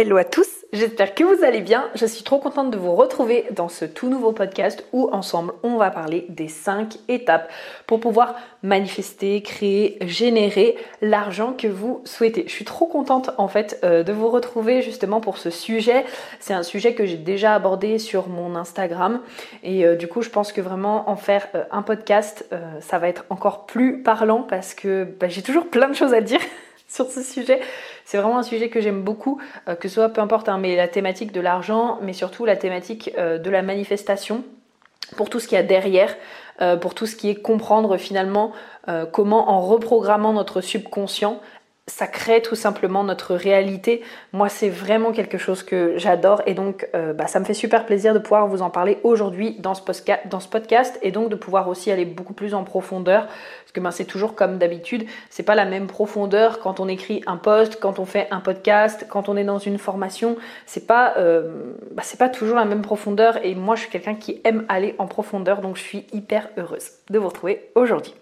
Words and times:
Hello 0.00 0.16
à 0.16 0.22
tous, 0.22 0.48
j'espère 0.72 1.12
que 1.12 1.24
vous 1.24 1.42
allez 1.42 1.60
bien. 1.60 1.88
Je 1.96 2.06
suis 2.06 2.22
trop 2.22 2.38
contente 2.38 2.70
de 2.70 2.78
vous 2.78 2.94
retrouver 2.94 3.46
dans 3.50 3.68
ce 3.68 3.84
tout 3.84 4.08
nouveau 4.08 4.30
podcast 4.30 4.84
où 4.92 5.10
ensemble 5.10 5.54
on 5.64 5.76
va 5.76 5.90
parler 5.90 6.24
des 6.28 6.46
5 6.46 6.98
étapes 7.08 7.50
pour 7.88 7.98
pouvoir 7.98 8.36
manifester, 8.62 9.42
créer, 9.42 9.98
générer 10.02 10.76
l'argent 11.02 11.52
que 11.52 11.66
vous 11.66 12.00
souhaitez. 12.04 12.44
Je 12.46 12.52
suis 12.52 12.64
trop 12.64 12.86
contente 12.86 13.30
en 13.38 13.48
fait 13.48 13.80
euh, 13.82 14.04
de 14.04 14.12
vous 14.12 14.28
retrouver 14.28 14.82
justement 14.82 15.20
pour 15.20 15.36
ce 15.36 15.50
sujet. 15.50 16.04
C'est 16.38 16.54
un 16.54 16.62
sujet 16.62 16.94
que 16.94 17.04
j'ai 17.04 17.16
déjà 17.16 17.56
abordé 17.56 17.98
sur 17.98 18.28
mon 18.28 18.54
Instagram 18.54 19.20
et 19.64 19.84
euh, 19.84 19.96
du 19.96 20.06
coup 20.06 20.22
je 20.22 20.30
pense 20.30 20.52
que 20.52 20.60
vraiment 20.60 21.10
en 21.10 21.16
faire 21.16 21.48
euh, 21.56 21.64
un 21.72 21.82
podcast 21.82 22.48
ça 22.78 23.00
va 23.00 23.08
être 23.08 23.24
encore 23.30 23.66
plus 23.66 24.00
parlant 24.04 24.42
parce 24.42 24.74
que 24.74 25.02
bah, 25.02 25.26
j'ai 25.26 25.42
toujours 25.42 25.66
plein 25.66 25.88
de 25.88 25.96
choses 25.96 26.14
à 26.14 26.20
dire. 26.20 26.38
sur 26.88 27.10
ce 27.10 27.22
sujet. 27.22 27.60
C'est 28.08 28.16
vraiment 28.16 28.38
un 28.38 28.42
sujet 28.42 28.70
que 28.70 28.80
j'aime 28.80 29.02
beaucoup, 29.02 29.38
euh, 29.68 29.74
que 29.74 29.86
ce 29.86 29.96
soit 29.96 30.08
peu 30.08 30.22
importe, 30.22 30.48
hein, 30.48 30.56
mais 30.56 30.76
la 30.76 30.88
thématique 30.88 31.30
de 31.30 31.42
l'argent, 31.42 31.98
mais 32.00 32.14
surtout 32.14 32.46
la 32.46 32.56
thématique 32.56 33.10
euh, 33.18 33.36
de 33.36 33.50
la 33.50 33.60
manifestation, 33.60 34.44
pour 35.18 35.28
tout 35.28 35.40
ce 35.40 35.46
qu'il 35.46 35.56
y 35.56 35.58
a 35.58 35.62
derrière, 35.62 36.16
euh, 36.62 36.78
pour 36.78 36.94
tout 36.94 37.04
ce 37.04 37.14
qui 37.16 37.28
est 37.28 37.34
comprendre 37.34 37.98
finalement 37.98 38.52
comment 39.12 39.50
en 39.50 39.60
reprogrammant 39.60 40.32
notre 40.32 40.62
subconscient, 40.62 41.42
ça 41.88 42.06
crée 42.06 42.42
tout 42.42 42.54
simplement 42.54 43.02
notre 43.02 43.34
réalité. 43.34 44.02
Moi, 44.32 44.48
c'est 44.48 44.68
vraiment 44.68 45.10
quelque 45.10 45.38
chose 45.38 45.62
que 45.62 45.94
j'adore 45.96 46.42
et 46.46 46.54
donc 46.54 46.86
euh, 46.94 47.12
bah, 47.12 47.26
ça 47.26 47.40
me 47.40 47.44
fait 47.44 47.54
super 47.54 47.86
plaisir 47.86 48.14
de 48.14 48.18
pouvoir 48.18 48.46
vous 48.46 48.62
en 48.62 48.70
parler 48.70 48.98
aujourd'hui 49.02 49.56
dans, 49.58 49.74
ce 49.74 50.48
podcast 50.48 50.98
et 51.02 51.10
donc 51.10 51.30
de 51.30 51.34
pouvoir 51.34 51.68
aussi 51.68 51.90
aller 51.90 52.04
beaucoup 52.04 52.34
plus 52.34 52.54
en 52.54 52.62
profondeur 52.62 53.26
parce 53.26 53.72
que 53.72 53.80
ben, 53.80 53.90
c'est 53.90 54.04
toujours 54.04 54.34
comme 54.34 54.58
d'habitude, 54.58 55.06
c'est 55.30 55.42
pas 55.42 55.54
la 55.54 55.64
même 55.64 55.86
profondeur 55.86 56.60
quand 56.60 56.78
on 56.78 56.88
écrit 56.88 57.22
un 57.26 57.36
post, 57.36 57.80
quand 57.80 57.98
on 57.98 58.04
fait 58.04 58.28
un 58.30 58.40
podcast, 58.40 59.06
quand 59.08 59.28
on 59.28 59.36
est 59.36 59.44
dans 59.44 59.58
une 59.58 59.78
formation, 59.78 60.36
c'est 60.66 60.86
pas, 60.86 61.14
euh, 61.16 61.72
bah, 61.92 62.02
pas 62.18 62.28
toujours 62.28 62.56
la 62.56 62.64
même 62.64 62.82
profondeur 62.82 63.44
et 63.44 63.54
moi 63.54 63.76
je 63.76 63.82
suis 63.82 63.90
quelqu'un 63.90 64.14
qui 64.14 64.40
aime 64.44 64.64
aller 64.68 64.94
en 64.98 65.06
profondeur 65.06 65.60
donc 65.60 65.76
je 65.76 65.82
suis 65.82 66.06
hyper 66.12 66.48
heureuse 66.58 66.90
de 67.08 67.18
vous 67.18 67.28
retrouver 67.28 67.70
aujourd'hui. 67.74 68.14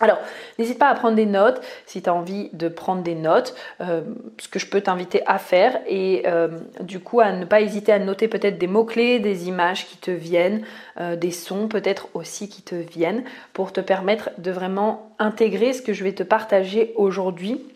Alors, 0.00 0.18
n'hésite 0.58 0.78
pas 0.78 0.88
à 0.88 0.94
prendre 0.94 1.14
des 1.14 1.26
notes 1.26 1.60
si 1.86 2.02
tu 2.02 2.10
as 2.10 2.14
envie 2.14 2.50
de 2.52 2.68
prendre 2.68 3.02
des 3.02 3.14
notes, 3.14 3.54
euh, 3.80 4.02
ce 4.38 4.48
que 4.48 4.58
je 4.58 4.66
peux 4.66 4.80
t'inviter 4.80 5.22
à 5.26 5.38
faire, 5.38 5.80
et 5.86 6.24
euh, 6.26 6.48
du 6.80 7.00
coup 7.00 7.20
à 7.20 7.32
ne 7.32 7.44
pas 7.44 7.60
hésiter 7.60 7.92
à 7.92 7.98
noter 7.98 8.28
peut-être 8.28 8.58
des 8.58 8.66
mots-clés, 8.66 9.20
des 9.20 9.48
images 9.48 9.86
qui 9.86 9.96
te 9.96 10.10
viennent, 10.10 10.64
euh, 11.00 11.16
des 11.16 11.30
sons 11.30 11.68
peut-être 11.68 12.08
aussi 12.14 12.48
qui 12.48 12.62
te 12.62 12.74
viennent, 12.74 13.24
pour 13.52 13.72
te 13.72 13.80
permettre 13.80 14.30
de 14.38 14.50
vraiment 14.50 15.10
intégrer 15.18 15.72
ce 15.72 15.82
que 15.82 15.92
je 15.92 16.02
vais 16.02 16.12
te 16.12 16.24
partager 16.24 16.92
aujourd'hui 16.96 17.73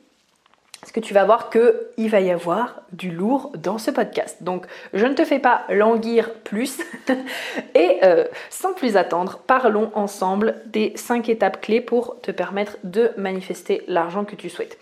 parce 0.81 0.93
que 0.93 1.01
tu 1.01 1.13
vas 1.13 1.25
voir 1.25 1.51
qu'il 1.51 2.09
va 2.09 2.21
y 2.21 2.31
avoir 2.31 2.83
du 2.93 3.11
lourd 3.11 3.53
dans 3.57 3.79
ce 3.79 3.91
podcast. 3.91 4.43
Donc, 4.43 4.67
je 4.95 5.07
ne 5.07 5.15
te 5.15 5.25
fais 5.25 5.41
pas 5.41 5.65
languir 5.69 6.35
plus. 6.45 6.79
Et 7.75 7.99
euh, 8.05 8.25
sans 8.49 8.73
plus 8.75 8.97
attendre, 8.97 9.41
parlons 9.47 9.91
ensemble 9.95 10.63
des 10.67 10.93
5 10.95 11.29
étapes 11.29 11.61
clés 11.61 11.81
pour 11.81 12.21
te 12.21 12.31
permettre 12.31 12.77
de 12.85 13.11
manifester 13.17 13.83
l'argent 13.89 14.25
que 14.25 14.37
tu 14.37 14.49
souhaites. 14.49 14.79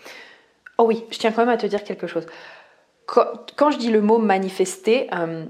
Oh 0.77 0.85
oui, 0.85 1.03
je 1.09 1.17
tiens 1.17 1.31
quand 1.31 1.41
même 1.41 1.53
à 1.53 1.57
te 1.57 1.65
dire 1.65 1.83
quelque 1.83 2.07
chose. 2.07 2.27
Quand, 3.07 3.71
je 3.71 3.77
dis 3.77 3.89
le 3.89 4.01
mot 4.01 4.19
manifester, 4.19 5.09
euh, 5.13 5.45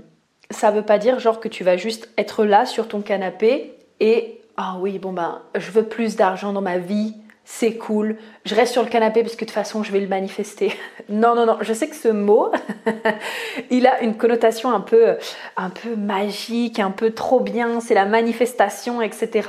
ça 0.52 0.72
ne 0.72 0.78
veut 0.78 0.86
pas 0.86 1.00
dire 1.00 1.20
genre 1.20 1.40
que 1.40 1.48
tu 1.50 1.64
vas 1.64 1.76
juste 1.76 2.10
être 2.18 2.46
là 2.46 2.66
sur 2.66 2.88
ton 2.88 3.02
canapé 3.02 3.74
et 4.00 4.42
ah 4.58 4.78
oui, 4.80 5.00
bon 5.00 5.12
ben, 5.12 5.42
je 5.56 5.72
veux 5.72 5.84
plus 5.84 6.16
d'argent 6.16 6.54
dans 6.54 6.62
ma 6.62 6.78
vie, 6.78 7.16
c'est 7.50 7.78
cool, 7.78 8.18
je 8.44 8.54
reste 8.54 8.74
sur 8.74 8.84
le 8.84 8.90
canapé 8.90 9.24
parce 9.24 9.36
que 9.36 9.46
de 9.46 9.46
toute 9.46 9.56
façon 9.56 9.82
je 9.82 9.94
vais 9.94 10.02
le 10.02 10.08
manifester. 10.08 10.76
non, 11.10 11.34
non, 11.34 11.46
non, 11.46 11.58
je 11.62 11.72
sais 11.72 11.88
que 11.88 11.96
ce 11.96 12.10
mot, 12.10 12.52
il 13.70 13.88
a 13.88 14.02
une 14.02 14.18
connotation 14.18 14.70
un 14.70 14.82
peu, 14.82 15.16
un 15.56 15.70
peu 15.70 15.96
magique, 15.96 16.78
un 16.78 16.92
peu 16.92 17.12
trop 17.12 17.40
bien, 17.40 17.80
c'est 17.80 17.94
la 17.94 18.04
manifestation, 18.04 19.02
etc. 19.02 19.48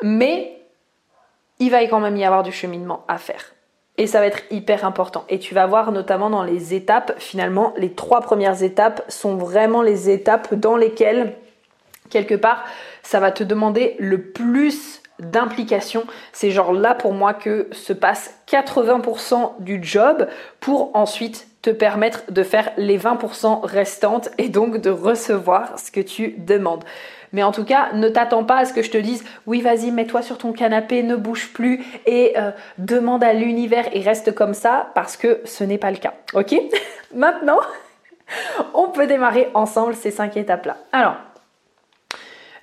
Mais 0.00 0.60
il 1.58 1.72
va 1.72 1.84
quand 1.86 1.98
même 1.98 2.16
y 2.16 2.24
avoir 2.24 2.44
du 2.44 2.52
cheminement 2.52 3.04
à 3.08 3.18
faire. 3.18 3.52
Et 3.98 4.06
ça 4.06 4.20
va 4.20 4.26
être 4.26 4.42
hyper 4.52 4.84
important. 4.84 5.24
Et 5.28 5.40
tu 5.40 5.54
vas 5.54 5.66
voir 5.66 5.90
notamment 5.90 6.30
dans 6.30 6.44
les 6.44 6.72
étapes, 6.72 7.14
finalement, 7.18 7.74
les 7.76 7.94
trois 7.94 8.20
premières 8.20 8.62
étapes 8.62 9.04
sont 9.08 9.34
vraiment 9.34 9.82
les 9.82 10.08
étapes 10.08 10.54
dans 10.54 10.76
lesquelles, 10.76 11.34
quelque 12.10 12.36
part, 12.36 12.64
ça 13.02 13.18
va 13.18 13.32
te 13.32 13.42
demander 13.42 13.96
le 13.98 14.22
plus 14.22 15.02
d'implication. 15.18 16.04
C'est 16.32 16.50
genre 16.50 16.72
là 16.72 16.94
pour 16.94 17.12
moi 17.12 17.34
que 17.34 17.68
se 17.72 17.92
passe 17.92 18.38
80% 18.48 19.52
du 19.60 19.82
job 19.82 20.28
pour 20.60 20.94
ensuite 20.94 21.46
te 21.62 21.70
permettre 21.70 22.30
de 22.30 22.42
faire 22.42 22.72
les 22.76 22.98
20% 22.98 23.64
restantes 23.64 24.28
et 24.36 24.48
donc 24.48 24.78
de 24.78 24.90
recevoir 24.90 25.78
ce 25.78 25.90
que 25.90 26.00
tu 26.00 26.34
demandes. 26.38 26.84
Mais 27.32 27.42
en 27.42 27.52
tout 27.52 27.64
cas, 27.64 27.92
ne 27.94 28.08
t'attends 28.08 28.44
pas 28.44 28.58
à 28.58 28.64
ce 28.64 28.72
que 28.72 28.82
je 28.82 28.90
te 28.90 28.98
dise 28.98 29.24
oui, 29.46 29.60
vas-y, 29.60 29.90
mets-toi 29.90 30.22
sur 30.22 30.38
ton 30.38 30.52
canapé, 30.52 31.02
ne 31.02 31.16
bouge 31.16 31.52
plus 31.52 31.84
et 32.06 32.34
euh, 32.38 32.50
demande 32.78 33.24
à 33.24 33.32
l'univers 33.32 33.86
et 33.92 34.00
reste 34.00 34.34
comme 34.34 34.54
ça 34.54 34.92
parce 34.94 35.16
que 35.16 35.40
ce 35.44 35.64
n'est 35.64 35.78
pas 35.78 35.90
le 35.90 35.96
cas. 35.96 36.14
Ok? 36.34 36.54
Maintenant, 37.14 37.58
on 38.74 38.88
peut 38.88 39.06
démarrer 39.06 39.48
ensemble 39.54 39.94
ces 39.94 40.10
cinq 40.10 40.36
étapes-là. 40.36 40.76
Alors, 40.92 41.16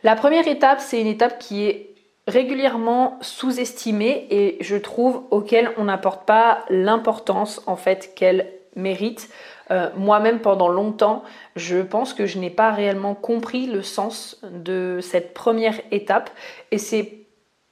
la 0.04 0.16
première 0.16 0.48
étape, 0.48 0.80
c'est 0.80 1.02
une 1.02 1.08
étape 1.08 1.38
qui 1.38 1.66
est 1.66 1.91
régulièrement 2.28 3.18
sous-estimée 3.22 4.28
et 4.30 4.58
je 4.62 4.76
trouve 4.76 5.24
auquel 5.32 5.72
on 5.78 5.86
n'apporte 5.86 6.26
pas 6.26 6.66
l'importance 6.70 7.62
en 7.66 7.76
fait 7.76 8.14
qu'elle 8.16 8.48
mérite. 8.76 9.30
Euh, 9.70 9.90
moi-même 9.96 10.40
pendant 10.40 10.68
longtemps, 10.68 11.24
je 11.56 11.78
pense 11.78 12.14
que 12.14 12.26
je 12.26 12.40
n'ai 12.40 12.50
pas 12.50 12.72
réellement 12.72 13.16
compris 13.16 13.68
le 13.68 13.82
sens 13.82 14.40
de 14.44 15.00
cette 15.02 15.34
première 15.34 15.80
étape 15.92 16.30
et 16.72 16.78
c'est 16.78 17.22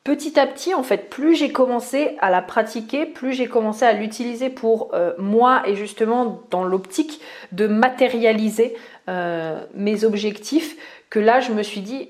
petit 0.06 0.40
à 0.40 0.48
petit 0.48 0.74
en 0.74 0.84
fait, 0.84 1.10
plus 1.10 1.36
j'ai 1.36 1.52
commencé 1.52 2.18
à 2.20 2.30
la 2.30 2.42
pratiquer, 2.42 3.06
plus 3.06 3.34
j'ai 3.34 3.48
commencé 3.48 3.86
à 3.86 3.94
l'utiliser 3.94 4.50
pour 4.50 4.92
euh, 4.94 5.14
moi 5.18 5.62
et 5.68 5.76
justement 5.76 6.42
dans 6.50 6.64
l'optique 6.64 7.22
de 7.52 7.68
matérialiser 7.68 8.76
euh, 9.10 9.62
mes 9.76 10.06
objectifs 10.06 10.78
que 11.10 11.20
là 11.20 11.42
je 11.42 11.52
me 11.52 11.64
suis 11.64 11.82
dit 11.82 12.10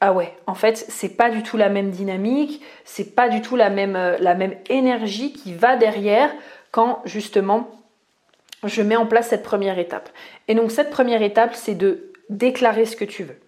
ah 0.00 0.12
ouais, 0.12 0.32
en 0.46 0.54
fait, 0.54 0.76
c'est 0.88 1.16
pas 1.16 1.28
du 1.28 1.42
tout 1.42 1.56
la 1.56 1.68
même 1.68 1.90
dynamique, 1.90 2.62
c'est 2.84 3.16
pas 3.16 3.28
du 3.28 3.42
tout 3.42 3.56
la 3.56 3.68
même, 3.68 3.96
euh, 3.96 4.16
la 4.20 4.34
même 4.34 4.54
énergie 4.68 5.32
qui 5.32 5.54
va 5.54 5.76
derrière 5.76 6.30
quand 6.70 7.02
justement 7.04 7.70
je 8.64 8.82
mets 8.82 8.96
en 8.96 9.06
place 9.06 9.28
cette 9.28 9.42
première 9.42 9.78
étape. 9.78 10.08
Et 10.46 10.54
donc 10.54 10.70
cette 10.70 10.90
première 10.90 11.22
étape, 11.22 11.54
c'est 11.54 11.74
de 11.74 12.12
déclarer 12.30 12.84
ce 12.84 12.96
que 12.96 13.04
tu 13.04 13.24
veux. 13.24 13.38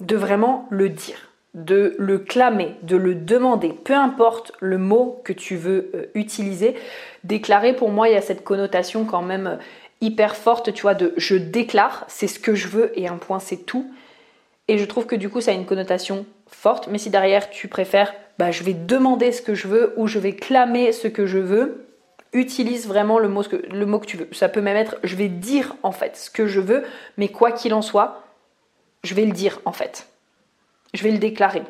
De 0.00 0.16
vraiment 0.16 0.66
le 0.68 0.90
dire, 0.90 1.30
de 1.54 1.94
le 1.98 2.18
clamer, 2.18 2.74
de 2.82 2.96
le 2.96 3.14
demander, 3.14 3.70
peu 3.70 3.94
importe 3.94 4.52
le 4.60 4.76
mot 4.76 5.20
que 5.24 5.32
tu 5.32 5.56
veux 5.56 5.90
euh, 5.94 6.06
utiliser. 6.14 6.76
Déclarer, 7.24 7.74
pour 7.74 7.90
moi, 7.90 8.10
il 8.10 8.12
y 8.12 8.18
a 8.18 8.22
cette 8.22 8.44
connotation 8.44 9.06
quand 9.06 9.22
même 9.22 9.46
euh, 9.46 9.56
hyper 10.02 10.36
forte, 10.36 10.74
tu 10.74 10.82
vois, 10.82 10.94
de 10.94 11.14
je 11.16 11.36
déclare, 11.36 12.04
c'est 12.08 12.26
ce 12.26 12.38
que 12.38 12.54
je 12.54 12.68
veux 12.68 12.98
et 12.98 13.08
un 13.08 13.16
point, 13.16 13.38
c'est 13.38 13.64
tout. 13.64 13.90
Et 14.68 14.78
je 14.78 14.84
trouve 14.84 15.06
que 15.06 15.16
du 15.16 15.28
coup, 15.28 15.40
ça 15.40 15.52
a 15.52 15.54
une 15.54 15.66
connotation 15.66 16.26
forte. 16.48 16.88
Mais 16.88 16.98
si 16.98 17.10
derrière, 17.10 17.50
tu 17.50 17.68
préfères, 17.68 18.14
bah, 18.38 18.50
je 18.50 18.64
vais 18.64 18.74
demander 18.74 19.32
ce 19.32 19.42
que 19.42 19.54
je 19.54 19.68
veux 19.68 19.94
ou 19.96 20.06
je 20.06 20.18
vais 20.18 20.34
clamer 20.34 20.92
ce 20.92 21.08
que 21.08 21.26
je 21.26 21.38
veux, 21.38 21.86
utilise 22.32 22.86
vraiment 22.86 23.18
le 23.18 23.28
mot, 23.28 23.42
que, 23.42 23.56
le 23.56 23.86
mot 23.86 23.98
que 23.98 24.06
tu 24.06 24.16
veux. 24.16 24.28
Ça 24.32 24.48
peut 24.48 24.60
même 24.60 24.76
être, 24.76 24.96
je 25.04 25.16
vais 25.16 25.28
dire 25.28 25.76
en 25.82 25.92
fait 25.92 26.16
ce 26.16 26.30
que 26.30 26.46
je 26.46 26.60
veux, 26.60 26.84
mais 27.16 27.28
quoi 27.28 27.52
qu'il 27.52 27.74
en 27.74 27.82
soit, 27.82 28.22
je 29.04 29.14
vais 29.14 29.24
le 29.24 29.32
dire 29.32 29.60
en 29.64 29.72
fait. 29.72 30.08
Je 30.94 31.02
vais 31.02 31.10
le 31.10 31.18
déclarer. 31.18 31.62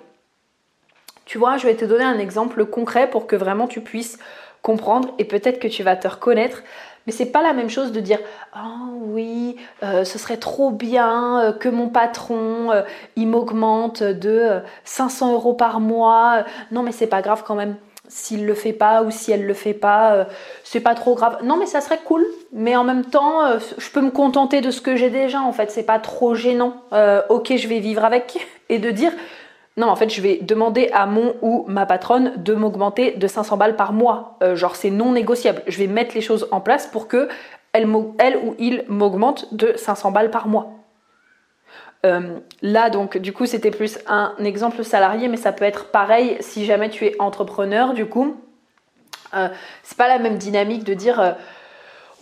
Tu 1.24 1.38
vois, 1.38 1.56
je 1.56 1.66
vais 1.66 1.74
te 1.74 1.84
donner 1.84 2.04
un 2.04 2.18
exemple 2.18 2.64
concret 2.66 3.10
pour 3.10 3.26
que 3.26 3.36
vraiment 3.36 3.66
tu 3.66 3.80
puisses 3.80 4.18
comprendre 4.62 5.14
et 5.18 5.24
peut-être 5.24 5.58
que 5.60 5.68
tu 5.68 5.82
vas 5.82 5.96
te 5.96 6.08
reconnaître 6.08 6.62
Mais 7.06 7.12
c'est 7.12 7.26
pas 7.26 7.42
la 7.42 7.52
même 7.52 7.70
chose 7.70 7.92
de 7.92 8.00
dire 8.00 8.18
oh 8.54 8.86
oui, 9.00 9.56
euh, 9.82 10.04
ce 10.04 10.18
serait 10.18 10.36
trop 10.36 10.70
bien 10.70 11.40
euh, 11.40 11.52
que 11.52 11.68
mon 11.68 11.88
patron 11.88 12.72
euh, 12.72 12.82
il 13.14 13.28
m'augmente 13.28 14.02
de 14.02 14.60
500 14.84 15.32
euros 15.32 15.54
par 15.54 15.80
mois. 15.80 16.44
Non 16.70 16.82
mais 16.82 16.92
c'est 16.92 17.06
pas 17.06 17.22
grave 17.22 17.44
quand 17.46 17.54
même. 17.54 17.76
S'il 18.08 18.46
le 18.46 18.54
fait 18.54 18.72
pas 18.72 19.02
ou 19.02 19.10
si 19.10 19.32
elle 19.32 19.46
le 19.46 19.54
fait 19.54 19.74
pas, 19.74 20.28
c'est 20.62 20.78
pas 20.78 20.94
trop 20.94 21.16
grave. 21.16 21.38
Non 21.42 21.56
mais 21.56 21.66
ça 21.66 21.80
serait 21.80 21.98
cool. 22.04 22.24
Mais 22.52 22.76
en 22.76 22.84
même 22.84 23.04
temps, 23.04 23.58
je 23.58 23.90
peux 23.90 24.00
me 24.00 24.12
contenter 24.12 24.60
de 24.60 24.70
ce 24.70 24.80
que 24.80 24.94
j'ai 24.94 25.10
déjà. 25.10 25.40
En 25.40 25.50
fait, 25.50 25.72
c'est 25.72 25.82
pas 25.82 25.98
trop 25.98 26.36
gênant. 26.36 26.76
ok, 27.28 27.56
je 27.56 27.66
vais 27.66 27.80
vivre 27.80 28.04
avec 28.04 28.46
et 28.68 28.78
de 28.78 28.92
dire 28.92 29.10
non, 29.76 29.88
en 29.88 29.96
fait, 29.96 30.08
je 30.08 30.22
vais 30.22 30.38
demander 30.40 30.88
à 30.94 31.04
mon 31.04 31.34
ou 31.42 31.64
ma 31.68 31.84
patronne 31.84 32.32
de 32.42 32.54
m'augmenter 32.54 33.12
de 33.12 33.26
500 33.26 33.58
balles 33.58 33.76
par 33.76 33.92
mois. 33.92 34.38
genre, 34.54 34.74
c'est 34.74 34.88
non 34.88 35.12
négociable. 35.12 35.62
Je 35.66 35.76
vais 35.76 35.86
mettre 35.86 36.14
les 36.14 36.22
choses 36.22 36.48
en 36.50 36.62
place 36.62 36.86
pour 36.86 37.08
que 37.08 37.28
elle, 38.18 38.36
ou 38.36 38.54
il 38.58 38.84
m'augmente 38.88 39.54
de 39.54 39.74
500 39.76 40.10
balles 40.10 40.30
par 40.30 40.48
mois. 40.48 40.72
Euh, 42.04 42.38
là, 42.62 42.90
donc, 42.90 43.18
du 43.18 43.32
coup, 43.32 43.46
c'était 43.46 43.70
plus 43.70 43.98
un 44.06 44.34
exemple 44.38 44.84
salarié, 44.84 45.28
mais 45.28 45.36
ça 45.36 45.52
peut 45.52 45.64
être 45.64 45.90
pareil 45.90 46.36
si 46.40 46.64
jamais 46.64 46.88
tu 46.88 47.04
es 47.06 47.16
entrepreneur, 47.18 47.94
du 47.94 48.06
coup. 48.06 48.36
Euh, 49.34 49.48
c'est 49.82 49.98
pas 49.98 50.08
la 50.08 50.18
même 50.18 50.38
dynamique 50.38 50.84
de 50.84 50.94
dire 50.94 51.20
euh, 51.20 51.32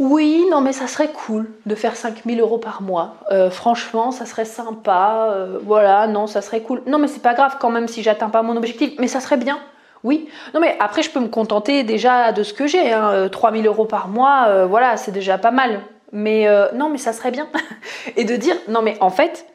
oui, 0.01 0.45
non, 0.51 0.61
mais 0.61 0.73
ça 0.73 0.89
serait 0.89 1.13
cool 1.13 1.49
de 1.67 1.75
faire 1.75 1.95
5000 1.95 2.41
euros 2.41 2.59
par 2.59 2.83
mois. 2.83 3.17
franchement, 3.51 4.11
ça 4.11 4.27
serait 4.27 4.45
sympa. 4.45 5.37
voilà, 5.63 6.09
non, 6.09 6.27
ça 6.27 6.43
serait 6.43 6.63
cool. 6.63 6.83
Non, 6.87 6.99
mais 6.99 7.07
c'est 7.07 7.23
pas 7.23 7.35
grave 7.35 7.59
quand 7.61 7.71
même 7.71 7.87
si 7.87 8.03
j'atteins 8.03 8.29
pas 8.29 8.43
mon 8.43 8.57
objectif, 8.57 8.95
mais 8.99 9.07
ça 9.07 9.21
serait 9.21 9.37
bien. 9.37 9.61
Oui, 10.05 10.29
non 10.53 10.61
mais 10.61 10.77
après 10.81 11.03
je 11.03 11.11
peux 11.11 11.19
me 11.19 11.29
contenter 11.29 11.83
déjà 11.83 12.31
de 12.31 12.43
ce 12.43 12.53
que 12.53 12.67
j'ai, 12.67 12.93
hein. 12.93 13.29
3000 13.31 13.67
euh, 13.67 13.71
euros 13.71 13.87
par 13.87 14.09
mois, 14.09 14.45
euh, 14.49 14.67
voilà, 14.67 14.99
c'est 14.99 15.13
déjà 15.13 15.39
pas 15.39 15.51
mal. 15.51 15.81
Mais 16.13 16.47
euh, 16.47 16.71
non, 16.75 16.91
mais 16.91 16.99
ça 16.99 17.13
serait 17.13 17.31
bien. 17.31 17.49
Et 18.17 18.25
de 18.25 18.37
dire, 18.37 18.55
non 18.69 18.83
mais 18.83 18.97
en 19.01 19.11
fait, 19.11 19.47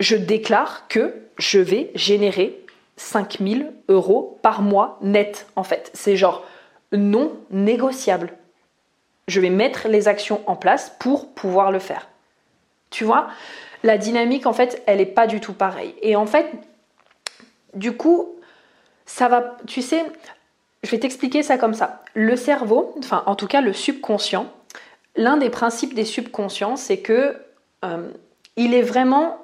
je 0.00 0.16
déclare 0.16 0.88
que 0.88 1.14
je 1.36 1.58
vais 1.58 1.90
générer 1.94 2.58
5000 2.96 3.70
euros 3.90 4.38
par 4.42 4.62
mois 4.62 4.98
net, 5.02 5.46
en 5.56 5.62
fait. 5.62 5.90
C'est 5.92 6.16
genre 6.16 6.42
non 6.92 7.32
négociable. 7.50 8.32
Je 9.28 9.40
vais 9.40 9.50
mettre 9.50 9.86
les 9.86 10.08
actions 10.08 10.42
en 10.46 10.56
place 10.56 10.92
pour 10.98 11.32
pouvoir 11.32 11.70
le 11.70 11.78
faire. 11.78 12.08
Tu 12.90 13.04
vois, 13.04 13.28
la 13.84 13.98
dynamique, 13.98 14.46
en 14.46 14.52
fait, 14.52 14.82
elle 14.86 14.98
n'est 14.98 15.06
pas 15.06 15.28
du 15.28 15.40
tout 15.40 15.52
pareille. 15.52 15.94
Et 16.02 16.16
en 16.16 16.26
fait, 16.26 16.50
du 17.74 17.92
coup, 17.92 18.34
ça 19.06 19.28
va, 19.28 19.56
tu 19.66 19.82
sais, 19.82 20.04
je 20.82 20.90
vais 20.90 20.98
t'expliquer 20.98 21.42
ça 21.42 21.58
comme 21.58 21.74
ça. 21.74 22.02
Le 22.14 22.36
cerveau, 22.36 22.94
enfin 22.98 23.22
en 23.26 23.34
tout 23.34 23.46
cas 23.46 23.60
le 23.60 23.72
subconscient, 23.72 24.46
l'un 25.16 25.36
des 25.36 25.50
principes 25.50 25.94
des 25.94 26.04
subconscients, 26.04 26.76
c'est 26.76 26.98
que 26.98 27.36
euh, 27.84 28.08
il 28.56 28.74
est 28.74 28.82
vraiment 28.82 29.38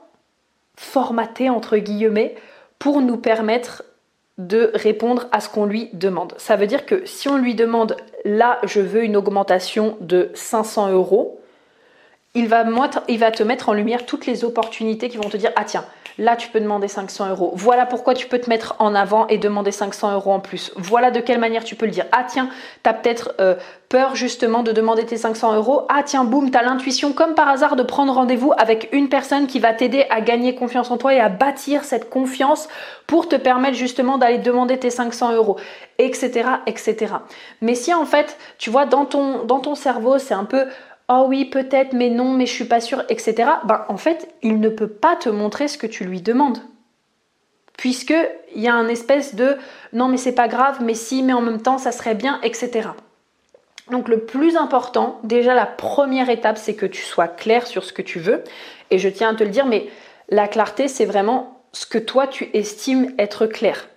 formaté 0.77 1.51
entre 1.51 1.77
guillemets 1.77 2.35
pour 2.79 3.01
nous 3.01 3.17
permettre 3.17 3.85
de 4.39 4.73
répondre 4.75 5.29
à 5.31 5.41
ce 5.41 5.49
qu'on 5.49 5.65
lui 5.65 5.91
demande. 5.93 6.35
Ça 6.39 6.57
veut 6.57 6.67
dire 6.67 6.87
que 6.87 7.07
si 7.07 7.29
on 7.29 7.37
lui 7.37 7.55
demande 7.55 7.97
là 8.25 8.59
je 8.65 8.81
veux 8.81 9.05
une 9.05 9.17
augmentation 9.17 9.97
de 10.01 10.31
500 10.35 10.91
euros, 10.91 11.41
il 12.35 12.49
va, 12.49 12.65
il 13.09 13.19
va 13.19 13.31
te 13.31 13.43
mettre 13.45 13.69
en 13.69 13.73
lumière 13.73 14.07
toutes 14.07 14.27
les 14.27 14.45
opportunités 14.45 15.09
qui 15.09 15.19
vont 15.19 15.29
te 15.29 15.37
dire 15.37 15.53
ah 15.55 15.65
tiens 15.65 15.85
Là, 16.17 16.37
tu 16.37 16.49
peux 16.49 16.61
demander 16.61 16.87
500 16.87 17.31
euros. 17.31 17.53
Voilà 17.57 17.87
pourquoi 17.87 18.15
tu 18.15 18.29
peux 18.29 18.39
te 18.39 18.49
mettre 18.49 18.77
en 18.79 18.95
avant 18.95 19.27
et 19.27 19.39
demander 19.39 19.73
500 19.73 20.15
euros 20.15 20.33
en 20.33 20.39
plus. 20.39 20.73
Voilà 20.77 21.11
de 21.11 21.19
quelle 21.19 21.41
manière 21.41 21.65
tu 21.65 21.75
peux 21.75 21.87
le 21.87 21.93
dire. 21.93 22.07
Ah 22.13 22.25
tiens, 22.29 22.49
tu 22.85 22.91
as 22.91 22.93
peut-être 22.93 23.35
euh, 23.41 23.57
peur 23.89 24.15
justement 24.15 24.63
de 24.63 24.71
demander 24.71 25.05
tes 25.05 25.17
500 25.17 25.57
euros. 25.57 25.83
Ah 25.89 26.05
tiens, 26.05 26.23
boum, 26.23 26.53
tu 26.53 26.57
as 26.57 26.63
l'intuition 26.63 27.13
comme 27.13 27.35
par 27.35 27.49
hasard 27.49 27.75
de 27.75 27.83
prendre 27.83 28.13
rendez-vous 28.13 28.53
avec 28.57 28.89
une 28.93 29.09
personne 29.09 29.49
qui 29.49 29.59
va 29.59 29.73
t'aider 29.73 30.07
à 30.11 30.21
gagner 30.21 30.55
confiance 30.55 30.93
en 30.93 30.99
toi 30.99 31.15
et 31.15 31.21
à 31.21 31.29
bâtir 31.29 31.83
cette 31.83 32.09
confiance 32.11 32.69
pour 33.09 33.29
te 33.29 33.35
permettre 33.35 33.77
justement 33.77 34.17
d'aller 34.17 34.39
demander 34.39 34.79
tes 34.79 34.91
500 34.91 35.33
euros, 35.33 35.57
etc., 35.99 36.49
etc. 36.67 37.15
Mais 37.61 37.75
si 37.75 37.93
en 37.93 38.07
fait, 38.07 38.39
tu 38.59 38.71
vois, 38.71 38.87
dans 38.87 39.05
ton 39.05 39.75
cerveau, 39.75 40.19
c'est 40.19 40.35
un 40.35 40.45
peu 40.45 40.67
oh 41.09 41.27
oui, 41.29 41.45
peut-être, 41.45 41.93
mais 41.93 42.11
non, 42.11 42.33
mais 42.33 42.47
je 42.47 42.53
suis 42.53 42.65
pas 42.65 42.81
sûre, 42.81 43.05
etc. 43.09 43.51
Ben, 43.65 43.85
en 43.89 43.97
fait, 43.97 44.35
il 44.43 44.61
ne 44.61 44.69
peut 44.69 44.89
pas 44.89 45.17
te 45.17 45.29
montrer 45.29 45.69
ce 45.69 45.79
que 45.79 45.87
tu 45.87 46.05
lui 46.05 46.23
demandes. 46.23 46.59
Puisque 47.77 48.15
il 48.55 48.63
y 48.63 48.69
a 48.69 48.75
un 48.75 48.89
espèce 48.89 49.35
de 49.35 49.57
non, 49.93 50.09
mais 50.09 50.17
c'est 50.17 50.35
pas 50.35 50.49
grave, 50.49 50.79
mais 50.81 50.95
si, 50.95 51.23
mais 51.23 51.33
en 51.33 51.41
même 51.41 51.61
temps, 51.61 51.79
ça 51.79 51.93
serait 51.93 52.15
bien, 52.15 52.41
etc. 52.43 52.91
Donc 53.91 54.09
le 54.09 54.21
plus 54.21 54.57
important, 54.57 55.19
déjà 55.25 55.55
la 55.55 55.67
première 55.67 56.31
étape, 56.31 56.57
c'est 56.57 56.75
que 56.75 56.87
tu 56.87 57.03
sois 57.03 57.29
clair 57.29 57.67
sur 57.67 57.85
ce 57.85 57.93
que 57.93 58.03
tu 58.03 58.19
veux. 58.19 58.43
Et 58.91 58.99
je 58.99 59.09
tiens 59.09 59.31
à 59.31 59.35
te 59.35 59.45
le 59.45 59.51
dire, 59.51 59.67
mais 59.67 59.89
la 60.29 60.49
clarté, 60.49 60.89
c'est 60.89 61.05
vraiment 61.05 61.61
ce 61.73 61.87
que 61.87 61.99
toi 61.99 62.27
tu 62.27 62.49
estimes 62.55 63.13
être 63.19 63.47
clair. 63.47 63.89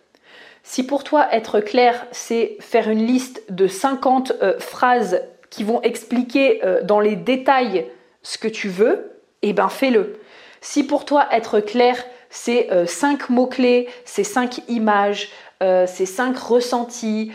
Si 0.64 0.86
pour 0.86 1.06
toi 1.06 1.28
être 1.32 1.62
clair, 1.62 2.06
c'est 2.12 2.58
faire 2.60 2.90
une 2.90 3.06
liste 3.06 3.44
de 3.50 3.68
50 3.68 4.34
euh, 4.42 4.60
phrases 4.60 5.22
qui 5.50 5.64
vont 5.64 5.82
expliquer 5.82 6.64
euh, 6.64 6.82
dans 6.84 7.00
les 7.00 7.16
détails 7.16 7.88
ce 8.24 8.38
que 8.38 8.48
tu 8.48 8.70
veux, 8.70 9.12
eh 9.42 9.54
ben 9.54 9.70
fais-le. 9.70 10.20
Si 10.62 10.84
pour 10.84 11.06
toi 11.06 11.28
être 11.32 11.60
clair, 11.60 12.04
c'est 12.30 12.72
euh, 12.72 12.86
cinq 12.86 13.30
mots-clés, 13.30 13.88
c'est 14.06 14.24
cinq 14.24 14.62
images, 14.68 15.30
euh, 15.64 15.86
c'est 15.88 16.06
cinq 16.06 16.38
ressentis, 16.38 17.32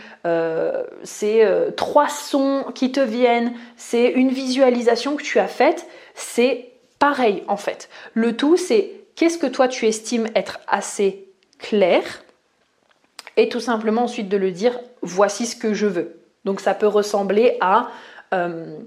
c'est 1.03 1.45
trois 1.75 2.09
sons 2.09 2.65
qui 2.73 2.91
te 2.91 2.99
viennent, 2.99 3.53
c'est 3.75 4.09
une 4.09 4.29
visualisation 4.29 5.15
que 5.15 5.23
tu 5.23 5.39
as 5.39 5.47
faite, 5.47 5.87
c'est 6.15 6.69
pareil 6.99 7.43
en 7.47 7.57
fait. 7.57 7.89
Le 8.13 8.37
tout, 8.37 8.55
c'est 8.55 8.91
qu'est-ce 9.15 9.37
que 9.37 9.47
toi 9.47 9.67
tu 9.67 9.87
estimes 9.87 10.27
être 10.35 10.59
assez 10.67 11.27
clair 11.59 12.23
et 13.35 13.49
tout 13.49 13.59
simplement 13.59 14.03
ensuite 14.03 14.29
de 14.29 14.37
le 14.37 14.51
dire, 14.51 14.79
voici 15.01 15.45
ce 15.45 15.55
que 15.55 15.73
je 15.73 15.87
veux. 15.87 16.22
Donc 16.45 16.59
ça 16.59 16.73
peut 16.73 16.87
ressembler 16.87 17.57
à 17.61 17.87
euh, 18.33 18.79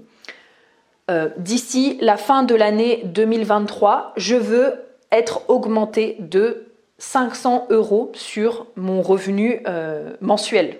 euh, 1.09 1.29
d'ici 1.37 1.97
la 2.01 2.17
fin 2.17 2.43
de 2.43 2.53
l'année 2.53 3.01
2023, 3.05 4.13
je 4.17 4.35
veux 4.35 4.73
être 5.11 5.49
augmenté 5.49 6.17
de 6.19 6.65
500 6.97 7.67
euros 7.69 8.11
sur 8.13 8.67
mon 8.75 9.01
revenu 9.01 9.61
euh, 9.67 10.13
mensuel 10.19 10.77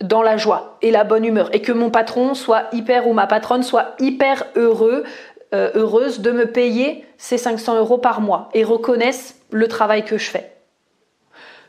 dans 0.00 0.22
la 0.22 0.36
joie 0.36 0.76
et 0.82 0.90
la 0.90 1.04
bonne 1.04 1.24
humeur 1.24 1.54
et 1.54 1.62
que 1.62 1.72
mon 1.72 1.90
patron 1.90 2.34
soit 2.34 2.64
hyper 2.72 3.06
ou 3.06 3.12
ma 3.12 3.26
patronne 3.26 3.62
soit 3.62 3.94
hyper 3.98 4.44
heureux 4.56 5.04
heureuse 5.54 6.20
de 6.20 6.32
me 6.32 6.44
payer 6.44 7.06
ces 7.16 7.38
500 7.38 7.78
euros 7.78 7.96
par 7.96 8.20
mois 8.20 8.50
et 8.52 8.62
reconnaisse 8.62 9.40
le 9.50 9.68
travail 9.68 10.04
que 10.04 10.18
je 10.18 10.28
fais. 10.28 10.52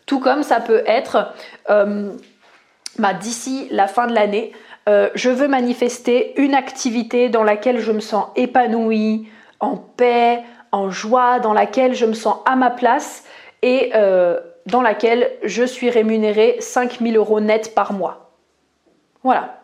Tout 0.06 0.20
comme 0.20 0.44
ça 0.44 0.60
peut 0.60 0.84
être 0.86 1.32
bah, 3.00 3.14
d'ici 3.14 3.68
la 3.72 3.88
fin 3.88 4.08
de 4.08 4.14
l'année, 4.14 4.52
euh, 4.88 5.10
je 5.16 5.30
veux 5.30 5.48
manifester 5.48 6.34
une 6.42 6.54
activité 6.54 7.30
dans 7.30 7.44
laquelle 7.44 7.80
je 7.80 7.92
me 7.92 8.00
sens 8.00 8.28
épanouie, 8.36 9.28
en 9.60 9.76
paix, 9.76 10.44
en 10.72 10.90
joie, 10.90 11.40
dans 11.40 11.54
laquelle 11.54 11.94
je 11.94 12.06
me 12.06 12.14
sens 12.14 12.38
à 12.46 12.56
ma 12.56 12.70
place 12.70 13.26
et 13.62 13.92
euh, 13.96 14.40
dans 14.66 14.82
laquelle 14.82 15.32
je 15.44 15.64
suis 15.64 15.90
rémunérée 15.90 16.58
5000 16.60 17.18
euros 17.18 17.40
net 17.40 17.74
par 17.76 17.94
mois. 17.94 18.32
Voilà. 19.24 19.64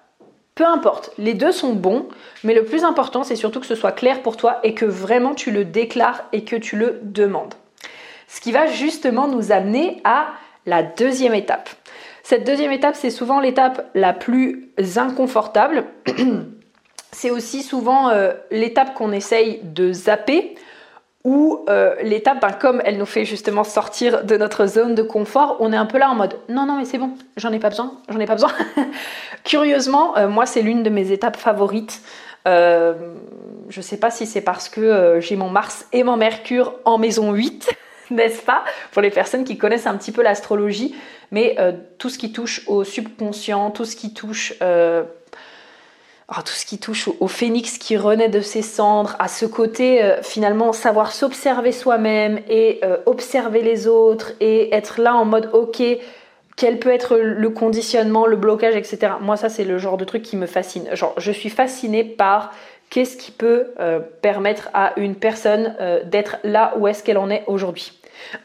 Peu 0.55 0.65
importe, 0.65 1.11
les 1.17 1.33
deux 1.33 1.51
sont 1.51 1.73
bons, 1.73 2.07
mais 2.43 2.53
le 2.53 2.63
plus 2.63 2.83
important, 2.83 3.23
c'est 3.23 3.35
surtout 3.35 3.59
que 3.59 3.65
ce 3.65 3.75
soit 3.75 3.91
clair 3.91 4.21
pour 4.21 4.37
toi 4.37 4.59
et 4.63 4.75
que 4.75 4.85
vraiment 4.85 5.33
tu 5.33 5.49
le 5.49 5.65
déclares 5.65 6.25
et 6.31 6.43
que 6.43 6.55
tu 6.55 6.75
le 6.75 6.99
demandes. 7.01 7.55
Ce 8.27 8.39
qui 8.39 8.51
va 8.51 8.67
justement 8.67 9.27
nous 9.27 9.51
amener 9.51 9.99
à 10.03 10.27
la 10.65 10.83
deuxième 10.83 11.33
étape. 11.33 11.69
Cette 12.24 12.48
deuxième 12.48 12.72
étape, 12.72 12.96
c'est 12.96 13.10
souvent 13.10 13.42
l'étape 13.42 13.89
la 13.96 14.13
plus 14.13 14.70
inconfortable. 14.96 15.84
c'est 17.12 17.30
aussi 17.30 17.63
souvent 17.63 18.10
euh, 18.10 18.32
l'étape 18.50 18.94
qu'on 18.94 19.12
essaye 19.12 19.60
de 19.62 19.92
zapper 19.92 20.56
ou 21.25 21.65
euh, 21.70 21.96
l'étape, 22.01 22.42
ben, 22.42 22.51
comme 22.51 22.82
elle 22.86 22.98
nous 22.98 23.06
fait 23.06 23.25
justement 23.25 23.65
sortir 23.65 24.24
de 24.24 24.38
notre 24.38 24.68
zone 24.68 24.96
de 24.96 25.03
confort, 25.03 25.58
on 25.60 25.72
est 25.74 25.77
un 25.77 25.86
peu 25.86 25.98
là 25.98 26.10
en 26.10 26.15
mode 26.15 26.36
non, 26.48 26.65
non, 26.65 26.77
mais 26.77 26.86
c'est 26.86 26.98
bon, 26.98 27.12
j'en 27.36 27.51
ai 27.51 27.60
pas 27.60 27.70
besoin, 27.70 27.94
j'en 28.10 28.20
ai 28.20 28.25
pas 28.25 28.36
besoin. 28.36 28.51
Curieusement, 29.44 30.18
euh, 30.18 30.30
moi, 30.30 30.46
c'est 30.46 30.62
l'une 30.62 30.84
de 30.84 30.89
mes 30.89 31.12
étapes 31.12 31.38
favorites. 31.38 32.01
je 32.46 33.82
sais 33.82 33.98
pas 33.98 34.12
si 34.12 34.25
c'est 34.25 34.42
parce 34.42 34.70
que 34.70 35.20
j'ai 35.20 35.36
mon 35.36 35.50
Mars 35.50 35.88
et 35.92 36.03
mon 36.03 36.15
Mercure 36.15 36.74
en 36.86 36.98
maison 36.98 37.34
8. 37.34 37.70
n'est-ce 38.12 38.41
pas 38.41 38.63
Pour 38.91 39.01
les 39.01 39.10
personnes 39.10 39.43
qui 39.43 39.57
connaissent 39.57 39.88
un 39.88 39.98
petit 39.98 40.12
peu 40.12 40.22
l'astrologie, 40.22 40.95
mais 41.31 41.55
euh, 41.60 41.72
tout 41.98 42.10
ce 42.10 42.17
qui 42.17 42.31
touche 42.31 42.63
au 42.67 42.83
subconscient, 42.83 43.72
tout 43.72 43.86
ce 43.86 43.95
qui 43.95 44.13
touche, 44.13 44.53
euh, 44.62 45.03
oh, 46.29 46.41
tout 46.45 46.53
ce 46.53 46.65
qui 46.65 46.79
touche 46.79 47.10
au, 47.19 47.27
phénix 47.27 47.77
qui 47.77 47.98
renaît 47.98 48.29
de 48.29 48.41
ses 48.41 48.62
cendres, 48.62 49.15
à 49.19 49.27
ce 49.27 49.45
côté 49.45 50.03
euh, 50.03 50.22
finalement 50.22 50.74
savoir 50.74 51.12
s'observer 51.12 51.72
soi-même 51.72 52.39
et 52.50 52.81
observer 53.05 53.62
les 53.62 53.88
autres 53.88 54.33
et 54.39 54.74
être 54.74 55.00
là 55.01 55.15
en 55.15 55.25
mode 55.25 55.50
ok, 55.53 55.81
quel 56.55 56.77
peut 56.77 56.91
être 56.91 57.17
le 57.17 57.50
conditionnement, 57.50 58.27
le 58.27 58.36
blocage, 58.36 58.75
etc. 58.75 59.13
Moi, 59.22 59.38
ça, 59.38 59.50
c'est 59.50 59.63
le 59.63 59.79
genre 59.79 59.98
de 59.98 60.05
truc 60.05 60.22
qui 60.22 60.38
me 60.38 60.45
fascine. 60.45 60.88
Genre, 60.95 61.15
je 61.17 61.31
suis 61.31 61.50
fascinée 61.50 62.03
par 62.03 62.53
qu'est-ce 62.93 63.17
qui 63.17 63.31
peut 63.31 63.73
euh, 63.79 64.00
permettre 64.21 64.69
à 64.75 64.93
une 64.97 65.15
personne 65.15 65.75
euh, 65.81 66.03
d'être 66.03 66.38
là 66.43 66.75
où 66.77 66.88
est-ce 66.88 67.01
qu'elle 67.01 67.17
en 67.17 67.31
est 67.31 67.43
aujourd'hui. 67.47 67.91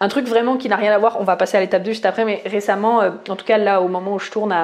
Un 0.00 0.09
truc 0.09 0.26
vraiment 0.26 0.57
qui 0.57 0.71
n'a 0.71 0.76
rien 0.76 0.90
à 0.90 0.97
voir, 0.97 1.21
on 1.21 1.25
va 1.25 1.37
passer 1.37 1.59
à 1.59 1.61
l'étape 1.61 1.83
2 1.83 1.90
juste 1.90 2.07
après, 2.07 2.25
mais 2.25 2.40
récemment, 2.47 3.02
euh, 3.02 3.11
en 3.28 3.37
tout 3.37 3.45
cas 3.45 3.59
là 3.59 3.83
au 3.83 3.88
moment 3.88 4.14
où 4.14 4.19
je 4.19 4.31
tourne 4.31 4.57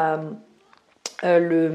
le, 1.22 1.70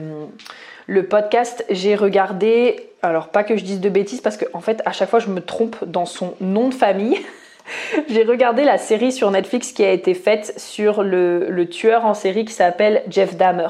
le 0.88 1.06
podcast, 1.06 1.64
j'ai 1.70 1.96
regardé, 1.96 2.90
alors 3.04 3.28
pas 3.28 3.44
que 3.44 3.56
je 3.56 3.64
dise 3.64 3.80
de 3.80 3.90
bêtises, 3.90 4.22
parce 4.22 4.38
qu'en 4.38 4.58
en 4.58 4.62
fait 4.62 4.82
à 4.86 4.92
chaque 4.92 5.12
fois 5.12 5.20
je 5.20 5.30
me 5.30 5.40
trompe 5.40 5.86
dans 5.86 6.06
son 6.08 6.34
nom 6.42 6.70
de 6.70 6.74
famille. 6.74 7.20
J'ai 8.10 8.24
regardé 8.24 8.64
la 8.64 8.80
série 8.80 9.12
sur 9.12 9.30
Netflix 9.30 9.74
qui 9.74 9.86
a 9.86 9.92
été 9.92 10.16
faite 10.16 10.56
sur 10.58 11.04
le, 11.04 11.68
tueur 11.70 12.04
en 12.08 12.16
série 12.16 12.44
qui 12.44 12.54
s'appelle 12.54 13.04
Jeff 13.08 13.38
Dahmer. 13.38 13.68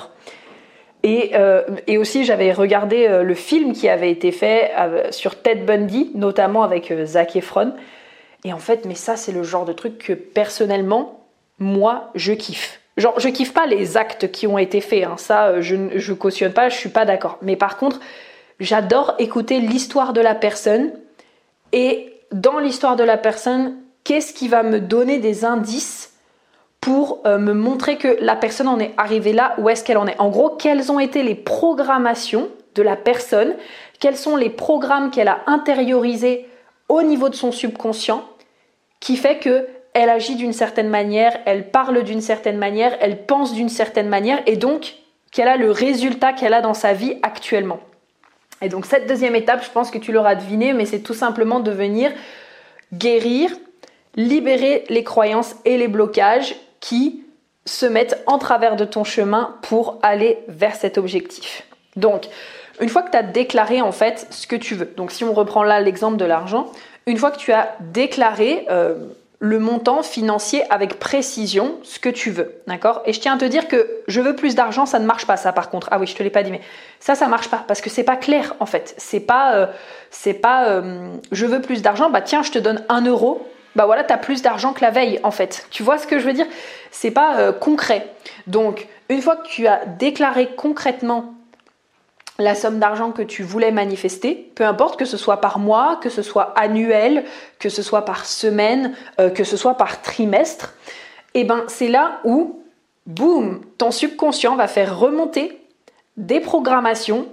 Et, 1.03 1.31
euh, 1.35 1.63
aussi, 1.97 2.25
j'avais 2.25 2.51
regardé 2.51 3.07
euh, 3.07 3.23
le 3.23 3.33
film 3.33 3.73
qui 3.73 3.87
avait 3.87 4.11
été 4.11 4.31
fait 4.31 4.71
euh, 4.77 5.11
sur 5.11 5.41
Ted 5.41 5.61
Bundy, 5.61 6.11
notamment 6.13 6.63
avec 6.63 6.93
Zac 7.05 7.35
Efron. 7.35 7.73
Et 8.43 8.53
en 8.53 8.59
fait, 8.59 8.85
mais 8.85 8.95
ça, 8.95 9.15
c'est 9.15 9.31
le 9.31 9.43
genre 9.43 9.65
de 9.65 9.73
truc 9.73 9.97
que 9.97 10.13
personnellement, 10.13 11.25
moi, 11.57 12.09
je 12.15 12.33
kiffe. 12.33 12.81
Genre, 12.97 13.17
je 13.17 13.29
kiffe 13.29 13.53
pas 13.53 13.65
les 13.65 13.95
actes 13.95 14.31
qui 14.31 14.45
ont 14.45 14.57
été 14.57 14.81
faits. 14.81 15.05
Hein. 15.05 15.15
Ça, 15.17 15.61
je, 15.61 15.75
je 15.95 16.13
cautionne 16.13 16.51
pas, 16.51 16.67
je 16.69 16.75
suis 16.75 16.89
pas 16.89 17.05
d'accord. 17.05 17.37
Mais 17.41 17.55
par 17.55 17.77
contre, 17.77 17.99
j'adore 18.59 19.15
écouter 19.19 19.59
l'histoire 19.59 20.11
de 20.11 20.21
la 20.21 20.35
personne. 20.35 20.91
Et 21.71 22.13
dans 22.33 22.59
l'histoire 22.59 22.97
de 22.97 23.03
la 23.03 23.17
personne, 23.17 23.77
qu'est-ce 24.03 24.33
qui 24.33 24.49
va 24.49 24.63
me 24.63 24.79
donner 24.81 25.19
des 25.19 25.45
indices 25.45 26.08
pour 26.81 27.21
euh, 27.25 27.37
me 27.37 27.53
montrer 27.53 27.97
que 27.97 28.17
la 28.21 28.35
personne 28.35 28.67
en 28.67 28.79
est 28.79 28.93
arrivée 28.97 29.33
là, 29.33 29.55
où 29.57 29.69
est-ce 29.69 29.83
qu'elle 29.83 29.97
en 29.97 30.07
est. 30.07 30.19
En 30.19 30.29
gros, 30.29 30.49
quelles 30.49 30.91
ont 30.91 30.99
été 30.99 31.23
les 31.23 31.35
programmations 31.35 32.49
de 32.75 32.81
la 32.81 32.95
personne, 32.95 33.55
quels 33.99 34.15
sont 34.15 34.35
les 34.35 34.49
programmes 34.49 35.11
qu'elle 35.11 35.27
a 35.27 35.41
intériorisés 35.47 36.47
au 36.87 37.01
niveau 37.03 37.29
de 37.29 37.35
son 37.35 37.51
subconscient, 37.51 38.23
qui 38.99 39.17
fait 39.17 39.37
que 39.37 39.67
elle 39.93 40.09
agit 40.09 40.35
d'une 40.35 40.53
certaine 40.53 40.87
manière, 40.87 41.37
elle 41.45 41.71
parle 41.71 42.03
d'une 42.03 42.21
certaine 42.21 42.57
manière, 42.57 42.95
elle 43.01 43.25
pense 43.25 43.53
d'une 43.53 43.69
certaine 43.69 44.07
manière, 44.07 44.39
et 44.45 44.55
donc 44.55 44.95
quel 45.31 45.47
a 45.47 45.57
le 45.57 45.71
résultat 45.71 46.31
qu'elle 46.31 46.53
a 46.53 46.61
dans 46.61 46.73
sa 46.73 46.93
vie 46.93 47.17
actuellement. 47.23 47.79
Et 48.61 48.69
donc 48.69 48.85
cette 48.85 49.07
deuxième 49.07 49.35
étape, 49.35 49.63
je 49.63 49.71
pense 49.71 49.89
que 49.91 49.97
tu 49.97 50.11
l'auras 50.11 50.35
deviné, 50.35 50.73
mais 50.73 50.85
c'est 50.85 50.99
tout 50.99 51.13
simplement 51.13 51.59
de 51.59 51.71
venir 51.71 52.11
guérir 52.93 53.51
libérer 54.15 54.85
les 54.89 55.03
croyances 55.03 55.55
et 55.65 55.77
les 55.77 55.87
blocages 55.87 56.55
qui 56.79 57.23
se 57.65 57.85
mettent 57.85 58.21
en 58.25 58.37
travers 58.37 58.75
de 58.75 58.85
ton 58.85 59.03
chemin 59.03 59.55
pour 59.61 59.99
aller 60.01 60.39
vers 60.47 60.75
cet 60.75 60.97
objectif. 60.97 61.63
Donc, 61.95 62.27
une 62.79 62.89
fois 62.89 63.01
que 63.03 63.11
tu 63.11 63.17
as 63.17 63.23
déclaré 63.23 63.81
en 63.81 63.91
fait 63.91 64.27
ce 64.29 64.47
que 64.47 64.55
tu 64.55 64.75
veux, 64.75 64.91
donc 64.97 65.11
si 65.11 65.23
on 65.23 65.33
reprend 65.33 65.63
là 65.63 65.79
l'exemple 65.81 66.17
de 66.17 66.25
l'argent, 66.25 66.71
une 67.05 67.17
fois 67.17 67.31
que 67.31 67.37
tu 67.37 67.51
as 67.51 67.75
déclaré 67.79 68.65
euh, 68.69 68.95
le 69.39 69.59
montant 69.59 70.03
financier 70.03 70.63
avec 70.69 70.99
précision, 70.99 71.77
ce 71.83 71.99
que 71.99 72.09
tu 72.09 72.29
veux, 72.29 72.61
d'accord? 72.67 73.01
Et 73.05 73.13
je 73.13 73.19
tiens 73.19 73.35
à 73.35 73.37
te 73.37 73.45
dire 73.45 73.67
que 73.67 74.01
je 74.07 74.21
veux 74.21 74.35
plus 74.35 74.55
d'argent, 74.55 74.85
ça 74.85 74.99
ne 74.99 75.05
marche 75.05 75.25
pas 75.25 75.37
ça 75.37 75.53
par 75.53 75.69
contre. 75.69 75.87
Ah 75.91 75.99
oui, 75.99 76.07
je 76.07 76.15
te 76.15 76.23
l'ai 76.23 76.29
pas 76.29 76.43
dit, 76.43 76.51
mais 76.51 76.61
ça, 76.99 77.15
ça 77.15 77.27
marche 77.27 77.49
pas 77.49 77.63
parce 77.67 77.81
que 77.81 77.89
c'est 77.89 78.03
pas 78.03 78.17
clair 78.17 78.55
en 78.59 78.65
fait. 78.65 78.95
C'est 78.97 79.21
pas, 79.21 79.55
euh, 79.55 79.65
c'est 80.09 80.33
pas, 80.33 80.67
euh, 80.67 81.09
je 81.31 81.45
veux 81.45 81.61
plus 81.61 81.81
d'argent, 81.81 82.09
bah 82.09 82.21
tiens, 82.21 82.43
je 82.43 82.51
te 82.51 82.59
donne 82.59 82.83
un 82.89 83.01
euro 83.05 83.45
bah 83.79 83.85
voilà, 83.85 84.03
tu 84.03 84.11
as 84.11 84.17
plus 84.17 84.41
d'argent 84.41 84.73
que 84.73 84.81
la 84.81 84.89
veille 84.89 85.21
en 85.23 85.31
fait. 85.31 85.65
Tu 85.71 85.83
vois 85.83 85.97
ce 85.97 86.05
que 86.05 86.19
je 86.19 86.25
veux 86.25 86.33
dire? 86.33 86.47
C'est 86.91 87.11
pas 87.11 87.39
euh, 87.39 87.53
concret. 87.53 88.13
Donc, 88.45 88.89
une 89.07 89.21
fois 89.21 89.37
que 89.37 89.47
tu 89.47 89.67
as 89.67 89.85
déclaré 89.85 90.49
concrètement 90.57 91.33
la 92.39 92.55
somme 92.55 92.77
d'argent 92.77 93.11
que 93.11 93.21
tu 93.21 93.41
voulais 93.41 93.71
manifester, 93.71 94.51
peu 94.53 94.65
importe 94.65 94.99
que 94.99 95.05
ce 95.05 95.15
soit 95.15 95.39
par 95.39 95.59
mois, 95.59 95.97
que 96.03 96.09
ce 96.09 96.21
soit 96.21 96.53
annuel, 96.59 97.23
que 97.57 97.69
ce 97.69 97.81
soit 97.81 98.03
par 98.03 98.25
semaine, 98.25 98.97
euh, 99.17 99.29
que 99.29 99.45
ce 99.45 99.55
soit 99.55 99.75
par 99.75 100.01
trimestre, 100.01 100.73
et 101.33 101.41
eh 101.41 101.43
ben 101.45 101.63
c'est 101.67 101.87
là 101.87 102.19
où, 102.25 102.61
boum, 103.05 103.61
ton 103.77 103.91
subconscient 103.91 104.57
va 104.57 104.67
faire 104.67 104.99
remonter 104.99 105.57
des 106.17 106.41
programmations 106.41 107.27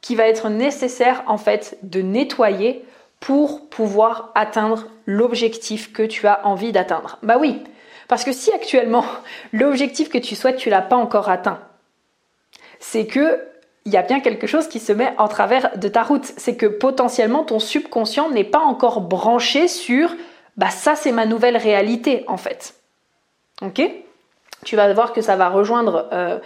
qui 0.00 0.14
va 0.14 0.26
être 0.26 0.48
nécessaire 0.48 1.22
en 1.26 1.36
fait 1.36 1.76
de 1.82 2.00
nettoyer 2.00 2.82
pour 3.22 3.68
pouvoir 3.68 4.32
atteindre 4.34 4.88
l'objectif 5.06 5.92
que 5.92 6.02
tu 6.02 6.26
as 6.26 6.44
envie 6.44 6.72
d'atteindre 6.72 7.18
Bah 7.22 7.36
oui, 7.38 7.62
parce 8.08 8.24
que 8.24 8.32
si 8.32 8.52
actuellement 8.52 9.04
l'objectif 9.52 10.10
que 10.10 10.18
tu 10.18 10.34
souhaites, 10.34 10.56
tu 10.56 10.68
l'as 10.68 10.82
pas 10.82 10.96
encore 10.96 11.30
atteint, 11.30 11.60
c'est 12.80 13.06
que 13.06 13.40
il 13.84 13.92
y 13.92 13.96
a 13.96 14.02
bien 14.02 14.20
quelque 14.20 14.46
chose 14.46 14.68
qui 14.68 14.78
se 14.78 14.92
met 14.92 15.12
en 15.18 15.26
travers 15.26 15.76
de 15.76 15.88
ta 15.88 16.02
route. 16.02 16.24
C'est 16.36 16.56
que 16.56 16.66
potentiellement 16.66 17.42
ton 17.42 17.58
subconscient 17.58 18.30
n'est 18.30 18.44
pas 18.44 18.60
encore 18.60 19.00
branché 19.00 19.66
sur 19.66 20.14
bah 20.56 20.70
ça 20.70 20.94
c'est 20.94 21.10
ma 21.10 21.26
nouvelle 21.26 21.56
réalité 21.56 22.24
en 22.26 22.36
fait. 22.36 22.74
Ok? 23.60 23.82
Tu 24.64 24.76
vas 24.76 24.92
voir 24.92 25.12
que 25.12 25.20
ça 25.20 25.36
va 25.36 25.48
rejoindre 25.48 26.08
euh, 26.12 26.38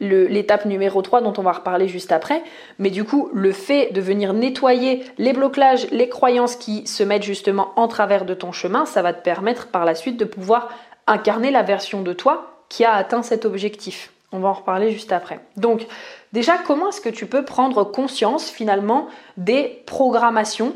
l'étape 0.00 0.64
numéro 0.64 1.02
3 1.02 1.20
dont 1.20 1.32
on 1.38 1.42
va 1.42 1.52
reparler 1.52 1.88
juste 1.88 2.12
après. 2.12 2.42
Mais 2.78 2.90
du 2.90 3.04
coup, 3.04 3.30
le 3.32 3.52
fait 3.52 3.92
de 3.92 4.00
venir 4.00 4.32
nettoyer 4.32 5.04
les 5.18 5.32
blocages, 5.32 5.86
les 5.90 6.08
croyances 6.08 6.56
qui 6.56 6.86
se 6.86 7.02
mettent 7.02 7.22
justement 7.22 7.72
en 7.76 7.88
travers 7.88 8.24
de 8.24 8.34
ton 8.34 8.52
chemin, 8.52 8.86
ça 8.86 9.02
va 9.02 9.12
te 9.12 9.22
permettre 9.22 9.68
par 9.68 9.84
la 9.84 9.94
suite 9.94 10.16
de 10.16 10.24
pouvoir 10.24 10.68
incarner 11.06 11.50
la 11.50 11.62
version 11.62 12.02
de 12.02 12.12
toi 12.12 12.64
qui 12.68 12.84
a 12.84 12.92
atteint 12.92 13.22
cet 13.22 13.44
objectif. 13.44 14.10
On 14.32 14.40
va 14.40 14.48
en 14.48 14.54
reparler 14.54 14.90
juste 14.90 15.12
après. 15.12 15.38
Donc, 15.56 15.86
déjà, 16.32 16.58
comment 16.58 16.88
est-ce 16.88 17.00
que 17.00 17.08
tu 17.08 17.26
peux 17.26 17.44
prendre 17.44 17.84
conscience 17.84 18.50
finalement 18.50 19.06
des 19.36 19.82
programmations 19.86 20.74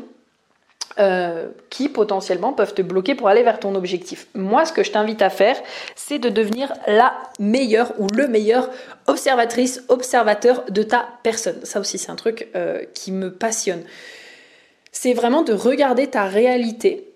euh, 0.99 1.47
qui 1.69 1.87
potentiellement 1.87 2.51
peuvent 2.51 2.73
te 2.73 2.81
bloquer 2.81 3.15
pour 3.15 3.29
aller 3.29 3.43
vers 3.43 3.59
ton 3.59 3.73
objectif. 3.75 4.27
Moi, 4.35 4.65
ce 4.65 4.73
que 4.73 4.83
je 4.83 4.91
t'invite 4.91 5.21
à 5.21 5.29
faire, 5.29 5.57
c'est 5.95 6.19
de 6.19 6.27
devenir 6.27 6.73
la 6.87 7.13
meilleure 7.39 7.93
ou 7.99 8.07
le 8.13 8.27
meilleur 8.27 8.69
observatrice, 9.07 9.81
observateur 9.87 10.65
de 10.69 10.83
ta 10.83 11.07
personne. 11.23 11.63
Ça 11.63 11.79
aussi, 11.79 11.97
c'est 11.97 12.11
un 12.11 12.17
truc 12.17 12.49
euh, 12.55 12.83
qui 12.93 13.13
me 13.13 13.31
passionne. 13.31 13.83
C'est 14.91 15.13
vraiment 15.13 15.41
de 15.41 15.53
regarder 15.53 16.07
ta 16.07 16.25
réalité 16.25 17.13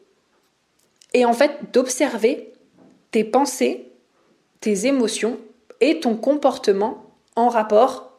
et 1.14 1.26
en 1.26 1.34
fait 1.34 1.52
d'observer 1.74 2.54
tes 3.12 3.26
pensées, 3.26 3.92
tes 4.62 4.86
émotions 4.86 5.38
et 5.82 6.00
ton 6.00 6.16
comportement 6.16 7.04
en 7.36 7.50
rapport 7.50 8.14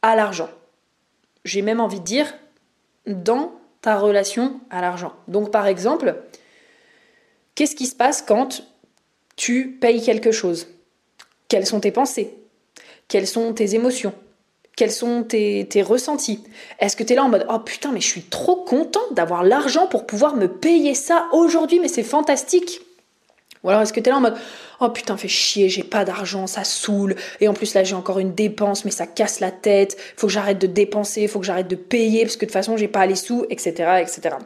à 0.00 0.16
l'argent. 0.16 0.48
J'ai 1.44 1.60
même 1.60 1.80
envie 1.80 2.00
de 2.00 2.04
dire 2.04 2.32
dans 3.06 3.52
ta 3.82 3.96
relation 3.98 4.60
à 4.70 4.80
l'argent. 4.80 5.12
Donc 5.28 5.50
par 5.50 5.66
exemple, 5.66 6.22
qu'est-ce 7.54 7.76
qui 7.76 7.86
se 7.86 7.94
passe 7.94 8.22
quand 8.22 8.62
tu 9.36 9.76
payes 9.80 10.02
quelque 10.02 10.32
chose? 10.32 10.68
Quelles 11.48 11.66
sont 11.66 11.80
tes 11.80 11.90
pensées? 11.90 12.34
Quelles 13.08 13.26
sont 13.26 13.52
tes 13.52 13.74
émotions? 13.74 14.14
Quels 14.76 14.92
sont 14.92 15.22
tes, 15.22 15.68
ressentis? 15.82 16.42
Est-ce 16.78 16.96
que 16.96 17.04
tu 17.04 17.12
es 17.12 17.16
là 17.16 17.24
en 17.24 17.28
mode 17.28 17.46
Oh 17.50 17.58
putain, 17.58 17.92
mais 17.92 18.00
je 18.00 18.08
suis 18.08 18.22
trop 18.22 18.56
content 18.56 19.02
d'avoir 19.10 19.44
l'argent 19.44 19.86
pour 19.86 20.06
pouvoir 20.06 20.34
me 20.34 20.48
payer 20.48 20.94
ça 20.94 21.28
aujourd'hui, 21.32 21.78
mais 21.78 21.88
c'est 21.88 22.02
fantastique 22.02 22.80
ou 23.62 23.68
alors 23.68 23.82
est-ce 23.82 23.92
que 23.92 24.00
tu 24.00 24.08
es 24.08 24.10
là 24.10 24.18
en 24.18 24.20
mode 24.20 24.36
Oh 24.80 24.88
putain, 24.88 25.16
fais 25.16 25.28
chier, 25.28 25.68
j'ai 25.68 25.84
pas 25.84 26.04
d'argent, 26.04 26.46
ça 26.46 26.64
saoule. 26.64 27.14
Et 27.40 27.48
en 27.48 27.54
plus 27.54 27.74
là, 27.74 27.84
j'ai 27.84 27.94
encore 27.94 28.18
une 28.18 28.34
dépense, 28.34 28.84
mais 28.84 28.90
ça 28.90 29.06
casse 29.06 29.40
la 29.40 29.50
tête. 29.50 29.96
Faut 30.16 30.26
que 30.26 30.32
j'arrête 30.32 30.58
de 30.58 30.66
dépenser, 30.66 31.28
faut 31.28 31.38
que 31.38 31.46
j'arrête 31.46 31.68
de 31.68 31.76
payer, 31.76 32.22
parce 32.22 32.36
que 32.36 32.40
de 32.40 32.46
toute 32.46 32.52
façon, 32.52 32.76
j'ai 32.76 32.88
pas 32.88 33.06
les 33.06 33.14
sous, 33.14 33.46
etc. 33.50 34.00
etc. 34.00 34.36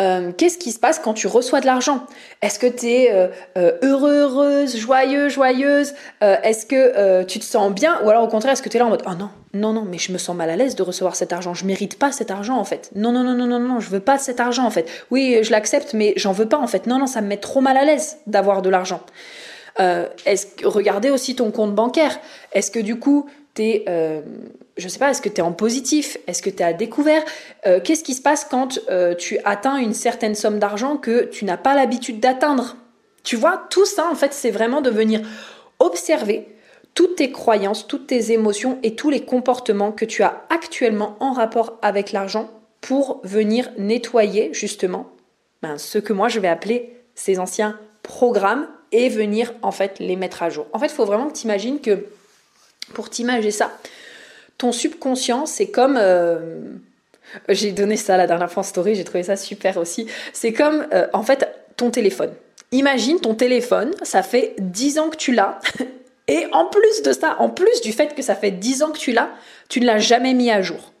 Euh, 0.00 0.32
qu'est-ce 0.32 0.56
qui 0.56 0.72
se 0.72 0.78
passe 0.78 0.98
quand 0.98 1.12
tu 1.12 1.26
reçois 1.26 1.60
de 1.60 1.66
l'argent? 1.66 2.06
Est-ce 2.40 2.58
que 2.58 2.66
tu 2.66 2.86
es 2.86 3.12
euh, 3.12 3.28
euh, 3.58 3.72
heureux, 3.82 4.20
heureuse, 4.20 4.76
joyeux, 4.76 5.28
joyeuse? 5.28 5.94
Est-ce 6.20 6.66
que 6.66 7.22
tu 7.24 7.38
te 7.38 7.44
sens 7.44 7.72
bien? 7.72 8.00
Ou 8.04 8.10
alors 8.10 8.24
au 8.24 8.28
contraire, 8.28 8.52
est-ce 8.52 8.62
que 8.62 8.68
tu 8.68 8.76
es 8.76 8.80
là 8.80 8.86
en 8.86 8.90
mode 8.90 9.02
Oh 9.06 9.14
non, 9.14 9.30
non, 9.52 9.72
non, 9.72 9.84
mais 9.88 9.98
je 9.98 10.12
me 10.12 10.18
sens 10.18 10.34
mal 10.34 10.50
à 10.50 10.56
l'aise 10.56 10.74
de 10.74 10.82
recevoir 10.82 11.16
cet 11.16 11.32
argent. 11.32 11.54
Je 11.54 11.64
mérite 11.64 11.98
pas 11.98 12.12
cet 12.12 12.30
argent 12.30 12.56
en 12.56 12.64
fait. 12.64 12.90
Non, 12.94 13.12
non, 13.12 13.22
non, 13.22 13.34
non, 13.34 13.46
non, 13.46 13.58
non, 13.58 13.80
je 13.80 13.90
veux 13.90 14.00
pas 14.00 14.18
cet 14.18 14.40
argent 14.40 14.64
en 14.64 14.70
fait. 14.70 14.88
Oui, 15.10 15.38
je 15.42 15.50
l'accepte, 15.50 15.94
mais 15.94 16.14
j'en 16.16 16.32
veux 16.32 16.48
pas 16.48 16.58
en 16.58 16.66
fait. 16.66 16.86
Non, 16.86 16.98
non, 16.98 17.06
ça 17.06 17.20
me 17.20 17.28
met 17.28 17.36
trop 17.36 17.60
mal 17.60 17.76
à 17.76 17.84
l'aise 17.84 18.18
d'avoir 18.26 18.62
de 18.62 18.70
l'argent. 18.70 19.00
est-ce 19.78 20.46
regardez 20.64 21.10
aussi 21.10 21.36
ton 21.36 21.50
compte 21.50 21.74
bancaire 21.74 22.18
Est-ce 22.52 22.70
que 22.70 22.80
du 22.80 22.98
coup 22.98 23.28
t'es, 23.54 23.84
euh, 23.88 24.22
je 24.76 24.88
sais 24.88 24.98
pas, 24.98 25.10
est-ce 25.10 25.22
que 25.22 25.28
tu 25.28 25.36
es 25.36 25.42
en 25.42 25.52
positif? 25.52 26.18
Est-ce 26.26 26.42
que 26.42 26.50
tu 26.50 26.58
es 26.58 26.64
à 26.64 26.72
découvert? 26.72 27.22
Euh, 27.66 27.80
Qu'est-ce 27.82 28.04
qui 28.04 28.14
se 28.14 28.22
passe 28.22 28.44
quand 28.44 28.80
euh, 28.90 29.14
tu 29.14 29.38
atteins 29.44 29.76
une 29.76 29.94
certaine 29.94 30.34
somme 30.34 30.58
d'argent 30.58 30.96
que 30.96 31.24
tu 31.24 31.44
n'as 31.44 31.56
pas 31.56 31.74
l'habitude 31.74 32.20
d'atteindre? 32.20 32.76
Tu 33.22 33.36
vois, 33.36 33.66
tout 33.70 33.84
ça, 33.84 34.08
en 34.10 34.14
fait, 34.14 34.32
c'est 34.32 34.50
vraiment 34.50 34.80
de 34.80 34.90
venir 34.90 35.20
observer 35.78 36.48
toutes 36.94 37.16
tes 37.16 37.30
croyances, 37.30 37.86
toutes 37.86 38.06
tes 38.06 38.32
émotions 38.32 38.78
et 38.82 38.94
tous 38.94 39.10
les 39.10 39.24
comportements 39.24 39.92
que 39.92 40.04
tu 40.04 40.22
as 40.22 40.44
actuellement 40.50 41.16
en 41.20 41.32
rapport 41.32 41.78
avec 41.82 42.12
l'argent 42.12 42.50
pour 42.80 43.20
venir 43.24 43.70
nettoyer 43.78 44.52
justement 44.52 45.06
ben, 45.62 45.78
ce 45.78 45.98
que 45.98 46.12
moi 46.12 46.28
je 46.28 46.40
vais 46.40 46.48
appeler 46.48 46.96
ces 47.14 47.38
anciens 47.38 47.78
programmes 48.02 48.66
et 48.92 49.08
venir 49.08 49.52
en 49.62 49.70
fait 49.70 49.98
les 49.98 50.16
mettre 50.16 50.42
à 50.42 50.50
jour. 50.50 50.66
En 50.72 50.78
fait, 50.78 50.86
il 50.86 50.92
faut 50.92 51.04
vraiment 51.04 51.28
que 51.28 51.36
tu 51.36 51.44
imagines 51.44 51.80
que 51.80 52.06
pour 52.94 53.10
t'imaginer 53.10 53.50
ça, 53.50 53.78
ton 54.58 54.72
subconscient, 54.72 55.46
c'est 55.46 55.70
comme... 55.70 55.96
Euh, 55.98 56.60
j'ai 57.48 57.72
donné 57.72 57.96
ça 57.96 58.16
la 58.16 58.26
dernière 58.26 58.50
fois 58.50 58.62
story, 58.62 58.94
j'ai 58.94 59.04
trouvé 59.04 59.22
ça 59.22 59.36
super 59.36 59.76
aussi. 59.76 60.06
C'est 60.32 60.52
comme, 60.52 60.86
euh, 60.92 61.06
en 61.12 61.22
fait, 61.22 61.48
ton 61.76 61.90
téléphone. 61.90 62.32
Imagine 62.72 63.20
ton 63.20 63.34
téléphone, 63.34 63.92
ça 64.02 64.22
fait 64.22 64.54
10 64.58 64.98
ans 64.98 65.08
que 65.10 65.16
tu 65.16 65.32
l'as. 65.32 65.58
Et 66.28 66.46
en 66.52 66.66
plus 66.66 67.02
de 67.02 67.12
ça, 67.12 67.36
en 67.40 67.48
plus 67.48 67.80
du 67.80 67.92
fait 67.92 68.14
que 68.14 68.22
ça 68.22 68.34
fait 68.36 68.52
10 68.52 68.82
ans 68.82 68.90
que 68.90 68.98
tu 68.98 69.12
l'as, 69.12 69.30
tu 69.68 69.80
ne 69.80 69.86
l'as 69.86 69.98
jamais 69.98 70.34
mis 70.34 70.50
à 70.50 70.62
jour. 70.62 70.92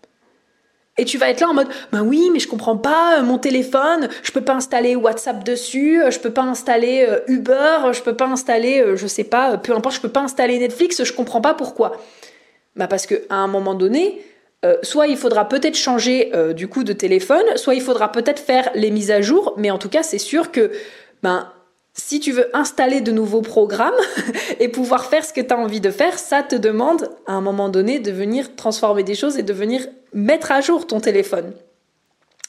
Et 1.00 1.04
tu 1.04 1.18
vas 1.18 1.30
être 1.30 1.40
là 1.40 1.48
en 1.48 1.54
mode, 1.54 1.68
ben 1.92 2.02
oui, 2.02 2.30
mais 2.32 2.38
je 2.38 2.48
comprends 2.48 2.76
pas 2.76 3.18
euh, 3.18 3.22
mon 3.22 3.38
téléphone, 3.38 4.08
je 4.22 4.30
peux 4.32 4.42
pas 4.42 4.54
installer 4.54 4.94
WhatsApp 4.96 5.42
dessus, 5.44 6.00
je 6.08 6.18
peux 6.18 6.32
pas 6.32 6.42
installer 6.42 7.08
Uber, 7.26 7.92
je 7.92 8.02
peux 8.02 8.14
pas 8.14 8.26
installer, 8.26 8.84
je 8.94 9.06
sais 9.06 9.24
pas, 9.24 9.56
peu 9.56 9.74
importe, 9.74 9.96
je 9.96 10.00
peux 10.00 10.08
pas 10.08 10.20
installer 10.20 10.58
Netflix, 10.58 11.02
je 11.02 11.12
comprends 11.12 11.40
pas 11.40 11.54
pourquoi. 11.54 11.96
Bah 12.76 12.86
parce 12.86 13.06
qu'à 13.06 13.16
un 13.30 13.48
moment 13.48 13.74
donné, 13.74 14.20
euh, 14.64 14.76
soit 14.82 15.06
il 15.06 15.16
faudra 15.16 15.48
peut-être 15.48 15.76
changer 15.76 16.32
euh, 16.34 16.52
du 16.52 16.68
coup 16.68 16.84
de 16.84 16.92
téléphone, 16.92 17.44
soit 17.56 17.74
il 17.74 17.80
faudra 17.80 18.12
peut-être 18.12 18.40
faire 18.40 18.70
les 18.74 18.90
mises 18.90 19.10
à 19.10 19.22
jour, 19.22 19.54
mais 19.56 19.70
en 19.70 19.78
tout 19.78 19.88
cas 19.88 20.02
c'est 20.02 20.18
sûr 20.18 20.52
que 20.52 20.70
ben, 21.22 21.50
si 21.94 22.20
tu 22.20 22.32
veux 22.32 22.54
installer 22.56 23.00
de 23.00 23.12
nouveaux 23.12 23.42
programmes 23.42 23.94
et 24.60 24.68
pouvoir 24.68 25.06
faire 25.06 25.24
ce 25.24 25.32
que 25.32 25.40
tu 25.40 25.52
as 25.52 25.58
envie 25.58 25.80
de 25.80 25.90
faire, 25.90 26.18
ça 26.18 26.42
te 26.42 26.54
demande 26.54 27.10
à 27.26 27.32
un 27.32 27.40
moment 27.40 27.68
donné 27.68 27.98
de 27.98 28.10
venir 28.10 28.54
transformer 28.56 29.02
des 29.02 29.14
choses 29.14 29.38
et 29.38 29.42
de 29.42 29.52
venir 29.52 29.86
mettre 30.12 30.52
à 30.52 30.60
jour 30.60 30.86
ton 30.86 31.00
téléphone. 31.00 31.52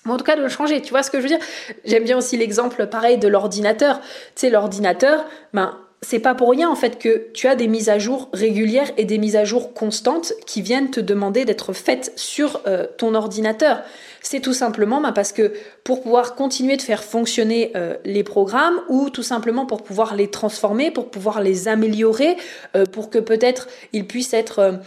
en 0.07 0.17
tout 0.17 0.23
cas, 0.23 0.35
de 0.35 0.41
le 0.41 0.49
changer. 0.49 0.81
Tu 0.81 0.91
vois 0.91 1.03
ce 1.03 1.11
que 1.11 1.17
je 1.17 1.23
veux 1.23 1.29
dire? 1.29 1.45
J'aime 1.85 2.03
bien 2.03 2.17
aussi 2.17 2.37
l'exemple 2.37 2.87
pareil 2.87 3.17
de 3.17 3.27
l'ordinateur. 3.27 3.99
Tu 3.99 4.07
sais, 4.35 4.49
l'ordinateur, 4.49 5.25
ben, 5.53 5.77
c'est 6.03 6.19
pas 6.19 6.33
pour 6.33 6.49
rien 6.49 6.67
en 6.67 6.75
fait 6.75 6.97
que 6.97 7.27
tu 7.33 7.47
as 7.47 7.55
des 7.55 7.67
mises 7.67 7.87
à 7.87 7.99
jour 7.99 8.29
régulières 8.33 8.91
et 8.97 9.05
des 9.05 9.19
mises 9.19 9.35
à 9.35 9.45
jour 9.45 9.73
constantes 9.73 10.33
qui 10.47 10.63
viennent 10.63 10.89
te 10.89 10.99
demander 10.99 11.45
d'être 11.45 11.73
faites 11.73 12.11
sur 12.15 12.59
euh, 12.65 12.87
ton 12.97 13.13
ordinateur. 13.13 13.81
C'est 14.19 14.39
tout 14.39 14.53
simplement 14.53 14.99
bah, 14.99 15.11
parce 15.13 15.31
que 15.31 15.53
pour 15.83 16.01
pouvoir 16.01 16.33
continuer 16.33 16.75
de 16.75 16.81
faire 16.81 17.03
fonctionner 17.03 17.71
euh, 17.75 17.97
les 18.03 18.23
programmes 18.23 18.81
ou 18.89 19.11
tout 19.11 19.21
simplement 19.21 19.67
pour 19.67 19.83
pouvoir 19.83 20.15
les 20.15 20.27
transformer, 20.27 20.89
pour 20.89 21.11
pouvoir 21.11 21.39
les 21.39 21.67
améliorer, 21.67 22.35
euh, 22.75 22.85
pour 22.85 23.11
que 23.11 23.19
peut-être 23.19 23.67
ils 23.93 24.07
puissent 24.07 24.33
être 24.33 24.79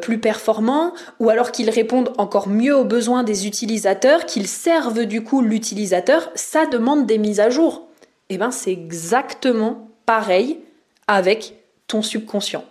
plus 0.00 0.18
performants 0.18 0.94
ou 1.20 1.28
alors 1.28 1.52
qu'ils 1.52 1.70
répondent 1.70 2.12
encore 2.16 2.48
mieux 2.48 2.74
aux 2.74 2.84
besoins 2.84 3.24
des 3.24 3.46
utilisateurs, 3.46 4.24
qu'ils 4.24 4.48
servent 4.48 5.04
du 5.04 5.22
coup 5.22 5.42
l'utilisateur, 5.42 6.30
ça 6.34 6.64
demande 6.64 7.04
des 7.06 7.18
mises 7.18 7.40
à 7.40 7.50
jour. 7.50 7.88
Et 8.30 8.36
eh 8.36 8.38
ben 8.38 8.50
c'est 8.50 8.72
exactement 8.72 9.91
pareil 10.06 10.58
avec 11.06 11.54
ton 11.86 12.02
subconscient. 12.02 12.64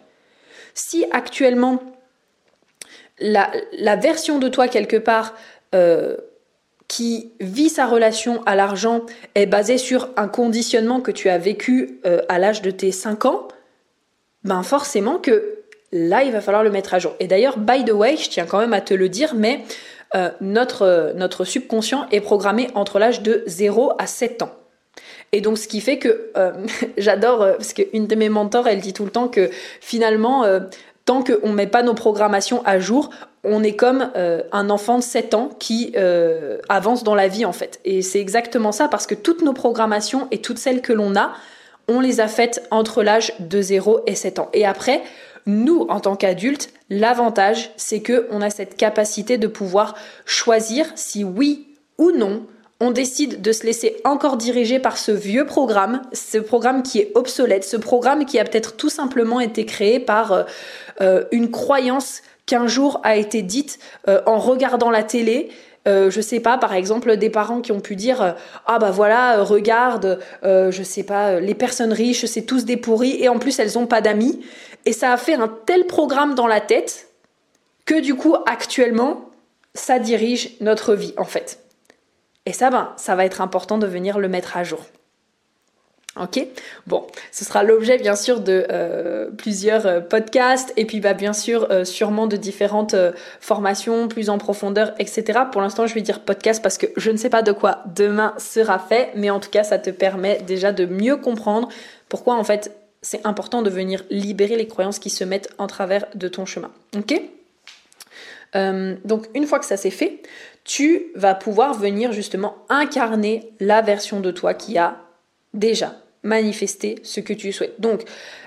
Si 0.73 1.05
actuellement 1.11 1.81
la, 3.19 3.95
version 3.95 4.39
de 4.39 4.47
toi 4.47 4.67
quelque 4.67 4.97
part 4.97 5.35
euh, 5.75 6.17
qui 6.87 7.31
vit 7.39 7.69
sa 7.69 7.85
relation 7.85 8.41
à 8.45 8.55
l'argent 8.55 9.05
est 9.35 9.45
basée 9.45 9.77
sur 9.77 10.09
un 10.17 10.27
conditionnement 10.27 11.01
que 11.01 11.11
tu 11.11 11.29
as 11.29 11.37
vécu 11.37 11.99
euh, 12.05 12.21
à 12.29 12.39
l'âge 12.39 12.61
de 12.61 12.71
tes 12.71 12.91
5 12.91 13.25
ans, 13.25 13.47
ben 14.43 14.63
forcément 14.63 15.17
que 15.17 15.59
là, 15.91 16.23
il 16.23 16.31
va 16.31 16.41
falloir 16.41 16.63
le 16.63 16.71
mettre 16.71 16.93
à 16.93 16.99
jour. 16.99 17.13
Et 17.19 17.27
d'ailleurs, 17.27 17.57
by 17.57 17.85
the 17.85 17.91
way, 17.91 18.17
je 18.17 18.29
tiens 18.29 18.45
quand 18.45 18.59
même 18.59 18.73
à 18.73 18.81
te 18.81 18.93
le 18.93 19.09
dire, 19.09 19.35
mais 19.35 19.63
euh, 20.15 20.29
notre, 20.41 21.13
notre 21.15 21.45
subconscient 21.45 22.07
est 22.11 22.21
programmé 22.21 22.69
entre 22.75 22.99
l'âge 22.99 23.21
de 23.21 23.43
0 23.45 23.93
à 23.97 24.07
7 24.07 24.41
ans. 24.41 24.51
Et 25.31 25.41
donc, 25.41 25.57
ce 25.57 25.67
qui 25.67 25.81
fait 25.81 25.97
que 25.97 26.31
euh, 26.37 26.51
j'adore, 26.97 27.41
euh, 27.41 27.53
parce 27.53 27.73
qu'une 27.73 28.07
de 28.07 28.15
mes 28.15 28.29
mentors, 28.29 28.67
elle 28.67 28.79
dit 28.79 28.93
tout 28.93 29.05
le 29.05 29.11
temps 29.11 29.27
que 29.27 29.49
finalement, 29.79 30.43
euh, 30.43 30.59
tant 31.05 31.23
qu'on 31.23 31.49
ne 31.49 31.53
met 31.53 31.67
pas 31.67 31.83
nos 31.83 31.93
programmations 31.93 32.61
à 32.65 32.79
jour, 32.79 33.09
on 33.43 33.63
est 33.63 33.75
comme 33.75 34.11
un 34.51 34.69
enfant 34.69 34.99
de 34.99 35.03
7 35.03 35.33
ans 35.33 35.49
qui 35.57 35.95
avance 36.69 37.03
dans 37.03 37.15
la 37.15 37.27
vie 37.27 37.43
en 37.43 37.53
fait. 37.53 37.79
Et 37.85 38.03
c'est 38.03 38.19
exactement 38.19 38.71
ça, 38.71 38.87
parce 38.87 39.07
que 39.07 39.15
toutes 39.15 39.41
nos 39.41 39.53
programmations 39.53 40.27
et 40.29 40.41
toutes 40.41 40.59
celles 40.59 40.83
que 40.83 40.93
l'on 40.93 41.15
a, 41.15 41.31
on 41.87 42.01
les 42.01 42.19
a 42.19 42.27
faites 42.27 42.61
entre 42.69 43.01
l'âge 43.01 43.33
de 43.39 43.59
0 43.59 44.01
et 44.05 44.13
7 44.13 44.37
ans. 44.37 44.49
Et 44.53 44.63
après, 44.63 45.01
nous, 45.47 45.87
en 45.89 45.99
tant 45.99 46.15
qu'adultes, 46.15 46.71
l'avantage, 46.91 47.71
c'est 47.77 48.01
que 48.01 48.27
on 48.29 48.43
a 48.43 48.51
cette 48.51 48.77
capacité 48.77 49.39
de 49.39 49.47
pouvoir 49.47 49.95
choisir 50.25 50.85
si 50.93 51.23
oui 51.23 51.67
ou 51.97 52.11
non 52.11 52.45
on 52.81 52.89
décide 52.89 53.41
de 53.41 53.51
se 53.51 53.63
laisser 53.63 54.01
encore 54.03 54.37
diriger 54.37 54.79
par 54.79 54.97
ce 54.97 55.11
vieux 55.11 55.45
programme, 55.45 56.01
ce 56.13 56.39
programme 56.39 56.81
qui 56.81 56.97
est 56.97 57.11
obsolète, 57.13 57.63
ce 57.63 57.77
programme 57.77 58.25
qui 58.25 58.39
a 58.39 58.43
peut-être 58.43 58.75
tout 58.75 58.89
simplement 58.89 59.39
été 59.39 59.65
créé 59.65 59.99
par 59.99 60.31
euh, 60.31 60.43
euh, 60.99 61.23
une 61.31 61.51
croyance 61.51 62.23
qu'un 62.47 62.65
jour 62.65 62.99
a 63.03 63.15
été 63.15 63.43
dite 63.43 63.77
euh, 64.07 64.19
en 64.25 64.39
regardant 64.39 64.89
la 64.89 65.03
télé. 65.03 65.49
je 65.85 66.21
sais 66.21 66.39
pas, 66.39 66.57
par 66.57 66.73
exemple, 66.73 67.17
des 67.17 67.29
parents 67.29 67.61
qui 67.61 67.71
ont 67.71 67.79
pu 67.79 67.95
dire 67.95 68.35
ah 68.65 68.77
bah 68.79 68.91
voilà, 68.91 69.43
regarde, 69.43 70.19
je 70.43 70.83
sais 70.83 71.03
pas, 71.03 71.39
les 71.39 71.55
personnes 71.55 71.93
riches, 71.93 72.25
c'est 72.25 72.43
tous 72.43 72.65
des 72.65 72.77
pourris 72.77 73.17
et 73.19 73.29
en 73.29 73.39
plus 73.39 73.57
elles 73.59 73.79
ont 73.79 73.87
pas 73.87 74.01
d'amis 74.01 74.41
et 74.85 74.93
ça 74.93 75.11
a 75.11 75.17
fait 75.17 75.33
un 75.33 75.47
tel 75.65 75.85
programme 75.87 76.35
dans 76.35 76.47
la 76.47 76.61
tête 76.61 77.09
que 77.85 77.99
du 77.99 78.13
coup 78.13 78.35
actuellement 78.45 79.25
ça 79.73 79.97
dirige 79.97 80.51
notre 80.59 80.93
vie 80.93 81.13
en 81.17 81.25
fait. 81.25 81.61
Et 82.45 82.53
ça, 82.53 82.69
ben, 82.69 82.93
ça 82.97 83.15
va 83.15 83.25
être 83.25 83.41
important 83.41 83.77
de 83.77 83.87
venir 83.87 84.19
le 84.19 84.27
mettre 84.27 84.57
à 84.57 84.63
jour. 84.63 84.85
Ok? 86.19 86.45
Bon, 86.87 87.07
ce 87.31 87.45
sera 87.45 87.63
l'objet 87.63 87.97
bien 87.97 88.17
sûr 88.17 88.41
de 88.41 88.65
euh, 88.69 89.31
plusieurs 89.31 89.85
euh, 89.85 90.01
podcasts 90.01 90.73
et 90.75 90.83
puis 90.83 90.99
bah, 90.99 91.13
bien 91.13 91.31
sûr 91.31 91.67
euh, 91.71 91.85
sûrement 91.85 92.27
de 92.27 92.35
différentes 92.35 92.95
formations 93.39 94.09
plus 94.09 94.29
en 94.29 94.37
profondeur, 94.37 94.93
etc. 94.99 95.39
Pour 95.49 95.61
l'instant, 95.61 95.87
je 95.87 95.93
vais 95.93 96.01
dire 96.01 96.19
podcast 96.19 96.61
parce 96.61 96.77
que 96.77 96.87
je 96.97 97.11
ne 97.11 97.17
sais 97.17 97.29
pas 97.29 97.43
de 97.43 97.53
quoi 97.53 97.83
demain 97.95 98.33
sera 98.37 98.77
fait, 98.77 99.11
mais 99.15 99.29
en 99.29 99.39
tout 99.39 99.49
cas, 99.49 99.63
ça 99.63 99.79
te 99.79 99.89
permet 99.89 100.41
déjà 100.41 100.73
de 100.73 100.85
mieux 100.85 101.15
comprendre 101.15 101.69
pourquoi 102.09 102.35
en 102.35 102.43
fait 102.43 102.75
c'est 103.01 103.25
important 103.25 103.61
de 103.61 103.69
venir 103.69 104.03
libérer 104.09 104.57
les 104.57 104.67
croyances 104.67 104.99
qui 104.99 105.09
se 105.09 105.23
mettent 105.23 105.49
en 105.59 105.67
travers 105.67 106.05
de 106.13 106.27
ton 106.27 106.45
chemin. 106.45 106.71
Ok? 106.97 107.21
Donc 108.53 109.29
une 109.33 109.47
fois 109.47 109.59
que 109.59 109.65
ça 109.65 109.77
c'est 109.77 109.91
fait, 109.91 110.21
tu 110.63 111.07
vas 111.15 111.35
pouvoir 111.35 111.73
venir 111.73 112.11
justement 112.11 112.55
incarner 112.69 113.51
la 113.59 113.81
version 113.81 114.19
de 114.19 114.31
toi 114.31 114.53
qui 114.53 114.77
a 114.77 114.97
déjà 115.53 115.95
manifesté 116.23 116.99
ce 117.01 117.19
que 117.19 117.33
tu 117.33 117.51
souhaites. 117.51 117.79
Donc 117.79 118.03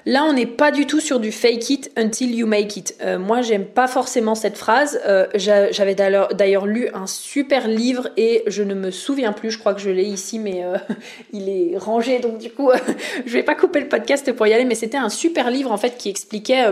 là, 0.07 0.25
on 0.25 0.33
n'est 0.33 0.47
pas 0.47 0.71
du 0.71 0.87
tout 0.87 1.01
sur 1.01 1.19
du 1.19 1.33
fake 1.33 1.71
it 1.71 1.93
until 1.97 2.33
you 2.33 2.47
make 2.47 2.77
it. 2.77 2.97
Euh, 3.03 3.19
moi, 3.19 3.43
j'aime 3.43 3.65
pas 3.65 3.89
forcément 3.89 4.37
cette 4.37 4.57
phrase. 4.57 5.01
Euh, 5.07 5.27
j'avais 5.35 5.95
d'ailleurs 5.95 6.67
lu 6.67 6.89
un 6.95 7.09
super 7.09 7.67
livre 7.67 8.09
et 8.17 8.45
je 8.47 8.63
ne 8.63 8.75
me 8.75 8.93
souviens 8.93 9.33
plus. 9.33 9.51
Je 9.51 9.59
crois 9.59 9.75
que 9.75 9.81
je 9.81 9.91
l'ai 9.91 10.05
ici, 10.05 10.39
mais 10.39 10.63
euh, 10.65 10.77
il 11.33 11.49
est 11.49 11.77
rangé, 11.77 12.21
donc 12.21 12.39
du 12.39 12.51
coup, 12.51 12.71
je 13.27 13.33
vais 13.33 13.43
pas 13.43 13.57
couper 13.57 13.81
le 13.81 13.89
podcast 13.89 14.31
pour 14.33 14.47
y 14.47 14.53
aller. 14.53 14.65
Mais 14.65 14.77
c'était 14.77 14.99
un 14.99 15.09
super 15.09 15.51
livre 15.51 15.73
en 15.73 15.79
fait 15.79 15.97
qui 15.99 16.09
expliquait 16.09 16.67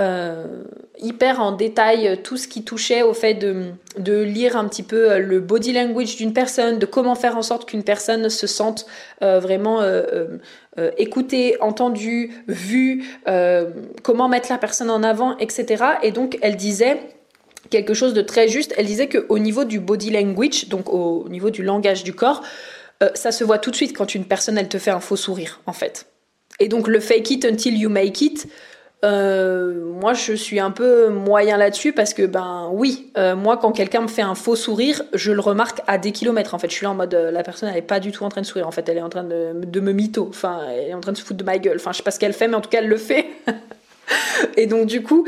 euh, 0.00 0.64
hyper 0.98 1.40
en 1.40 1.52
détail 1.52 2.18
tout 2.22 2.38
ce 2.38 2.48
qui 2.48 2.64
touchait 2.64 3.02
au 3.02 3.12
fait 3.12 3.34
de, 3.34 4.22
lire 4.22 4.56
un 4.56 4.66
petit 4.66 4.82
peu 4.82 5.10
euh, 5.10 5.18
le 5.18 5.38
body 5.40 5.74
language 5.74 6.16
d'une 6.16 6.32
personne, 6.32 6.78
de 6.78 6.86
comment 6.86 7.14
faire 7.14 7.36
en 7.36 7.42
sorte 7.42 7.68
qu'une 7.68 7.82
personne 7.82 8.30
se 8.30 8.46
sente 8.46 8.86
euh, 9.22 9.38
vraiment 9.38 9.82
écoutée, 10.96 11.56
entendue, 11.60 12.32
vue, 12.48 13.04
comment 14.02 14.28
mettre 14.28 14.50
la 14.50 14.58
personne 14.58 14.90
en 14.90 15.02
avant, 15.02 15.36
etc. 15.38 15.84
Et 16.02 16.10
donc 16.10 16.38
elle 16.40 16.56
disait 16.56 17.00
quelque 17.68 17.92
chose 17.92 18.14
de 18.14 18.22
très 18.22 18.48
juste. 18.48 18.72
Elle 18.78 18.86
disait 18.86 19.08
qu'au 19.08 19.38
niveau 19.38 19.64
du 19.64 19.80
body 19.80 20.10
language, 20.10 20.68
donc 20.68 20.88
au 20.92 21.28
niveau 21.28 21.50
du 21.50 21.62
langage 21.62 22.04
du 22.04 22.14
corps, 22.14 22.42
ça 23.14 23.32
se 23.32 23.44
voit 23.44 23.58
tout 23.58 23.70
de 23.70 23.76
suite 23.76 23.94
quand 23.94 24.14
une 24.14 24.24
personne 24.24 24.56
elle 24.56 24.68
te 24.68 24.78
fait 24.78 24.90
un 24.90 25.00
faux 25.00 25.16
sourire 25.16 25.60
en 25.66 25.72
fait. 25.72 26.06
Et 26.60 26.68
donc 26.68 26.88
le 26.88 27.00
fake 27.00 27.30
it 27.30 27.44
until 27.44 27.76
you 27.76 27.90
make 27.90 28.20
it, 28.22 28.46
euh, 29.04 29.74
moi, 30.00 30.14
je 30.14 30.32
suis 30.32 30.60
un 30.60 30.70
peu 30.70 31.08
moyen 31.08 31.56
là-dessus 31.56 31.92
parce 31.92 32.14
que, 32.14 32.22
ben 32.22 32.70
oui, 32.72 33.10
euh, 33.18 33.34
moi, 33.34 33.56
quand 33.56 33.72
quelqu'un 33.72 34.02
me 34.02 34.08
fait 34.08 34.22
un 34.22 34.36
faux 34.36 34.54
sourire, 34.54 35.02
je 35.12 35.32
le 35.32 35.40
remarque 35.40 35.80
à 35.88 35.98
des 35.98 36.12
kilomètres. 36.12 36.54
En 36.54 36.58
fait, 36.58 36.68
je 36.70 36.74
suis 36.74 36.84
là 36.84 36.90
en 36.90 36.94
mode, 36.94 37.14
euh, 37.14 37.30
la 37.30 37.42
personne, 37.42 37.68
elle 37.68 37.76
est 37.76 37.82
pas 37.82 37.98
du 37.98 38.12
tout 38.12 38.24
en 38.24 38.28
train 38.28 38.42
de 38.42 38.46
sourire. 38.46 38.68
En 38.68 38.70
fait, 38.70 38.88
elle 38.88 38.98
est 38.98 39.02
en 39.02 39.08
train 39.08 39.24
de, 39.24 39.52
de 39.54 39.80
me 39.80 39.92
mytho. 39.92 40.26
Enfin, 40.28 40.60
elle 40.70 40.90
est 40.90 40.94
en 40.94 41.00
train 41.00 41.12
de 41.12 41.16
se 41.16 41.24
foutre 41.24 41.38
de 41.38 41.44
ma 41.44 41.58
gueule. 41.58 41.76
Enfin, 41.76 41.90
je 41.92 41.98
sais 41.98 42.02
pas 42.04 42.12
ce 42.12 42.20
qu'elle 42.20 42.32
fait, 42.32 42.46
mais 42.46 42.54
en 42.54 42.60
tout 42.60 42.70
cas, 42.70 42.78
elle 42.78 42.88
le 42.88 42.96
fait. 42.96 43.26
Et 44.56 44.66
donc, 44.66 44.86
du 44.86 45.02
coup, 45.02 45.26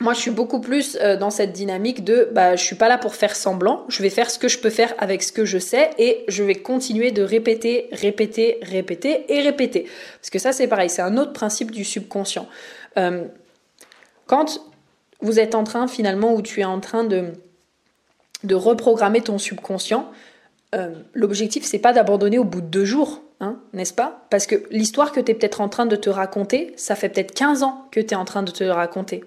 moi, 0.00 0.14
je 0.14 0.20
suis 0.20 0.30
beaucoup 0.30 0.60
plus 0.60 0.96
euh, 1.00 1.16
dans 1.16 1.30
cette 1.30 1.52
dynamique 1.52 2.04
de 2.04 2.28
bah, 2.32 2.54
je 2.54 2.62
suis 2.62 2.76
pas 2.76 2.88
là 2.88 2.98
pour 2.98 3.16
faire 3.16 3.34
semblant, 3.34 3.84
je 3.88 4.02
vais 4.02 4.10
faire 4.10 4.30
ce 4.30 4.38
que 4.38 4.46
je 4.46 4.58
peux 4.58 4.70
faire 4.70 4.94
avec 4.98 5.24
ce 5.24 5.32
que 5.32 5.44
je 5.44 5.58
sais 5.58 5.90
et 5.98 6.24
je 6.28 6.44
vais 6.44 6.54
continuer 6.54 7.10
de 7.10 7.22
répéter, 7.22 7.88
répéter, 7.90 8.58
répéter 8.62 9.24
et 9.32 9.40
répéter. 9.40 9.88
Parce 10.20 10.30
que 10.30 10.38
ça, 10.38 10.52
c'est 10.52 10.68
pareil, 10.68 10.88
c'est 10.88 11.02
un 11.02 11.16
autre 11.16 11.32
principe 11.32 11.72
du 11.72 11.84
subconscient. 11.84 12.46
Euh, 12.96 13.24
quand 14.26 14.60
vous 15.20 15.40
êtes 15.40 15.56
en 15.56 15.64
train, 15.64 15.88
finalement, 15.88 16.32
ou 16.32 16.42
tu 16.42 16.60
es 16.60 16.64
en 16.64 16.78
train 16.78 17.02
de, 17.02 17.32
de 18.44 18.54
reprogrammer 18.54 19.20
ton 19.20 19.38
subconscient, 19.38 20.12
euh, 20.76 20.94
l'objectif, 21.12 21.64
c'est 21.64 21.80
pas 21.80 21.92
d'abandonner 21.92 22.38
au 22.38 22.44
bout 22.44 22.60
de 22.60 22.66
deux 22.66 22.84
jours. 22.84 23.22
hein, 23.40 23.58
n'est-ce 23.72 23.94
pas? 23.94 24.26
Parce 24.30 24.46
que 24.46 24.62
l'histoire 24.70 25.10
que 25.10 25.18
tu 25.18 25.32
es 25.32 25.34
peut-être 25.34 25.60
en 25.60 25.68
train 25.68 25.86
de 25.86 25.96
te 25.96 26.08
raconter, 26.08 26.72
ça 26.76 26.94
fait 26.94 27.08
peut-être 27.08 27.34
15 27.34 27.64
ans 27.64 27.88
que 27.90 27.98
tu 27.98 28.14
es 28.14 28.16
en 28.16 28.24
train 28.24 28.44
de 28.44 28.52
te 28.52 28.62
raconter. 28.62 29.24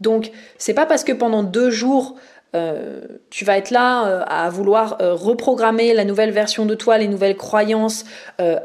Donc, 0.00 0.30
c'est 0.58 0.74
pas 0.74 0.86
parce 0.86 1.04
que 1.04 1.12
pendant 1.12 1.42
deux 1.42 1.70
jours, 1.70 2.16
euh, 2.54 3.00
tu 3.30 3.44
vas 3.44 3.58
être 3.58 3.70
là 3.70 4.06
euh, 4.06 4.22
à 4.28 4.48
vouloir 4.48 4.98
euh, 5.00 5.14
reprogrammer 5.14 5.92
la 5.92 6.04
nouvelle 6.04 6.30
version 6.30 6.66
de 6.66 6.76
toi, 6.76 6.98
les 6.98 7.08
nouvelles 7.08 7.36
croyances, 7.36 8.04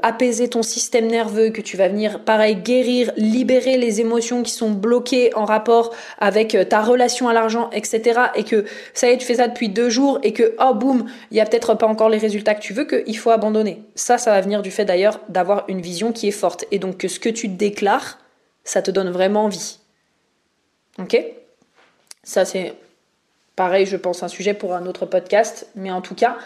apaiser 0.04 0.48
ton 0.48 0.62
système 0.62 1.08
nerveux, 1.08 1.50
que 1.50 1.62
tu 1.62 1.78
vas 1.78 1.88
venir, 1.88 2.24
pareil, 2.24 2.56
guérir, 2.56 3.12
libérer 3.18 3.78
les 3.78 4.02
émotions 4.02 4.44
qui 4.44 4.52
sont 4.52 4.72
bloquées 4.72 5.34
en 5.36 5.46
rapport 5.46 5.94
avec 6.20 6.58
ta 6.70 6.82
relation 6.82 7.30
à 7.30 7.34
l'argent, 7.34 7.70
etc. 7.72 8.20
Et 8.36 8.44
que 8.44 8.66
ça 8.94 9.10
y 9.10 9.14
est, 9.14 9.18
tu 9.18 9.26
fais 9.26 9.36
ça 9.36 9.48
depuis 9.48 9.70
deux 9.70 9.90
jours 9.90 10.20
et 10.24 10.34
que, 10.34 10.56
oh 10.60 10.74
boum, 10.74 11.06
il 11.32 11.38
y 11.38 11.40
a 11.40 11.46
peut-être 11.46 11.76
pas 11.76 11.88
encore 11.88 12.10
les 12.10 12.18
résultats 12.18 12.56
que 12.56 12.62
tu 12.62 12.74
veux, 12.74 12.86
qu'il 12.86 13.18
faut 13.18 13.32
abandonner. 13.32 13.84
Ça, 13.96 14.18
ça 14.18 14.32
va 14.32 14.42
venir 14.42 14.62
du 14.62 14.72
fait 14.72 14.86
d'ailleurs 14.86 15.20
d'avoir 15.30 15.66
une 15.68 15.82
vision 15.82 16.12
qui 16.12 16.28
est 16.28 16.32
forte. 16.32 16.66
Et 16.72 16.80
donc 16.80 16.98
que 16.98 17.08
ce 17.08 17.20
que 17.20 17.30
tu 17.30 17.48
déclares, 17.48 18.20
ça 18.64 18.82
te 18.82 18.92
donne 18.92 19.10
vraiment 19.10 19.46
envie. 19.46 19.79
Ok 21.00 21.18
Ça, 22.24 22.46
c'est 22.46 22.74
pareil, 23.56 23.86
je 23.86 23.98
pense, 23.98 24.24
un 24.24 24.28
sujet 24.28 24.54
pour 24.54 24.74
un 24.74 24.86
autre 24.86 25.06
podcast. 25.06 25.68
Mais 25.76 25.92
en 25.92 26.02
tout 26.02 26.16
cas, 26.16 26.38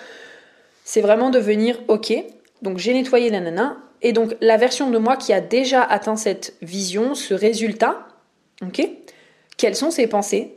c'est 0.84 1.02
vraiment 1.02 1.30
de 1.30 1.40
venir, 1.40 1.80
ok, 1.88 2.14
donc 2.62 2.78
j'ai 2.78 2.94
nettoyé 2.94 3.30
la 3.30 3.40
nana. 3.40 3.78
Et 4.02 4.12
donc 4.12 4.36
la 4.42 4.58
version 4.58 4.90
de 4.90 4.98
moi 4.98 5.16
qui 5.16 5.32
a 5.32 5.42
déjà 5.42 5.82
atteint 5.82 6.18
cette 6.18 6.56
vision, 6.62 7.16
ce 7.16 7.34
résultat, 7.34 8.08
ok 8.62 8.88
Quelles 9.58 9.76
sont 9.76 9.92
ses 9.92 10.08
pensées? 10.08 10.56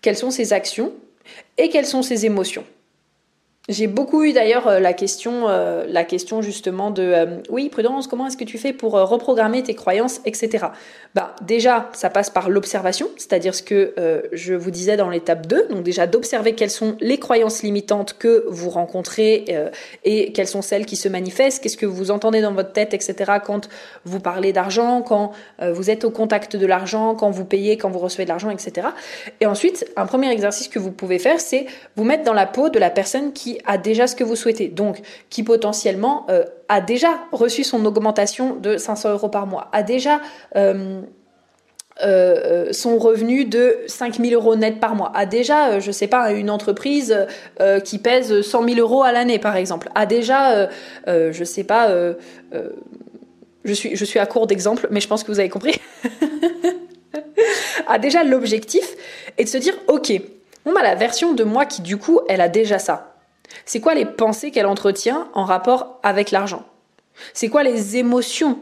Quelles 0.00 0.16
sont 0.16 0.30
ses 0.30 0.52
actions? 0.52 0.92
Et 1.58 1.68
quelles 1.68 1.86
sont 1.86 2.02
ses 2.02 2.24
émotions? 2.24 2.64
J'ai 3.68 3.86
beaucoup 3.86 4.24
eu 4.24 4.32
d'ailleurs 4.32 4.66
euh, 4.66 4.80
la 4.80 4.94
question, 4.94 5.46
euh, 5.48 5.84
la 5.86 6.02
question 6.04 6.40
justement 6.40 6.90
de 6.90 7.02
euh, 7.02 7.26
oui 7.50 7.68
Prudence, 7.68 8.06
comment 8.06 8.26
est-ce 8.26 8.38
que 8.38 8.44
tu 8.44 8.56
fais 8.56 8.72
pour 8.72 8.92
reprogrammer 8.92 9.62
tes 9.62 9.74
croyances, 9.74 10.22
etc. 10.24 10.68
Bah 11.14 11.34
déjà, 11.42 11.90
ça 11.92 12.08
passe 12.08 12.30
par 12.30 12.48
l'observation, 12.48 13.08
c'est-à-dire 13.16 13.54
ce 13.54 13.62
que 13.62 13.94
je 14.32 14.54
vous 14.54 14.70
disais 14.70 14.96
dans 14.96 15.10
l'étape 15.10 15.46
2, 15.46 15.68
donc 15.68 15.82
déjà 15.82 16.06
d'observer 16.06 16.54
quelles 16.54 16.70
sont 16.70 16.96
les 17.00 17.18
croyances 17.18 17.62
limitantes 17.62 18.16
que 18.18 18.44
vous 18.48 18.70
rencontrez 18.70 19.44
et 20.04 20.32
quelles 20.32 20.46
sont 20.46 20.62
celles 20.62 20.86
qui 20.86 20.96
se 20.96 21.08
manifestent, 21.08 21.62
qu'est-ce 21.62 21.76
que 21.76 21.86
vous 21.86 22.10
entendez 22.10 22.40
dans 22.40 22.52
votre 22.52 22.72
tête, 22.72 22.94
etc. 22.94 23.32
Quand 23.44 23.68
vous 24.04 24.20
parlez 24.20 24.52
d'argent, 24.52 25.02
quand 25.02 25.32
vous 25.60 25.90
êtes 25.90 26.04
au 26.04 26.10
contact 26.10 26.56
de 26.56 26.66
l'argent, 26.66 27.14
quand 27.14 27.30
vous 27.30 27.44
payez, 27.44 27.76
quand 27.76 27.90
vous 27.90 27.98
recevez 27.98 28.24
de 28.24 28.30
l'argent, 28.30 28.50
etc. 28.50 28.88
Et 29.40 29.46
ensuite, 29.46 29.86
un 29.96 30.06
premier 30.06 30.30
exercice 30.30 30.68
que 30.68 30.78
vous 30.78 30.92
pouvez 30.92 31.18
faire, 31.18 31.40
c'est 31.40 31.66
vous 31.96 32.04
mettre 32.04 32.24
dans 32.24 32.34
la 32.34 32.46
peau 32.46 32.68
de 32.68 32.78
la 32.78 32.90
personne 32.90 33.32
qui 33.32 33.57
a 33.64 33.78
déjà 33.78 34.06
ce 34.06 34.16
que 34.16 34.24
vous 34.24 34.36
souhaitez, 34.36 34.68
donc 34.68 35.00
qui 35.30 35.42
potentiellement 35.42 36.26
euh, 36.30 36.44
a 36.68 36.80
déjà 36.80 37.20
reçu 37.32 37.64
son 37.64 37.84
augmentation 37.84 38.56
de 38.56 38.76
500 38.76 39.12
euros 39.12 39.28
par 39.28 39.46
mois, 39.46 39.68
a 39.72 39.82
déjà 39.82 40.20
euh, 40.56 41.00
euh, 42.02 42.72
son 42.72 42.98
revenu 42.98 43.44
de 43.44 43.78
5000 43.86 44.34
euros 44.34 44.56
net 44.56 44.80
par 44.80 44.94
mois, 44.94 45.12
a 45.14 45.26
déjà, 45.26 45.80
je 45.80 45.90
sais 45.90 46.06
pas, 46.06 46.32
une 46.32 46.50
entreprise 46.50 47.26
qui 47.84 47.98
pèse 47.98 48.42
100 48.42 48.68
000 48.68 48.80
euros 48.80 49.02
à 49.02 49.12
l'année 49.12 49.38
par 49.38 49.56
exemple, 49.56 49.88
a 49.94 50.06
déjà, 50.06 50.68
je 51.06 51.44
sais 51.44 51.64
pas, 51.64 51.88
je, 53.64 53.72
suis, 53.72 54.18
à 54.18 54.26
court 54.26 54.46
d'exemples, 54.46 54.88
mais 54.90 55.00
je 55.00 55.08
pense 55.08 55.24
que 55.24 55.32
vous 55.32 55.40
avez 55.40 55.48
compris, 55.48 55.80
a 57.86 57.98
déjà 57.98 58.22
l'objectif 58.22 58.96
et 59.38 59.44
de 59.44 59.48
se 59.48 59.58
dire, 59.58 59.74
ok, 59.88 60.12
bon 60.64 60.72
bah 60.72 60.82
la 60.82 60.94
version 60.94 61.32
de 61.32 61.44
moi 61.44 61.66
qui 61.66 61.82
du 61.82 61.96
coup, 61.96 62.20
elle 62.28 62.40
a 62.40 62.48
déjà 62.48 62.78
ça. 62.78 63.07
C'est 63.64 63.80
quoi 63.80 63.94
les 63.94 64.04
pensées 64.04 64.50
qu'elle 64.50 64.66
entretient 64.66 65.28
en 65.34 65.44
rapport 65.44 65.98
avec 66.02 66.30
l'argent? 66.30 66.64
C'est 67.32 67.48
quoi 67.48 67.62
les 67.62 67.96
émotions 67.96 68.58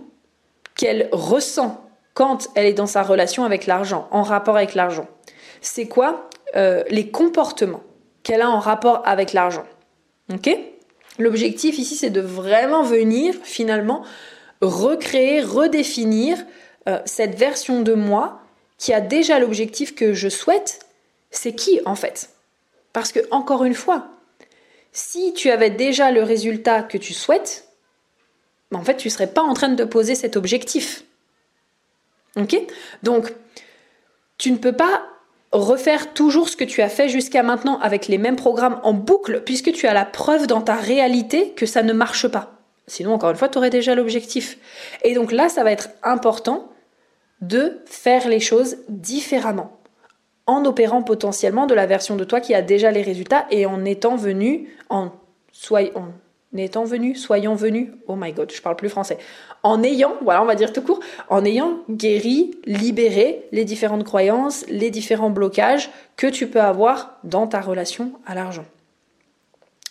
qu'elle 0.77 1.09
ressent 1.13 1.83
quand 2.15 2.49
elle 2.55 2.67
est 2.67 2.73
dans 2.73 2.87
sa 2.87 3.03
relation 3.03 3.45
avec 3.45 3.67
l'argent, 3.67 4.09
en 4.11 4.23
rapport 4.23 4.57
avec 4.57 4.75
l'argent? 4.75 5.07
C'est 5.61 5.87
quoi 5.87 6.29
euh, 6.55 6.83
les 6.91 7.11
comportements 7.11 7.83
qu'elle 8.23 8.43
a 8.43 8.51
en 8.51 8.59
rapport 8.59 9.03
avec 9.05 9.33
l'argent? 9.33 9.65
Ok? 10.33 10.51
L'objectif 11.19 11.79
ici, 11.79 11.97
c'est 11.97 12.11
de 12.11 12.21
vraiment 12.21 12.83
venir 12.83 13.35
finalement 13.43 14.03
recréer, 14.61 15.43
redéfinir 15.43 16.39
euh, 16.89 16.99
cette 17.05 17.37
version 17.37 17.83
de 17.83 17.95
moi 17.95 18.41
qui 18.79 18.93
a 18.93 19.01
déjà 19.01 19.39
l'objectif 19.39 19.95
que 19.95 20.13
je 20.13 20.29
souhaite. 20.29 20.81
C'est 21.31 21.55
qui 21.55 21.81
en 21.87 21.95
fait? 21.95 22.31
Parce 22.93 23.13
que 23.13 23.21
encore 23.31 23.65
une 23.65 23.75
fois, 23.75 24.07
si 24.97 25.35
tu 25.35 25.51
avais 25.51 25.69
déjà 25.69 26.11
le 26.11 26.23
résultat 26.23 26.83
que 26.83 26.97
tu 26.97 27.13
souhaites, 27.13 27.69
en 28.73 28.83
fait, 28.83 28.97
tu 28.97 29.09
ne 29.09 29.13
serais 29.13 29.27
pas 29.27 29.43
en 29.43 29.53
train 29.53 29.69
de 29.69 29.85
poser 29.85 30.15
cet 30.15 30.37
objectif. 30.37 31.05
Ok? 32.37 32.57
Donc, 33.03 33.35
tu 34.39 34.51
ne 34.51 34.57
peux 34.57 34.73
pas 34.73 35.07
refaire 35.53 36.15
toujours 36.15 36.49
ce 36.49 36.57
que 36.57 36.65
tu 36.65 36.81
as 36.81 36.89
fait 36.89 37.11
jusqu'à 37.11 37.43
maintenant 37.43 37.79
avec 37.81 38.09
les 38.09 38.17
mêmes 38.17 38.37
programmes 38.37 38.81
en 38.85 38.95
boucle, 38.95 39.43
puisque 39.45 39.71
tu 39.71 39.87
as 39.87 39.93
la 39.93 40.07
preuve 40.07 40.47
dans 40.47 40.63
ta 40.63 40.77
réalité 40.77 41.51
que 41.51 41.67
ça 41.67 41.83
ne 41.83 41.93
marche 41.93 42.27
pas. 42.29 42.55
Sinon, 42.87 43.13
encore 43.13 43.31
une 43.31 43.37
fois, 43.37 43.51
tu 43.51 43.59
aurais 43.59 43.69
déjà 43.69 43.95
l'objectif. 43.95 44.57
Et 45.05 45.13
donc 45.13 45.31
là, 45.31 45.51
ça 45.51 45.63
va 45.63 45.73
être 45.73 45.91
important 46.05 46.73
de 47.43 47.83
faire 47.85 48.29
les 48.29 48.41
choses 48.41 48.79
différemment 48.89 49.76
en 50.47 50.65
opérant 50.65 51.03
potentiellement 51.03 51.67
de 51.67 51.75
la 51.75 51.87
version 51.87 52.17
de 52.17 52.25
toi 52.25 52.41
qui 52.41 52.55
a 52.55 52.63
déjà 52.63 52.91
les 52.91 53.03
résultats 53.03 53.47
et 53.51 53.67
en 53.67 53.85
étant 53.85 54.17
venu, 54.17 54.69
en, 54.89 55.11
soyons, 55.53 56.13
étant 56.57 56.85
venu, 56.85 57.15
soyons 57.15 57.55
venus, 57.55 57.89
oh 58.07 58.17
my 58.17 58.33
god, 58.33 58.53
je 58.53 58.63
parle 58.63 58.77
plus 58.77 58.89
français, 58.89 59.19
en 59.63 59.83
ayant, 59.83 60.13
voilà, 60.23 60.43
on 60.43 60.47
va 60.47 60.55
dire 60.55 60.73
tout 60.73 60.83
court, 60.83 61.01
en 61.29 61.45
ayant 61.45 61.79
guéri, 61.91 62.57
libéré 62.65 63.47
les 63.53 63.65
différentes 63.65 64.05
croyances, 64.05 64.65
les 64.69 64.91
différents 64.91 65.31
blocages 65.31 65.91
que 66.17 66.27
tu 66.27 66.47
peux 66.47 66.61
avoir 66.61 67.19
dans 67.25 67.47
ta 67.47 67.61
relation 67.61 68.13
à 68.27 68.35
l'argent. 68.35 68.65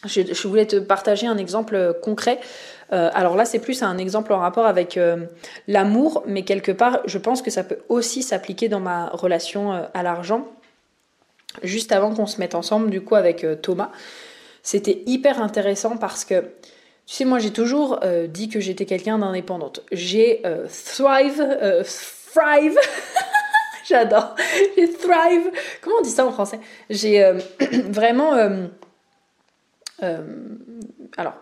Je, 0.06 0.48
voulais 0.48 0.66
te 0.66 0.78
partager 0.78 1.28
un 1.28 1.38
exemple 1.38 1.98
concret. 2.02 2.40
Euh, 2.94 3.10
alors 3.14 3.36
là, 3.36 3.46
c'est 3.46 3.60
plus 3.60 3.84
un 3.84 3.98
exemple 3.98 4.34
en 4.34 4.40
rapport 4.40 4.66
avec 4.66 4.98
euh, 4.98 5.26
l'amour, 5.68 6.24
mais 6.28 6.44
quelque 6.44 6.72
part, 6.72 7.02
je 7.06 7.18
pense 7.18 7.42
que 7.42 7.50
ça 7.52 7.64
peut 7.64 7.80
aussi 7.90 8.22
s'appliquer 8.24 8.70
dans 8.70 8.80
ma 8.80 9.08
relation 9.08 9.74
euh, 9.74 9.82
à 9.94 10.04
l'argent. 10.04 10.48
Juste 11.64 11.92
avant 11.92 12.14
qu'on 12.14 12.28
se 12.28 12.40
mette 12.40 12.54
ensemble, 12.54 12.90
du 12.90 13.02
coup, 13.02 13.16
avec 13.16 13.46
Thomas, 13.62 13.92
c'était 14.62 15.04
hyper 15.06 15.42
intéressant 15.42 15.96
parce 15.96 16.26
que, 16.26 16.42
tu 16.42 17.16
sais, 17.16 17.24
moi, 17.24 17.40
j'ai 17.40 17.52
toujours 17.52 18.02
dit 18.28 18.50
que 18.50 18.60
j'étais 18.60 18.86
quelqu'un 18.86 19.20
d'indépendante. 19.20 19.82
J'ai 19.94 20.42
thrive, 20.68 21.48
thrive. 22.34 22.78
J'adore. 23.88 24.36
J'ai 24.76 24.92
thrive. 24.92 25.50
Comment 25.80 25.98
on 26.00 26.02
dit 26.02 26.10
ça 26.10 26.26
en 26.26 26.32
français? 26.34 26.60
J'ai 26.90 27.24
vraiment 27.90 28.34
euh, 30.04 30.22
alors, 31.18 31.36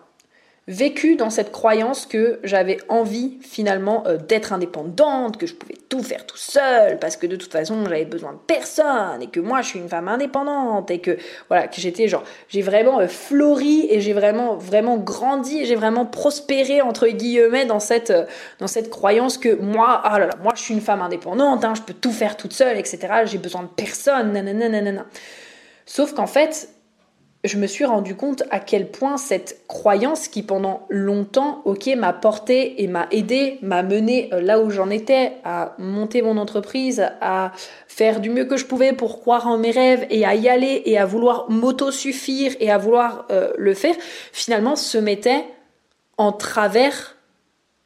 vécu 0.66 1.16
dans 1.16 1.28
cette 1.28 1.52
croyance 1.52 2.06
que 2.06 2.40
j'avais 2.42 2.78
envie 2.88 3.36
finalement 3.42 4.04
euh, 4.06 4.16
d'être 4.16 4.52
indépendante, 4.52 5.36
que 5.36 5.46
je 5.46 5.54
pouvais 5.54 5.76
tout 5.90 6.02
faire 6.02 6.24
tout 6.24 6.38
seul, 6.38 6.98
parce 6.98 7.18
que 7.18 7.26
de 7.26 7.36
toute 7.36 7.52
façon 7.52 7.84
j'avais 7.84 8.06
besoin 8.06 8.32
de 8.32 8.38
personne, 8.38 9.20
et 9.20 9.26
que 9.26 9.40
moi 9.40 9.60
je 9.60 9.68
suis 9.68 9.78
une 9.78 9.90
femme 9.90 10.08
indépendante, 10.08 10.90
et 10.90 11.00
que 11.00 11.18
voilà, 11.48 11.68
que 11.68 11.80
j'étais 11.80 12.08
genre, 12.08 12.24
j'ai 12.48 12.62
vraiment 12.62 13.00
euh, 13.00 13.08
fleuri, 13.08 13.88
et 13.90 14.00
j'ai 14.00 14.14
vraiment, 14.14 14.56
vraiment 14.56 14.96
grandi, 14.96 15.58
et 15.58 15.64
j'ai 15.66 15.74
vraiment 15.74 16.06
prospéré, 16.06 16.80
entre 16.80 17.08
guillemets, 17.08 17.66
dans 17.66 17.80
cette, 17.80 18.12
dans 18.58 18.68
cette 18.68 18.88
croyance 18.88 19.36
que 19.36 19.54
moi, 19.54 20.00
ah 20.02 20.18
là 20.18 20.26
là, 20.26 20.34
moi 20.42 20.52
je 20.56 20.62
suis 20.62 20.74
une 20.74 20.80
femme 20.80 21.02
indépendante, 21.02 21.64
hein, 21.64 21.74
je 21.74 21.82
peux 21.82 21.94
tout 21.94 22.12
faire 22.12 22.38
toute 22.38 22.54
seule, 22.54 22.78
etc., 22.78 22.98
j'ai 23.24 23.38
besoin 23.38 23.62
de 23.62 23.68
personne, 23.68 24.32
nanana. 24.32 25.04
Sauf 25.84 26.14
qu'en 26.14 26.26
fait, 26.26 26.73
je 27.44 27.58
me 27.58 27.66
suis 27.66 27.84
rendu 27.84 28.16
compte 28.16 28.42
à 28.50 28.58
quel 28.58 28.90
point 28.90 29.18
cette 29.18 29.66
croyance 29.68 30.28
qui 30.28 30.42
pendant 30.42 30.86
longtemps, 30.88 31.60
ok, 31.66 31.88
m'a 31.96 32.14
porté 32.14 32.82
et 32.82 32.88
m'a 32.88 33.06
aidé, 33.10 33.58
m'a 33.60 33.82
mené 33.82 34.30
euh, 34.32 34.40
là 34.40 34.60
où 34.60 34.70
j'en 34.70 34.88
étais, 34.88 35.32
à 35.44 35.74
monter 35.78 36.22
mon 36.22 36.38
entreprise, 36.38 37.06
à 37.20 37.52
faire 37.86 38.20
du 38.20 38.30
mieux 38.30 38.46
que 38.46 38.56
je 38.56 38.64
pouvais 38.64 38.94
pour 38.94 39.20
croire 39.20 39.46
en 39.46 39.58
mes 39.58 39.70
rêves 39.70 40.06
et 40.08 40.24
à 40.24 40.34
y 40.34 40.48
aller 40.48 40.82
et 40.86 40.96
à 40.96 41.04
vouloir 41.04 41.50
m'auto-suffire 41.50 42.54
et 42.60 42.70
à 42.70 42.78
vouloir 42.78 43.26
euh, 43.30 43.52
le 43.58 43.74
faire, 43.74 43.94
finalement 44.32 44.74
se 44.74 44.96
mettait 44.96 45.44
en 46.16 46.32
travers 46.32 47.16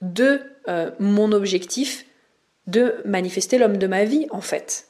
de 0.02 0.40
euh, 0.68 0.92
mon 1.00 1.32
objectif 1.32 2.06
de 2.68 2.94
manifester 3.04 3.58
l'homme 3.58 3.78
de 3.78 3.86
ma 3.88 4.04
vie 4.04 4.26
en 4.30 4.40
fait. 4.40 4.86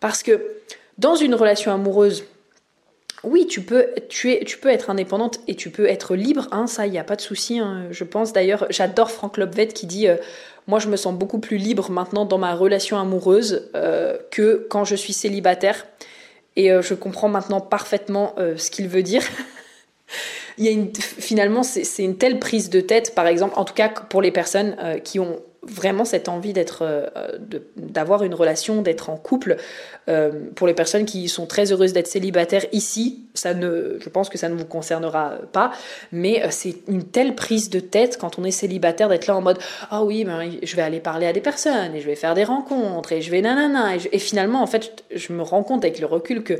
Parce 0.00 0.24
que 0.24 0.56
dans 0.98 1.14
une 1.14 1.34
relation 1.34 1.72
amoureuse, 1.72 2.24
oui, 3.22 3.46
tu 3.46 3.60
peux, 3.60 3.88
tu, 4.08 4.32
es, 4.32 4.44
tu 4.44 4.58
peux 4.58 4.70
être 4.70 4.88
indépendante 4.88 5.40
et 5.46 5.54
tu 5.54 5.70
peux 5.70 5.86
être 5.86 6.14
libre, 6.14 6.48
hein, 6.52 6.66
ça, 6.66 6.86
il 6.86 6.92
n'y 6.92 6.98
a 6.98 7.04
pas 7.04 7.16
de 7.16 7.20
souci. 7.20 7.58
Hein, 7.58 7.86
je 7.90 8.04
pense 8.04 8.32
d'ailleurs, 8.32 8.66
j'adore 8.70 9.10
Franck 9.10 9.36
Lobvet 9.36 9.68
qui 9.68 9.86
dit 9.86 10.08
euh, 10.08 10.16
Moi, 10.66 10.78
je 10.78 10.88
me 10.88 10.96
sens 10.96 11.14
beaucoup 11.14 11.38
plus 11.38 11.58
libre 11.58 11.90
maintenant 11.90 12.24
dans 12.24 12.38
ma 12.38 12.54
relation 12.54 12.98
amoureuse 12.98 13.68
euh, 13.74 14.16
que 14.30 14.66
quand 14.70 14.84
je 14.84 14.94
suis 14.94 15.12
célibataire. 15.12 15.86
Et 16.56 16.72
euh, 16.72 16.82
je 16.82 16.94
comprends 16.94 17.28
maintenant 17.28 17.60
parfaitement 17.60 18.34
ce 18.56 18.70
qu'il 18.70 18.88
veut 18.88 19.02
dire. 19.02 19.22
il 20.58 20.64
y 20.64 20.68
a 20.68 20.72
une, 20.72 20.94
finalement, 20.94 21.62
c'est 21.62 22.02
une 22.02 22.16
telle 22.16 22.38
prise 22.38 22.70
de 22.70 22.80
tête, 22.80 23.14
par 23.14 23.26
exemple, 23.26 23.54
en 23.58 23.64
tout 23.64 23.74
cas 23.74 23.88
pour 23.88 24.22
les 24.22 24.32
personnes 24.32 24.76
qui 25.04 25.20
ont 25.20 25.40
vraiment 25.62 26.04
cette 26.04 26.28
envie 26.28 26.52
d'être, 26.52 26.82
euh, 26.82 27.06
d'avoir 27.76 28.22
une 28.22 28.34
relation, 28.34 28.80
d'être 28.82 29.10
en 29.10 29.16
couple. 29.16 29.56
Euh, 30.08 30.30
pour 30.54 30.66
les 30.66 30.74
personnes 30.74 31.04
qui 31.04 31.28
sont 31.28 31.46
très 31.46 31.70
heureuses 31.70 31.92
d'être 31.92 32.06
célibataires 32.06 32.64
ici, 32.72 33.24
ça 33.34 33.52
ne, 33.52 33.98
je 34.00 34.08
pense 34.08 34.30
que 34.30 34.38
ça 34.38 34.48
ne 34.48 34.54
vous 34.54 34.64
concernera 34.64 35.34
pas, 35.52 35.72
mais 36.12 36.42
euh, 36.42 36.48
c'est 36.50 36.76
une 36.88 37.04
telle 37.04 37.34
prise 37.34 37.68
de 37.68 37.78
tête 37.80 38.16
quand 38.18 38.38
on 38.38 38.44
est 38.44 38.50
célibataire 38.50 39.08
d'être 39.08 39.26
là 39.26 39.36
en 39.36 39.42
mode 39.42 39.58
ah 39.90 40.02
oui, 40.02 40.24
ben, 40.24 40.50
je 40.62 40.76
vais 40.76 40.82
aller 40.82 41.00
parler 41.00 41.26
à 41.26 41.32
des 41.32 41.40
personnes 41.40 41.94
et 41.94 42.00
je 42.00 42.06
vais 42.06 42.16
faire 42.16 42.34
des 42.34 42.44
rencontres 42.44 43.12
et 43.12 43.20
je 43.20 43.30
vais 43.30 43.42
nanana 43.42 43.96
et, 43.96 44.00
et 44.12 44.18
finalement 44.18 44.62
en 44.62 44.66
fait 44.66 45.04
je 45.14 45.32
me 45.32 45.42
rends 45.42 45.62
compte 45.62 45.84
avec 45.84 46.00
le 46.00 46.06
recul 46.06 46.42
que 46.42 46.58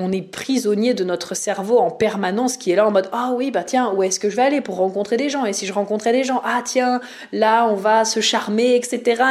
on 0.00 0.12
est 0.12 0.22
prisonnier 0.22 0.94
de 0.94 1.02
notre 1.02 1.34
cerveau 1.34 1.78
en 1.78 1.90
permanence 1.90 2.56
qui 2.56 2.70
est 2.70 2.76
là 2.76 2.86
en 2.86 2.92
mode 2.92 3.08
ah 3.12 3.32
oui 3.34 3.50
bah 3.50 3.64
tiens 3.64 3.92
où 3.92 4.04
est-ce 4.04 4.20
que 4.20 4.30
je 4.30 4.36
vais 4.36 4.42
aller 4.42 4.60
pour 4.60 4.76
rencontrer 4.76 5.16
des 5.16 5.28
gens? 5.28 5.44
Et 5.44 5.52
si 5.52 5.66
je 5.66 5.72
rencontrais 5.72 6.12
des 6.12 6.22
gens? 6.22 6.40
Ah 6.44 6.62
tiens 6.64 7.00
là 7.32 7.66
on 7.66 7.74
va 7.74 8.04
se 8.04 8.20
charmer 8.20 8.76
etc 8.76 9.22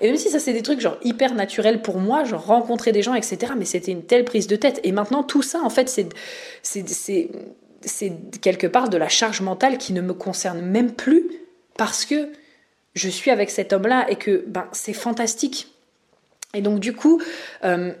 et 0.00 0.06
même 0.06 0.16
si 0.16 0.30
ça 0.30 0.38
c'est 0.38 0.54
des 0.54 0.62
trucs 0.62 0.80
genre 0.80 0.96
hyper 1.02 1.34
naturels 1.34 1.82
pour 1.82 1.98
moi 1.98 2.24
genre 2.24 2.46
rencontrer 2.46 2.90
des 2.90 3.02
gens 3.02 3.14
etc 3.14 3.52
mais 3.56 3.66
c'était 3.66 3.92
une 3.92 4.02
telle 4.02 4.24
prise 4.24 4.46
de 4.46 4.56
tête. 4.56 4.80
Et 4.82 4.92
maintenant 4.92 5.22
tout 5.22 5.42
ça 5.42 5.60
en 5.62 5.68
fait 5.68 5.88
c'est 6.62 8.12
quelque 8.40 8.66
part 8.66 8.88
de 8.88 8.96
la 8.96 9.08
charge 9.08 9.42
mentale 9.42 9.76
qui 9.76 9.92
ne 9.92 10.00
me 10.00 10.14
concerne 10.14 10.62
même 10.62 10.92
plus 10.92 11.28
parce 11.76 12.06
que 12.06 12.30
je 12.94 13.10
suis 13.10 13.30
avec 13.30 13.50
cet 13.50 13.74
homme 13.74 13.86
là 13.86 14.06
et 14.08 14.16
que 14.16 14.42
ben 14.46 14.68
c'est 14.72 14.94
fantastique. 14.94 15.68
Et 16.54 16.62
donc 16.62 16.80
du 16.80 16.94
coup 16.94 17.20
euh, 17.64 17.92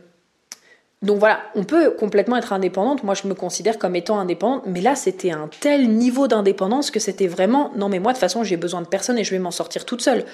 donc 1.00 1.18
voilà, 1.18 1.40
on 1.54 1.62
peut 1.62 1.92
complètement 1.92 2.36
être 2.36 2.52
indépendante. 2.52 3.04
Moi, 3.04 3.14
je 3.14 3.28
me 3.28 3.34
considère 3.34 3.78
comme 3.78 3.94
étant 3.94 4.18
indépendante, 4.18 4.64
mais 4.66 4.80
là, 4.80 4.96
c'était 4.96 5.30
un 5.30 5.48
tel 5.60 5.88
niveau 5.90 6.26
d'indépendance 6.26 6.90
que 6.90 6.98
c'était 6.98 7.28
vraiment 7.28 7.70
non, 7.76 7.88
mais 7.88 8.00
moi, 8.00 8.12
de 8.12 8.16
toute 8.16 8.20
façon, 8.20 8.42
j'ai 8.42 8.56
besoin 8.56 8.82
de 8.82 8.88
personne 8.88 9.16
et 9.16 9.24
je 9.24 9.30
vais 9.30 9.38
m'en 9.38 9.52
sortir 9.52 9.84
toute 9.84 10.02
seule. 10.02 10.24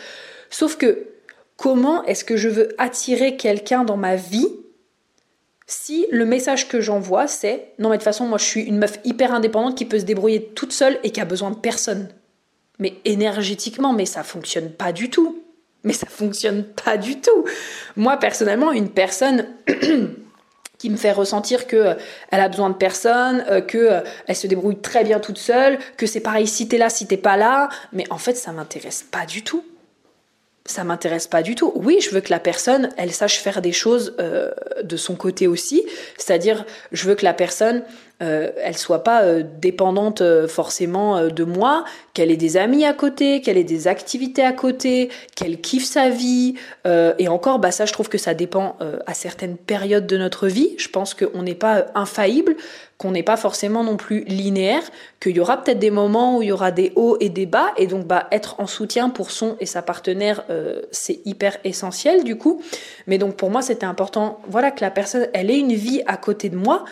Sauf 0.48 0.76
que 0.76 1.06
comment 1.56 2.02
est-ce 2.04 2.24
que 2.24 2.36
je 2.36 2.48
veux 2.48 2.74
attirer 2.78 3.36
quelqu'un 3.36 3.84
dans 3.84 3.98
ma 3.98 4.16
vie 4.16 4.48
si 5.66 6.06
le 6.10 6.26
message 6.26 6.68
que 6.68 6.82
j'envoie, 6.82 7.26
c'est 7.26 7.72
non, 7.78 7.88
mais 7.88 7.96
de 7.96 8.00
toute 8.00 8.04
façon, 8.04 8.26
moi, 8.26 8.36
je 8.36 8.44
suis 8.44 8.62
une 8.62 8.78
meuf 8.78 8.98
hyper 9.04 9.32
indépendante 9.32 9.76
qui 9.76 9.86
peut 9.86 9.98
se 9.98 10.04
débrouiller 10.04 10.50
toute 10.54 10.72
seule 10.72 10.98
et 11.04 11.10
qui 11.10 11.22
a 11.22 11.24
besoin 11.24 11.50
de 11.50 11.56
personne. 11.56 12.08
Mais 12.78 12.94
énergétiquement, 13.06 13.94
mais 13.94 14.04
ça 14.04 14.22
fonctionne 14.22 14.70
pas 14.70 14.92
du 14.92 15.08
tout. 15.08 15.42
Mais 15.82 15.94
ça 15.94 16.06
fonctionne 16.06 16.64
pas 16.64 16.98
du 16.98 17.20
tout. 17.20 17.44
Moi, 17.96 18.16
personnellement, 18.18 18.72
une 18.72 18.90
personne. 18.90 19.46
me 20.90 20.96
fait 20.96 21.12
ressentir 21.12 21.66
que 21.66 21.76
euh, 21.76 21.94
elle 22.30 22.40
a 22.40 22.48
besoin 22.48 22.70
de 22.70 22.74
personne, 22.74 23.44
euh, 23.50 23.60
que 23.60 23.78
euh, 23.78 24.00
elle 24.26 24.36
se 24.36 24.46
débrouille 24.46 24.80
très 24.80 25.04
bien 25.04 25.20
toute 25.20 25.38
seule, 25.38 25.78
que 25.96 26.06
c'est 26.06 26.20
pareil 26.20 26.46
si 26.46 26.68
t'es 26.68 26.78
là, 26.78 26.90
si 26.90 27.06
t'es 27.06 27.16
pas 27.16 27.36
là, 27.36 27.68
mais 27.92 28.04
en 28.10 28.18
fait 28.18 28.34
ça 28.34 28.52
m'intéresse 28.52 29.04
pas 29.10 29.26
du 29.26 29.42
tout. 29.42 29.64
Ça 30.66 30.82
m'intéresse 30.82 31.26
pas 31.26 31.42
du 31.42 31.54
tout. 31.54 31.72
Oui, 31.74 32.00
je 32.00 32.08
veux 32.08 32.22
que 32.22 32.30
la 32.30 32.40
personne, 32.40 32.88
elle 32.96 33.12
sache 33.12 33.38
faire 33.40 33.60
des 33.60 33.72
choses 33.72 34.16
de 34.82 34.96
son 34.96 35.14
côté 35.14 35.46
aussi, 35.46 35.84
c'est-à-dire 36.16 36.64
je 36.90 37.06
veux 37.06 37.14
que 37.14 37.24
la 37.24 37.34
personne, 37.34 37.82
euh, 38.24 38.50
elle 38.62 38.76
soit 38.76 39.04
pas 39.04 39.22
euh, 39.22 39.42
dépendante 39.60 40.22
euh, 40.22 40.48
forcément 40.48 41.28
de 41.28 41.44
moi, 41.44 41.84
qu'elle 42.14 42.30
ait 42.30 42.36
des 42.36 42.56
amis 42.56 42.84
à 42.84 42.92
côté, 42.92 43.40
qu'elle 43.40 43.58
ait 43.58 43.64
des 43.64 43.86
activités 43.88 44.42
à 44.42 44.52
côté, 44.52 45.10
qu'elle 45.34 45.60
kiffe 45.60 45.84
sa 45.84 46.08
vie. 46.08 46.54
et 46.84 47.28
encore, 47.28 47.58
bah 47.58 47.70
ça, 47.70 47.86
je 47.86 47.92
trouve 47.92 48.08
que 48.08 48.18
ça 48.18 48.34
dépend 48.34 48.76
à 49.06 49.14
certaines 49.14 49.56
périodes 49.56 50.06
de 50.06 50.16
notre 50.16 50.46
vie. 50.46 50.74
Je 50.78 50.88
pense 50.88 51.14
qu'on 51.14 51.42
n'est 51.42 51.56
pas 51.56 51.86
infaillible, 51.94 52.56
qu'on 52.98 53.10
n'est 53.10 53.24
pas 53.24 53.36
forcément 53.36 53.82
non 53.82 53.96
plus 53.96 54.22
linéaire, 54.24 54.82
qu'il 55.20 55.36
y 55.36 55.40
aura 55.40 55.62
peut-être 55.62 55.80
des 55.80 55.90
moments 55.90 56.38
où 56.38 56.42
il 56.42 56.48
y 56.48 56.52
aura 56.52 56.70
des 56.70 56.92
hauts 56.94 57.16
et 57.20 57.30
des 57.30 57.46
bas, 57.46 57.72
et 57.76 57.88
donc 57.88 58.06
bah 58.06 58.28
être 58.30 58.60
en 58.60 58.66
soutien 58.66 59.10
pour 59.10 59.32
son 59.32 59.56
et 59.58 59.66
sa 59.66 59.82
partenaire, 59.82 60.44
c'est 60.92 61.20
hyper 61.24 61.56
essentiel 61.64 62.22
du 62.22 62.36
coup. 62.36 62.62
Mais 63.08 63.18
donc 63.18 63.34
pour 63.36 63.50
moi, 63.50 63.62
c'était 63.62 63.86
important, 63.86 64.40
voilà, 64.48 64.70
que 64.70 64.82
la 64.82 64.90
personne, 64.90 65.26
elle 65.32 65.50
ait 65.50 65.58
une 65.58 65.74
vie 65.74 66.02
à 66.06 66.16
côté 66.16 66.48
de 66.48 66.56
moi 66.56 66.84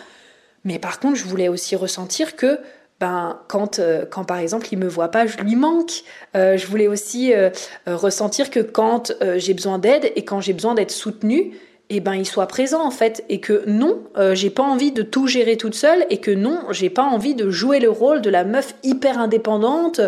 mais 0.63 0.79
par 0.79 0.99
contre, 0.99 1.15
je 1.15 1.25
voulais 1.25 1.49
aussi 1.49 1.75
ressentir 1.75 2.35
que 2.35 2.59
ben, 2.99 3.39
quand, 3.49 3.79
euh, 3.79 4.05
quand 4.09 4.23
par 4.23 4.37
exemple 4.37 4.67
il 4.71 4.77
me 4.77 4.87
voit 4.87 5.09
pas, 5.09 5.25
je 5.25 5.37
lui 5.39 5.55
manque. 5.55 6.03
Euh, 6.37 6.55
je 6.55 6.67
voulais 6.67 6.87
aussi 6.87 7.33
euh, 7.33 7.49
ressentir 7.85 8.49
que 8.49 8.61
quand 8.61 9.13
j'ai 9.35 9.53
besoin 9.53 9.77
d'aide 9.77 10.11
et 10.15 10.23
quand 10.23 10.39
j'ai 10.39 10.53
besoin 10.53 10.73
d'être 10.73 10.91
soutenue, 10.91 11.51
eh 11.97 11.99
ben 11.99 12.13
il 12.13 12.25
soit 12.25 12.47
présent 12.47 12.83
en 12.83 12.91
fait 12.91 13.23
et 13.29 13.39
que 13.39 13.63
non, 13.67 14.03
j'ai 14.33 14.49
pas 14.49 14.63
envie 14.63 14.91
de 14.91 15.01
tout 15.01 15.27
gérer 15.27 15.57
toute 15.57 15.75
seule 15.75 16.05
et 16.09 16.17
que 16.17 16.31
non, 16.31 16.59
j'ai 16.71 16.89
pas 16.89 17.03
envie 17.03 17.35
de 17.35 17.49
jouer 17.49 17.79
le 17.79 17.89
rôle 17.89 18.21
de 18.21 18.29
la 18.29 18.43
meuf 18.43 18.75
hyper 18.83 19.19
indépendante 19.19 20.01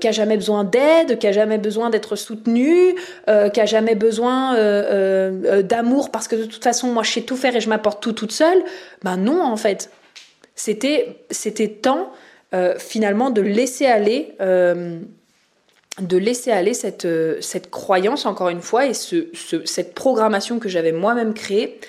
qui 0.00 0.08
a 0.08 0.12
jamais 0.12 0.36
besoin 0.36 0.64
d'aide, 0.64 1.18
qui 1.18 1.26
a 1.26 1.32
jamais 1.32 1.58
besoin 1.58 1.90
d'être 1.90 2.16
soutenue, 2.16 2.94
qui 3.26 3.60
a 3.60 3.66
jamais 3.66 3.94
besoin 3.94 4.54
d'amour 5.62 6.10
parce 6.10 6.28
que 6.28 6.36
de 6.36 6.44
toute 6.44 6.64
façon 6.64 6.88
moi 6.88 7.02
je 7.02 7.12
sais 7.12 7.22
tout 7.22 7.36
faire 7.36 7.56
et 7.56 7.60
je 7.60 7.68
m'apporte 7.68 8.02
tout 8.02 8.12
toute 8.12 8.32
seule. 8.32 8.62
Ben 9.02 9.16
non 9.16 9.42
en 9.42 9.56
fait. 9.56 9.90
C'était 10.56 11.18
c'était 11.30 11.68
temps 11.68 12.10
euh, 12.54 12.74
finalement 12.78 13.30
de 13.30 13.42
laisser 13.42 13.86
aller 13.86 14.34
euh, 14.40 15.00
de 16.00 16.16
laisser 16.16 16.50
aller 16.50 16.74
cette, 16.74 17.04
euh, 17.04 17.40
cette 17.40 17.70
croyance 17.70 18.26
encore 18.26 18.48
une 18.48 18.60
fois 18.60 18.86
et 18.86 18.94
ce, 18.94 19.28
cette 19.64 19.94
programmation 19.94 20.58
que 20.58 20.68
j'avais 20.68 20.92
moi-même 20.92 21.34
créée 21.34 21.80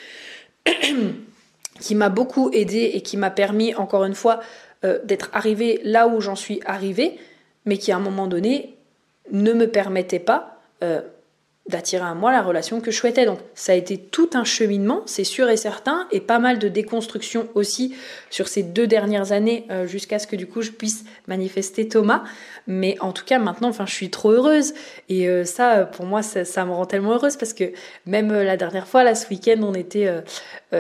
qui 1.80 1.96
m'a 1.96 2.10
beaucoup 2.10 2.50
aidé 2.54 2.92
et 2.94 3.02
qui 3.02 3.18
m'a 3.18 3.30
permis 3.30 3.76
encore 3.76 4.06
une 4.06 4.16
fois 4.16 4.40
d'être 5.04 5.32
arrivé 5.34 5.82
là 5.84 6.08
où 6.08 6.22
j'en 6.22 6.36
suis 6.36 6.62
arrivé 6.64 7.18
mais 7.66 7.78
qui 7.78 7.92
à 7.92 7.98
un 7.98 8.00
moment 8.00 8.28
donné 8.28 8.78
ne 9.32 9.52
me 9.54 9.68
permettait 9.68 10.20
pas 10.20 10.62
d'attirer 11.70 12.06
à 12.06 12.14
moi 12.14 12.32
la 12.32 12.42
relation 12.42 12.80
que 12.80 12.92
je 12.92 12.98
souhaitais. 12.98 13.26
Donc 13.26 13.40
ça 13.54 13.74
a 13.74 13.76
été 13.76 13.98
tout 13.98 14.30
un 14.34 14.44
cheminement, 14.44 15.04
c'est 15.06 15.24
sûr 15.24 15.50
et 15.50 15.58
certain, 15.58 16.08
et 16.12 16.22
pas 16.22 16.40
mal 16.40 16.60
de 16.60 16.68
déconstruction 16.68 17.48
aussi 17.56 17.96
sur 18.30 18.48
ces 18.48 18.64
deux 18.64 18.88
dernières 18.88 19.32
années 19.32 19.66
euh, 19.70 19.86
jusqu'à 19.86 20.20
ce 20.20 20.28
que 20.28 20.36
du 20.36 20.48
coup 20.48 20.62
je 20.62 20.72
puisse 20.72 21.04
manifester 21.28 21.88
Thomas. 21.88 22.24
Mais 22.68 22.98
en 23.02 23.12
tout 23.12 23.26
cas 23.26 23.40
maintenant, 23.40 23.70
enfin 23.70 23.86
je 23.86 23.94
suis 23.94 24.10
trop 24.10 24.32
heureuse 24.32 24.74
et 25.10 25.28
euh, 25.28 25.44
ça 25.44 25.86
pour 25.86 26.06
moi 26.06 26.22
ça, 26.22 26.66
me 26.66 26.72
rend 26.72 26.86
tellement 26.86 27.14
heureuse 27.14 27.36
parce 27.36 27.54
que 27.54 27.72
même 28.06 28.32
euh, 28.32 28.44
la 28.44 28.58
dernière 28.58 28.88
fois 28.88 29.04
là 29.04 29.16
ce 29.16 29.28
week-end 29.30 29.62
on 29.62 29.74
était 29.74 30.08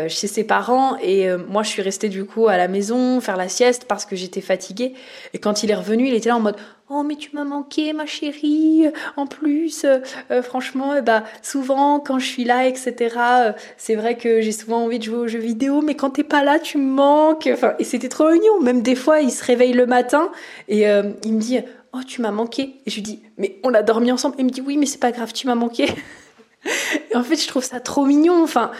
chez 0.07 0.27
ses 0.27 0.43
parents 0.43 0.97
et 1.01 1.29
moi 1.49 1.63
je 1.63 1.69
suis 1.69 1.81
restée 1.81 2.09
du 2.09 2.25
coup 2.25 2.47
à 2.47 2.57
la 2.57 2.67
maison 2.67 3.21
faire 3.21 3.37
la 3.37 3.47
sieste 3.47 3.85
parce 3.87 4.05
que 4.05 4.15
j'étais 4.15 4.41
fatiguée 4.41 4.93
et 5.33 5.39
quand 5.39 5.63
il 5.63 5.71
est 5.71 5.75
revenu 5.75 6.07
il 6.07 6.13
était 6.13 6.29
là 6.29 6.35
en 6.35 6.41
mode 6.41 6.57
Oh 6.89 7.03
mais 7.03 7.17
tu 7.17 7.31
m'as 7.33 7.43
manqué 7.43 7.91
ma 7.91 8.05
chérie. 8.05 8.85
En 9.17 9.27
plus, 9.27 9.83
euh, 9.83 9.99
euh, 10.31 10.41
franchement, 10.41 11.01
bah 11.01 11.25
souvent 11.41 11.99
quand 11.99 12.17
je 12.17 12.25
suis 12.25 12.45
là, 12.45 12.65
etc. 12.65 13.15
Euh, 13.19 13.51
c'est 13.75 13.95
vrai 13.95 14.15
que 14.15 14.39
j'ai 14.39 14.53
souvent 14.53 14.85
envie 14.85 14.97
de 14.97 15.03
jouer 15.03 15.17
aux 15.17 15.27
jeux 15.27 15.39
vidéo, 15.39 15.81
mais 15.81 15.95
quand 15.95 16.11
t'es 16.11 16.23
pas 16.23 16.45
là, 16.45 16.59
tu 16.59 16.77
me 16.77 16.89
manques. 16.89 17.49
Enfin, 17.51 17.73
et 17.77 17.83
c'était 17.83 18.07
trop 18.07 18.31
mignon. 18.31 18.61
Même 18.61 18.83
des 18.83 18.95
fois, 18.95 19.19
il 19.19 19.31
se 19.31 19.43
réveille 19.43 19.73
le 19.73 19.85
matin 19.85 20.31
et 20.69 20.83
il 20.83 21.33
me 21.33 21.39
dit 21.41 21.59
Oh 21.91 21.99
tu 22.07 22.21
m'as 22.21 22.31
manqué. 22.31 22.75
Et 22.85 22.89
je 22.89 22.95
lui 22.95 23.01
dis 23.01 23.21
Mais 23.37 23.59
on 23.63 23.73
a 23.73 23.83
dormi 23.83 24.09
ensemble. 24.13 24.35
Il 24.39 24.45
me 24.45 24.49
dit 24.49 24.61
Oui 24.61 24.77
mais 24.77 24.85
c'est 24.85 24.99
pas 24.99 25.11
grave, 25.11 25.33
tu 25.33 25.45
m'as 25.47 25.55
manqué. 25.55 25.87
et 27.11 27.17
en 27.17 27.23
fait, 27.23 27.35
je 27.35 27.47
trouve 27.49 27.65
ça 27.65 27.81
trop 27.81 28.05
mignon. 28.05 28.41
Enfin, 28.41 28.71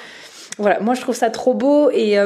voilà, 0.58 0.80
moi 0.80 0.94
je 0.94 1.02
trouve 1.02 1.16
ça 1.16 1.30
trop 1.30 1.54
beau 1.54 1.90
et 1.92 2.18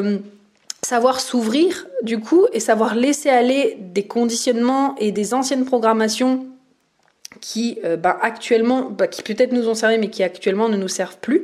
savoir 0.91 1.21
s'ouvrir 1.21 1.87
du 2.01 2.19
coup 2.19 2.47
et 2.51 2.59
savoir 2.59 2.95
laisser 2.95 3.29
aller 3.29 3.77
des 3.79 4.07
conditionnements 4.07 4.93
et 4.97 5.13
des 5.13 5.33
anciennes 5.33 5.63
programmations 5.63 6.47
qui 7.39 7.79
euh, 7.85 7.95
bah, 7.95 8.17
actuellement, 8.21 8.89
bah, 8.89 9.07
qui 9.07 9.21
peut-être 9.23 9.53
nous 9.53 9.69
ont 9.69 9.73
servi 9.73 9.97
mais 9.97 10.09
qui 10.09 10.21
actuellement 10.21 10.67
ne 10.67 10.75
nous 10.75 10.89
servent 10.89 11.19
plus, 11.19 11.43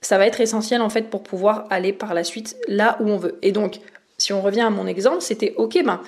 ça 0.00 0.16
va 0.16 0.28
être 0.28 0.40
essentiel 0.40 0.80
en 0.80 0.90
fait 0.90 1.10
pour 1.10 1.24
pouvoir 1.24 1.66
aller 1.70 1.92
par 1.92 2.14
la 2.14 2.22
suite 2.22 2.56
là 2.68 2.98
où 3.00 3.10
on 3.10 3.16
veut. 3.16 3.36
Et 3.42 3.50
donc, 3.50 3.80
si 4.16 4.32
on 4.32 4.40
revient 4.40 4.60
à 4.60 4.70
mon 4.70 4.86
exemple, 4.86 5.22
c'était 5.22 5.54
ok, 5.56 5.82
ben, 5.84 6.00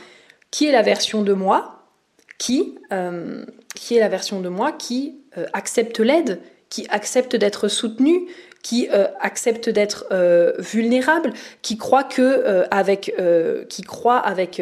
qui 0.52 0.66
est 0.66 0.72
la 0.72 0.82
version 0.82 1.22
de 1.22 1.32
moi 1.32 1.82
qui, 2.38 2.78
euh, 2.92 3.44
euh, 5.36 5.46
accepte 5.52 5.98
l'aide, 5.98 6.40
qui 6.70 6.86
accepte 6.88 7.34
d'être 7.34 7.66
soutenu, 7.66 8.28
qui 8.64 8.88
euh, 8.90 9.06
accepte 9.20 9.68
d'être 9.68 10.06
euh, 10.10 10.54
vulnérable, 10.58 11.32
qui 11.60 11.76
croit 11.76 12.02
que 12.02 12.22
euh, 12.22 12.64
avec, 12.70 13.14
qui 13.68 13.82
croit 13.82 14.18
avec 14.18 14.60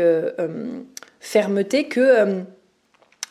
fermeté 1.21 1.85
que 1.85 2.45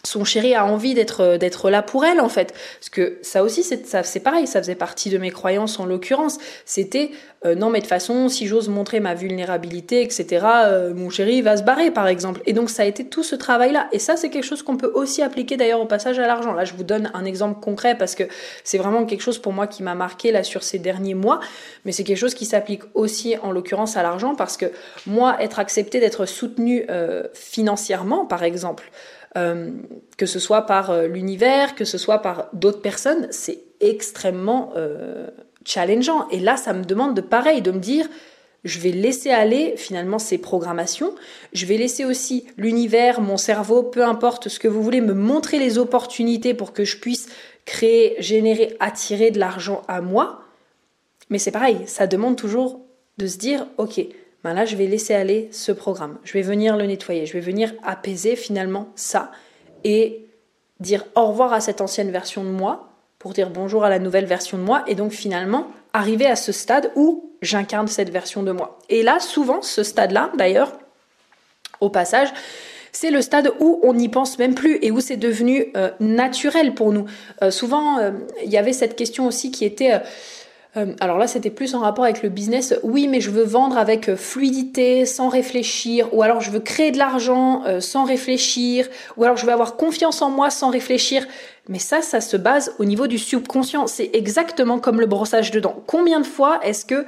son 0.04 0.26
chéri 0.26 0.56
a 0.56 0.66
envie 0.66 0.94
d'être 0.94 1.38
d'être 1.38 1.70
là 1.70 1.82
pour 1.82 2.06
elle 2.06 2.20
en 2.20 2.30
fait. 2.30 2.54
Parce 2.80 2.90
que 2.90 3.20
ça 3.22 3.44
aussi 3.44 3.64
c'est 3.64 3.86
ça 3.86 4.04
c'est 4.04 4.20
pareil 4.20 4.48
ça 4.48 4.62
faisait 4.62 4.76
partie 4.76 5.10
de 5.10 5.18
mes 5.18 5.32
croyances 5.32 5.80
en 5.80 5.86
l'occurrence. 5.86 6.38
C'était 6.66 7.12
euh, 7.46 7.56
non 7.56 7.70
mais 7.70 7.80
de 7.80 7.84
toute 7.84 7.90
façon 7.90 8.30
si 8.30 8.48
j'ose 8.48 8.70
montrer 8.70 9.00
ma 9.00 9.14
vulnérabilité 9.14 10.02
etc 10.02 10.46
euh, 10.66 10.94
mon 10.94 11.10
chéri 11.10 11.42
va 11.42 11.58
se 11.58 11.64
barrer 11.64 11.92
par 11.92 12.08
exemple. 12.08 12.42
Et 12.46 12.54
donc 12.54 12.70
ça 12.70 12.84
a 12.84 12.86
été 12.86 13.06
tout 13.06 13.24
ce 13.24 13.36
travail 13.36 13.72
là 13.72 13.88
et 13.92 14.00
ça 14.00 14.18
c'est 14.18 14.30
quelque 14.30 14.46
chose 14.46 14.64
qu'on 14.64 14.78
peut 14.78 14.92
aussi 14.94 15.22
appliquer 15.22 15.58
d'ailleurs 15.58 15.82
au 15.82 15.86
passage 15.86 16.20
à 16.20 16.28
l'argent. 16.28 16.54
Là 16.54 16.66
je 16.66 16.74
vous 16.74 16.84
donne 16.84 17.12
un 17.14 17.26
exemple 17.26 17.60
concret 17.60 17.96
parce 17.96 18.16
que 18.16 18.24
c'est 18.64 18.78
vraiment 18.78 19.06
quelque 19.06 19.22
chose 19.22 19.38
pour 19.38 19.54
moi 19.54 19.68
qui 19.68 19.84
m'a 19.84 19.96
marqué 19.96 20.32
là 20.32 20.44
sur 20.44 20.64
ces 20.64 20.80
derniers 20.80 21.16
mois. 21.16 21.40
Mais 21.86 21.92
c'est 21.92 22.04
quelque 22.04 22.18
chose 22.18 22.34
qui 22.34 22.46
s'applique 22.46 22.84
aussi 22.94 23.36
en 23.44 23.52
l'occurrence 23.52 23.98
à 23.98 24.04
l'argent 24.04 24.36
parce 24.36 24.58
que 24.58 24.66
moi 25.06 25.38
être 25.40 25.60
accepté 25.60 26.00
d'être 26.00 26.26
soutenu 26.26 26.86
euh, 26.90 27.24
financièrement 27.34 28.26
par 28.26 28.44
exemple 28.44 28.90
euh, 29.38 29.72
que 30.18 30.26
ce 30.26 30.40
soit 30.40 30.64
par 30.64 30.90
euh, 30.90 31.08
l'univers, 31.08 31.76
que 31.76 31.86
ce 31.86 31.98
soit 31.98 32.20
par 32.20 32.50
d'autres 32.54 32.82
personnes, 32.82 33.28
c'est 33.32 33.60
extrêmement 33.80 34.74
euh, 34.76 35.28
challengeant. 35.66 36.28
Et 36.30 36.40
là, 36.40 36.58
ça 36.58 36.74
me 36.74 36.84
demande 36.84 37.16
de 37.16 37.22
pareil, 37.22 37.62
de 37.62 37.72
me 37.72 37.80
dire, 37.80 38.10
je 38.64 38.80
vais 38.80 38.92
laisser 38.92 39.32
aller 39.32 39.76
finalement 39.78 40.20
ces 40.20 40.38
programmations, 40.38 41.16
je 41.54 41.66
vais 41.66 41.78
laisser 41.78 42.04
aussi 42.04 42.46
l'univers, 42.58 43.22
mon 43.22 43.38
cerveau, 43.38 43.84
peu 43.84 44.04
importe 44.04 44.50
ce 44.50 44.60
que 44.60 44.68
vous 44.68 44.84
voulez, 44.84 45.02
me 45.02 45.14
montrer 45.14 45.60
les 45.60 45.78
opportunités 45.78 46.54
pour 46.54 46.74
que 46.74 46.84
je 46.84 46.98
puisse 46.98 47.30
créer, 47.66 48.16
générer, 48.20 48.76
attirer 48.80 49.32
de 49.32 49.40
l'argent 49.40 49.82
à 49.88 50.02
moi. 50.02 50.42
Mais 51.30 51.40
c'est 51.40 51.52
pareil, 51.52 51.78
ça 51.86 52.06
demande 52.06 52.36
toujours 52.36 52.82
de 53.18 53.28
se 53.28 53.38
dire, 53.38 53.66
ok, 53.78 54.02
ben 54.44 54.54
là 54.54 54.66
je 54.66 54.76
vais 54.76 54.88
laisser 54.88 55.14
aller 55.14 55.50
ce 55.52 55.72
programme, 55.72 56.18
je 56.24 56.34
vais 56.34 56.42
venir 56.42 56.78
le 56.78 56.86
nettoyer, 56.86 57.26
je 57.26 57.34
vais 57.34 57.40
venir 57.40 57.74
apaiser 57.84 58.36
finalement 58.36 58.90
ça 58.96 59.32
et 59.84 60.26
dire 60.80 61.06
au 61.16 61.28
revoir 61.28 61.54
à 61.54 61.62
cette 61.62 61.82
ancienne 61.82 62.12
version 62.12 62.44
de 62.44 62.50
moi 62.50 62.90
pour 63.20 63.34
dire 63.34 63.50
bonjour 63.50 63.84
à 63.84 63.90
la 63.90 64.00
nouvelle 64.00 64.26
version 64.26 64.58
de 64.58 64.64
moi 64.64 64.84
et 64.88 64.96
donc 64.96 65.12
finalement 65.12 65.68
arriver 65.94 66.26
à 66.26 66.36
ce 66.36 66.52
stade 66.52 66.92
où 66.96 67.32
j'incarne 67.42 67.88
cette 67.88 68.10
version 68.10 68.44
de 68.44 68.52
moi. 68.52 68.80
Et 68.90 69.04
là 69.04 69.20
souvent 69.20 69.62
ce 69.62 69.84
stade-là 69.84 70.32
d'ailleurs 70.38 70.74
au 71.80 71.90
passage 71.90 72.32
c'est 72.92 73.12
le 73.12 73.22
stade 73.22 73.52
où 73.60 73.80
on 73.84 73.94
n'y 73.94 74.10
pense 74.10 74.38
même 74.38 74.56
plus 74.56 74.78
et 74.82 74.92
où 74.92 75.00
c'est 75.00 75.18
devenu 75.18 75.72
euh, 75.78 75.92
naturel 76.00 76.74
pour 76.74 76.92
nous. 76.92 77.06
Euh, 77.42 77.52
souvent, 77.52 78.00
euh, 78.00 78.12
il 78.44 78.52
y 78.52 78.58
avait 78.58 78.74
cette 78.74 78.96
question 78.96 79.28
aussi 79.28 79.52
qui 79.52 79.66
était 79.66 80.02
euh, 80.78 80.94
alors 81.02 81.18
là, 81.18 81.28
c'était 81.28 81.50
plus 81.50 81.76
en 81.76 81.80
rapport 81.80 82.06
avec 82.06 82.24
le 82.24 82.30
business. 82.30 82.74
Oui, 82.84 83.08
mais 83.08 83.20
je 83.20 83.30
veux 83.30 83.44
vendre 83.44 83.78
avec 83.78 84.08
euh, 84.08 84.16
fluidité, 84.16 85.06
sans 85.06 85.28
réfléchir, 85.28 86.14
ou 86.14 86.24
alors 86.24 86.40
je 86.40 86.50
veux 86.50 86.62
créer 86.62 86.92
de 86.92 86.98
l'argent 86.98 87.64
euh, 87.66 87.82
sans 87.82 88.06
réfléchir, 88.06 88.88
ou 89.18 89.24
alors 89.24 89.36
je 89.36 89.46
veux 89.46 89.52
avoir 89.52 89.76
confiance 89.76 90.22
en 90.22 90.30
moi 90.30 90.50
sans 90.50 90.70
réfléchir. 90.70 91.26
Mais 91.68 91.80
ça, 91.80 92.02
ça 92.02 92.22
se 92.22 92.38
base 92.38 92.74
au 92.80 92.86
niveau 92.86 93.08
du 93.08 93.18
subconscient. 93.18 93.86
C'est 93.88 94.12
exactement 94.14 94.80
comme 94.80 95.00
le 95.00 95.08
brossage 95.08 95.52
de 95.52 95.60
dents. 95.60 95.84
Combien 95.88 96.22
de 96.22 96.26
fois 96.26 96.60
est-ce 96.64 96.86
que 96.86 97.06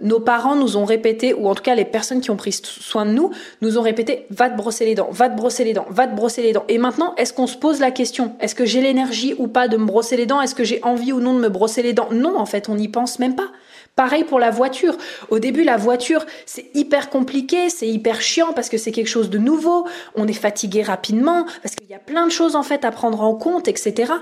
nos 0.00 0.20
parents 0.20 0.56
nous 0.56 0.76
ont 0.76 0.84
répété, 0.84 1.34
ou 1.34 1.48
en 1.48 1.54
tout 1.54 1.62
cas 1.62 1.74
les 1.74 1.84
personnes 1.84 2.20
qui 2.20 2.30
ont 2.30 2.36
pris 2.36 2.52
soin 2.52 3.06
de 3.06 3.12
nous, 3.12 3.30
nous 3.62 3.78
ont 3.78 3.82
répété 3.82 4.26
va 4.30 4.50
te 4.50 4.56
brosser 4.56 4.84
les 4.84 4.94
dents, 4.94 5.08
va 5.10 5.28
te 5.28 5.36
brosser 5.36 5.64
les 5.64 5.72
dents, 5.72 5.86
va 5.88 6.06
te 6.06 6.14
brosser 6.14 6.42
les 6.42 6.52
dents. 6.52 6.64
Et 6.68 6.78
maintenant, 6.78 7.14
est-ce 7.16 7.32
qu'on 7.32 7.46
se 7.46 7.56
pose 7.56 7.80
la 7.80 7.90
question 7.90 8.34
Est-ce 8.40 8.54
que 8.54 8.64
j'ai 8.64 8.80
l'énergie 8.80 9.34
ou 9.38 9.48
pas 9.48 9.68
de 9.68 9.76
me 9.76 9.84
brosser 9.84 10.16
les 10.16 10.26
dents 10.26 10.40
Est-ce 10.40 10.54
que 10.54 10.64
j'ai 10.64 10.82
envie 10.82 11.12
ou 11.12 11.20
non 11.20 11.34
de 11.34 11.40
me 11.40 11.48
brosser 11.48 11.82
les 11.82 11.92
dents? 11.92 12.08
Non, 12.10 12.36
en 12.38 12.46
fait, 12.46 12.68
on 12.68 12.74
n'y 12.74 12.88
pense 12.88 13.18
même 13.18 13.36
pas. 13.36 13.48
Pareil 13.96 14.24
pour 14.24 14.40
la 14.40 14.50
voiture. 14.50 14.96
Au 15.30 15.38
début, 15.38 15.62
la 15.62 15.76
voiture, 15.76 16.26
c'est 16.46 16.70
hyper 16.74 17.10
compliqué, 17.10 17.70
c'est 17.70 17.88
hyper 17.88 18.20
chiant 18.20 18.52
parce 18.52 18.68
que 18.68 18.76
c'est 18.76 18.90
quelque 18.90 19.08
chose 19.08 19.30
de 19.30 19.38
nouveau. 19.38 19.86
On 20.16 20.26
est 20.26 20.32
fatigué 20.32 20.82
rapidement 20.82 21.46
parce 21.62 21.76
qu'il 21.76 21.88
y 21.88 21.94
a 21.94 22.00
plein 22.00 22.26
de 22.26 22.32
choses 22.32 22.56
en 22.56 22.64
fait 22.64 22.84
à 22.84 22.90
prendre 22.90 23.20
en 23.22 23.34
compte, 23.34 23.68
etc. 23.68 24.12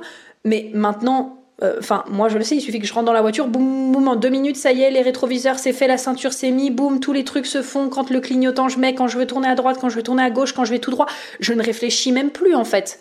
Mais 0.44 0.70
maintenant, 0.74 1.41
euh, 1.62 1.76
enfin, 1.78 2.04
moi 2.08 2.28
je 2.28 2.38
le 2.38 2.44
sais, 2.44 2.56
il 2.56 2.60
suffit 2.60 2.80
que 2.80 2.86
je 2.86 2.92
rentre 2.92 3.06
dans 3.06 3.12
la 3.12 3.20
voiture, 3.20 3.46
boum, 3.46 3.92
boum, 3.92 4.08
en 4.08 4.16
deux 4.16 4.30
minutes, 4.30 4.56
ça 4.56 4.72
y 4.72 4.82
est, 4.82 4.90
les 4.90 5.02
rétroviseurs 5.02 5.58
c'est 5.58 5.72
fait, 5.72 5.86
la 5.86 5.98
ceinture 5.98 6.32
c'est 6.32 6.50
mis, 6.50 6.70
boum, 6.70 6.98
tous 6.98 7.12
les 7.12 7.24
trucs 7.24 7.46
se 7.46 7.62
font. 7.62 7.88
Quand 7.88 8.10
le 8.10 8.20
clignotant 8.20 8.68
je 8.68 8.78
mets, 8.78 8.94
quand 8.94 9.08
je 9.08 9.18
veux 9.18 9.26
tourner 9.26 9.48
à 9.48 9.54
droite, 9.54 9.78
quand 9.80 9.88
je 9.88 9.96
veux 9.96 10.02
tourner 10.02 10.22
à 10.22 10.30
gauche, 10.30 10.52
quand 10.52 10.64
je 10.64 10.70
vais 10.70 10.78
tout 10.78 10.90
droit, 10.90 11.06
je 11.40 11.52
ne 11.52 11.62
réfléchis 11.62 12.12
même 12.12 12.30
plus 12.30 12.54
en 12.54 12.64
fait. 12.64 13.00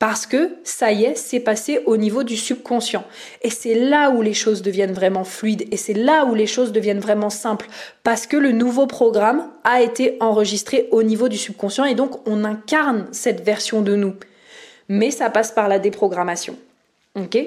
Parce 0.00 0.26
que 0.26 0.56
ça 0.64 0.92
y 0.92 1.04
est, 1.04 1.14
c'est 1.14 1.40
passé 1.40 1.80
au 1.86 1.96
niveau 1.96 2.24
du 2.24 2.36
subconscient. 2.36 3.04
Et 3.42 3.50
c'est 3.50 3.74
là 3.74 4.10
où 4.10 4.22
les 4.22 4.34
choses 4.34 4.60
deviennent 4.60 4.92
vraiment 4.92 5.24
fluides 5.24 5.66
et 5.70 5.76
c'est 5.76 5.94
là 5.94 6.26
où 6.26 6.34
les 6.34 6.46
choses 6.46 6.72
deviennent 6.72 7.00
vraiment 7.00 7.30
simples. 7.30 7.68
Parce 8.02 8.26
que 8.26 8.36
le 8.36 8.50
nouveau 8.52 8.86
programme 8.86 9.48
a 9.62 9.82
été 9.82 10.16
enregistré 10.20 10.88
au 10.90 11.02
niveau 11.02 11.28
du 11.28 11.38
subconscient 11.38 11.84
et 11.84 11.94
donc 11.94 12.26
on 12.28 12.44
incarne 12.44 13.06
cette 13.12 13.42
version 13.42 13.82
de 13.82 13.94
nous. 13.94 14.14
Mais 14.88 15.10
ça 15.10 15.30
passe 15.30 15.52
par 15.52 15.68
la 15.68 15.78
déprogrammation. 15.78 16.56
Ok? 17.16 17.38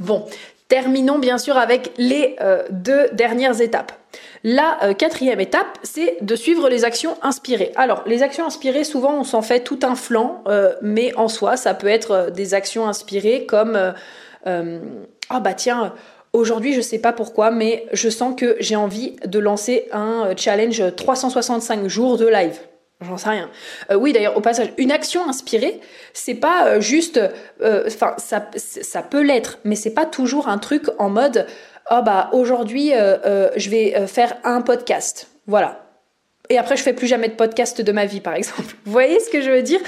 Bon, 0.00 0.26
terminons 0.68 1.18
bien 1.18 1.38
sûr 1.38 1.56
avec 1.56 1.92
les 1.96 2.36
euh, 2.40 2.62
deux 2.70 3.08
dernières 3.12 3.60
étapes. 3.60 3.92
La 4.44 4.78
euh, 4.82 4.94
quatrième 4.94 5.40
étape, 5.40 5.78
c'est 5.82 6.18
de 6.20 6.36
suivre 6.36 6.68
les 6.68 6.84
actions 6.84 7.16
inspirées. 7.22 7.72
Alors, 7.76 8.02
les 8.06 8.22
actions 8.22 8.46
inspirées, 8.46 8.84
souvent, 8.84 9.14
on 9.14 9.24
s'en 9.24 9.42
fait 9.42 9.60
tout 9.60 9.80
un 9.82 9.94
flanc, 9.94 10.42
euh, 10.48 10.74
mais 10.82 11.14
en 11.16 11.28
soi, 11.28 11.56
ça 11.56 11.74
peut 11.74 11.88
être 11.88 12.30
des 12.30 12.54
actions 12.54 12.86
inspirées 12.86 13.46
comme 13.46 13.94
ah 15.28 15.40
bah 15.40 15.54
tiens. 15.54 15.92
Aujourd'hui, 16.32 16.72
je 16.72 16.80
sais 16.80 17.00
pas 17.00 17.12
pourquoi, 17.12 17.50
mais 17.50 17.86
je 17.92 18.08
sens 18.08 18.34
que 18.36 18.56
j'ai 18.60 18.76
envie 18.76 19.16
de 19.24 19.40
lancer 19.40 19.88
un 19.90 20.36
challenge 20.36 20.94
365 20.94 21.88
jours 21.88 22.16
de 22.16 22.26
live. 22.28 22.60
J'en 23.02 23.18
sais 23.18 23.28
rien. 23.28 23.50
Euh, 23.90 23.96
oui, 23.96 24.12
d'ailleurs, 24.12 24.36
au 24.36 24.40
passage, 24.40 24.72
une 24.78 24.90
action 24.90 25.28
inspirée, 25.28 25.80
c'est 26.14 26.34
pas 26.34 26.66
euh, 26.66 26.80
juste, 26.80 27.20
euh, 27.60 27.84
enfin, 27.86 28.14
ça, 28.16 28.48
ça 28.56 29.02
peut 29.02 29.20
l'être, 29.20 29.58
mais 29.64 29.76
c'est 29.76 29.92
pas 29.92 30.06
toujours 30.06 30.48
un 30.48 30.56
truc 30.56 30.84
en 30.98 31.10
mode, 31.10 31.46
oh 31.90 32.00
bah 32.04 32.30
aujourd'hui, 32.32 32.92
je 32.92 33.70
vais 33.70 34.06
faire 34.06 34.36
un 34.44 34.62
podcast, 34.62 35.28
voilà. 35.46 35.82
Et 36.48 36.58
après, 36.58 36.76
je 36.76 36.82
fais 36.82 36.92
plus 36.92 37.06
jamais 37.06 37.28
de 37.28 37.34
podcast 37.34 37.80
de 37.80 37.92
ma 37.92 38.06
vie, 38.06 38.20
par 38.20 38.34
exemple. 38.34 38.74
Vous 38.84 38.92
voyez 38.92 39.20
ce 39.20 39.30
que 39.30 39.42
je 39.42 39.50
veux 39.50 39.62
dire? 39.62 39.80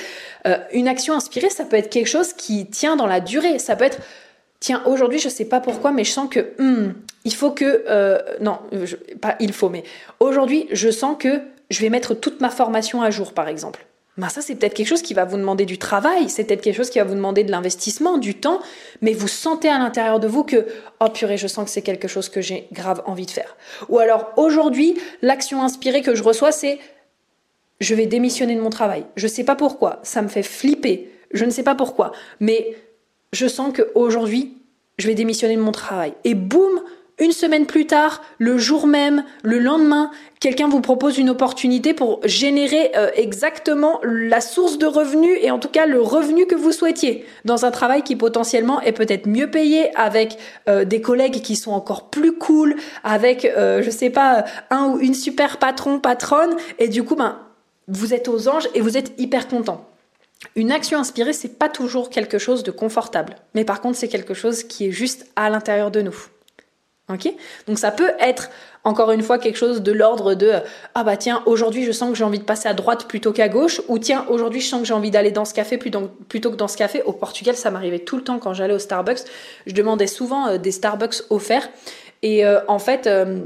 Une 0.73 0.87
action 0.87 1.14
inspirée, 1.14 1.51
ça 1.51 1.64
peut 1.64 1.77
être 1.77 1.90
quelque 1.90 2.09
chose 2.09 2.33
qui 2.35 2.66
tient 2.66 2.97
dans 2.97 3.07
la 3.07 3.21
durée. 3.21 3.59
Ça 3.59 3.75
peut 3.75 3.85
être, 3.85 3.99
tiens, 4.61 4.83
aujourd'hui, 4.87 5.18
je 5.18 5.29
sais 5.29 5.44
pas 5.47 5.61
pourquoi, 5.61 5.92
mais 5.92 6.05
je 6.05 6.11
sens 6.11 6.29
que, 6.29 6.53
hmm, 6.59 6.92
il 7.25 7.35
faut 7.35 7.53
que, 7.53 7.85
non, 8.40 8.59
pas 9.21 9.37
il 9.40 9.53
faut, 9.53 9.71
mais 9.71 9.83
aujourd'hui, 10.21 10.68
je 10.73 10.90
sens 10.90 11.16
que 11.18 11.40
je 11.71 11.81
vais 11.81 11.91
mettre 11.91 12.15
toute 12.15 12.41
ma 12.41 12.51
formation 12.51 13.03
à 13.03 13.11
jour, 13.11 13.33
par 13.33 13.49
exemple. 13.49 13.87
Ben 14.19 14.29
ça, 14.29 14.43
c'est 14.43 14.57
peut-être 14.57 14.75
quelque 14.75 14.89
chose 14.89 15.03
qui 15.03 15.15
va 15.15 15.25
vous 15.25 15.37
demander 15.37 15.65
du 15.65 15.79
travail, 15.79 16.29
c'est 16.29 16.43
peut-être 16.43 16.61
quelque 16.61 16.77
chose 16.77 16.91
qui 16.91 16.99
va 16.99 17.05
vous 17.05 17.15
demander 17.15 17.45
de 17.45 17.53
l'investissement, 17.53 18.19
du 18.19 18.35
temps, 18.35 18.61
mais 19.01 19.13
vous 19.13 19.29
sentez 19.29 19.69
à 19.69 19.79
l'intérieur 19.79 20.19
de 20.19 20.27
vous 20.27 20.43
que, 20.43 20.67
oh 21.01 21.09
purée, 21.09 21.37
je 21.39 21.47
sens 21.47 21.67
que 21.67 21.71
c'est 21.71 21.83
quelque 21.83 22.09
chose 22.09 22.29
que 22.29 22.41
j'ai 22.41 22.67
grave 22.73 23.01
envie 23.07 23.27
de 23.27 23.31
faire. 23.31 23.57
Ou 23.89 24.01
alors, 24.01 24.33
aujourd'hui, 24.37 24.99
l'action 25.23 25.63
inspirée 25.63 26.03
que 26.03 26.17
je 26.17 26.25
reçois, 26.25 26.51
c'est, 26.51 26.81
je 27.79 27.95
vais 27.95 28.07
démissionner 28.07 28.57
de 28.57 28.61
mon 28.61 28.71
travail. 28.71 29.07
Je 29.15 29.29
sais 29.29 29.45
pas 29.45 29.55
pourquoi, 29.55 30.01
ça 30.03 30.21
me 30.21 30.29
fait 30.29 30.43
flipper, 30.43 31.13
je 31.31 31.45
ne 31.45 31.51
sais 31.51 31.63
pas 31.63 31.77
pourquoi, 31.77 32.11
mais 32.41 32.77
je 33.33 33.47
sens 33.47 33.73
qu'aujourd'hui, 33.73 34.59
je 34.99 35.07
vais 35.07 35.15
démissionner 35.15 35.55
de 35.55 35.63
mon 35.63 35.71
travail. 35.71 36.13
Et 36.25 36.35
boum, 36.35 36.83
une 37.19 37.33
semaine 37.33 37.67
plus 37.67 37.87
tard, 37.87 38.23
le 38.39 38.59
jour 38.59 38.87
même, 38.87 39.25
le 39.43 39.59
lendemain, 39.59 40.11
quelqu'un 40.41 40.69
vous 40.69 40.81
propose 40.81 41.19
une 41.19 41.31
opportunité 41.31 41.95
pour 41.95 42.21
générer 42.25 42.93
euh, 42.97 43.11
exactement 43.15 44.01
la 44.05 44.41
source 44.41 44.79
de 44.79 44.87
revenus 44.87 45.39
et 45.43 45.51
en 45.51 45.59
tout 45.59 45.69
cas 45.69 45.87
le 45.87 46.01
revenu 46.01 46.47
que 46.47 46.55
vous 46.55 46.73
souhaitiez 46.73 47.27
dans 47.45 47.65
un 47.65 47.71
travail 47.71 48.03
qui 48.03 48.15
potentiellement 48.15 48.81
est 48.81 48.93
peut-être 48.93 49.27
mieux 49.27 49.51
payé 49.51 49.91
avec 49.97 50.39
euh, 50.69 50.85
des 50.85 51.01
collègues 51.01 51.43
qui 51.43 51.57
sont 51.57 51.73
encore 51.73 52.11
plus 52.11 52.33
cool, 52.33 52.77
avec 53.03 53.45
euh, 53.45 53.83
je 53.83 53.91
sais 53.91 54.11
pas 54.11 54.45
un 54.71 54.87
ou 54.87 55.01
une 55.01 55.15
super 55.15 55.59
patron 55.59 55.99
patronne 55.99 56.55
et 56.79 56.89
du 56.89 57.03
coup 57.03 57.17
ben 57.17 57.39
vous 57.89 58.15
êtes 58.15 58.29
aux 58.29 58.49
anges 58.49 58.69
et 58.75 58.81
vous 58.81 58.97
êtes 58.97 59.13
hyper 59.19 59.49
content. 59.49 59.85
Une 60.55 60.71
action 60.71 61.01
inspirée, 61.01 61.33
c'est 61.33 61.59
pas 61.59 61.69
toujours 61.69 62.11
quelque 62.11 62.39
chose 62.39 62.63
de 62.63 62.71
confortable, 62.71 63.37
mais 63.55 63.65
par 63.65 63.81
contre, 63.81 63.97
c'est 63.97 64.09
quelque 64.09 64.35
chose 64.35 64.63
qui 64.63 64.87
est 64.87 64.93
juste 64.93 65.27
à 65.35 65.51
l'intérieur 65.51 65.91
de 65.91 66.03
nous. 66.03 66.17
Donc 67.66 67.79
ça 67.79 67.90
peut 67.90 68.12
être 68.21 68.51
encore 68.85 69.11
une 69.11 69.23
fois 69.23 69.38
quelque 69.38 69.57
chose 69.57 69.83
de 69.83 69.92
l'ordre 69.92 70.35
de 70.35 70.53
ah 70.94 71.05
bah 71.05 71.16
tiens 71.16 71.42
aujourd'hui 71.47 71.85
je 71.85 71.92
sens 71.92 72.11
que 72.11 72.16
j'ai 72.16 72.25
envie 72.25 72.38
de 72.38 72.44
passer 72.44 72.68
à 72.68 72.75
droite 72.75 73.07
plutôt 73.07 73.33
qu'à 73.33 73.49
gauche 73.49 73.81
ou 73.88 73.99
tiens 73.99 74.27
aujourd'hui 74.29 74.61
je 74.61 74.68
sens 74.68 74.83
que 74.83 74.87
j'ai 74.87 74.94
envie 74.94 75.11
d'aller 75.11 75.31
dans 75.31 75.44
ce 75.44 75.55
café 75.55 75.79
plutôt, 75.79 76.11
que 76.29 76.57
dans 76.57 76.68
ce 76.68 76.77
café. 76.77 77.03
Au 77.03 77.12
Portugal 77.12 77.57
ça 77.57 77.71
m'arrivait 77.71 78.01
tout 78.01 78.16
le 78.16 78.25
temps 78.25 78.38
quand 78.38 78.53
j'allais 78.53 78.75
au 78.75 78.79
Starbucks. 78.79 79.21
Je 79.66 79.73
demandais 79.73 80.07
souvent 80.07 80.49
euh, 80.49 80.59
des 80.59 80.71
Starbucks 80.71 81.23
offerts 81.31 81.68
et 82.23 82.44
euh, 82.44 82.61
en 82.68 82.79
fait 82.79 83.07
euh, 83.07 83.40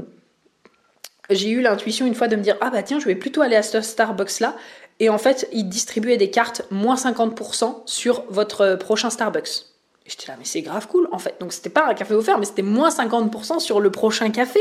j'ai 1.29 1.49
eu 1.49 1.61
l'intuition 1.61 2.05
une 2.05 2.15
fois 2.15 2.27
de 2.27 2.35
me 2.35 2.41
dire 2.41 2.57
ah 2.59 2.69
bah 2.69 2.83
tiens 2.83 2.99
je 2.99 3.05
vais 3.05 3.15
plutôt 3.15 3.41
aller 3.41 3.55
à 3.55 3.63
ce 3.63 3.79
Starbucks 3.79 4.41
là 4.41 4.55
et 4.99 5.07
en 5.09 5.17
fait 5.17 5.47
ils 5.53 5.69
distribuaient 5.69 6.17
des 6.17 6.31
cartes 6.31 6.63
moins 6.69 6.95
50% 6.95 7.83
sur 7.85 8.25
votre 8.29 8.75
prochain 8.75 9.09
Starbucks. 9.09 9.72
J'étais 10.05 10.27
là, 10.27 10.35
mais 10.37 10.45
c'est 10.45 10.61
grave 10.61 10.87
cool 10.87 11.07
en 11.11 11.19
fait. 11.19 11.35
Donc 11.39 11.53
c'était 11.53 11.69
pas 11.69 11.87
un 11.87 11.93
café 11.93 12.13
offert, 12.13 12.37
mais 12.37 12.45
c'était 12.45 12.61
moins 12.61 12.89
50% 12.89 13.59
sur 13.59 13.79
le 13.79 13.89
prochain 13.89 14.29
café. 14.31 14.59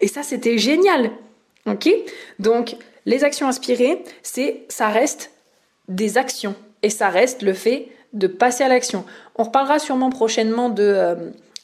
Et 0.00 0.08
ça, 0.08 0.22
c'était 0.22 0.58
génial. 0.58 1.10
Ok? 1.66 1.88
Donc 2.38 2.76
les 3.06 3.24
actions 3.24 3.48
inspirées, 3.48 4.02
c'est, 4.22 4.64
ça 4.68 4.88
reste 4.88 5.30
des 5.88 6.18
actions. 6.18 6.54
Et 6.82 6.90
ça 6.90 7.08
reste 7.08 7.42
le 7.42 7.52
fait 7.52 7.88
de 8.12 8.26
passer 8.26 8.64
à 8.64 8.68
l'action. 8.68 9.04
On 9.36 9.44
reparlera 9.44 9.78
sûrement 9.78 10.10
prochainement 10.10 10.68
de... 10.68 10.82
Euh, 10.82 11.14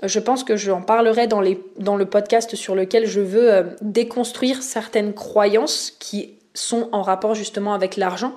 je 0.02 0.20
pense 0.20 0.44
que 0.44 0.56
j'en 0.56 0.82
parlerai 0.82 1.26
dans, 1.26 1.40
le 1.40 2.04
podcast 2.04 2.54
sur 2.54 2.74
lequel 2.74 3.06
je 3.06 3.20
veux 3.20 3.52
euh, 3.52 3.62
déconstruire 3.80 4.62
certaines 4.62 5.14
croyances 5.14 5.92
qui 5.98 6.34
sont 6.52 6.88
en 6.92 7.02
rapport 7.02 7.34
justement 7.34 7.72
avec 7.72 7.96
l'argent, 7.96 8.34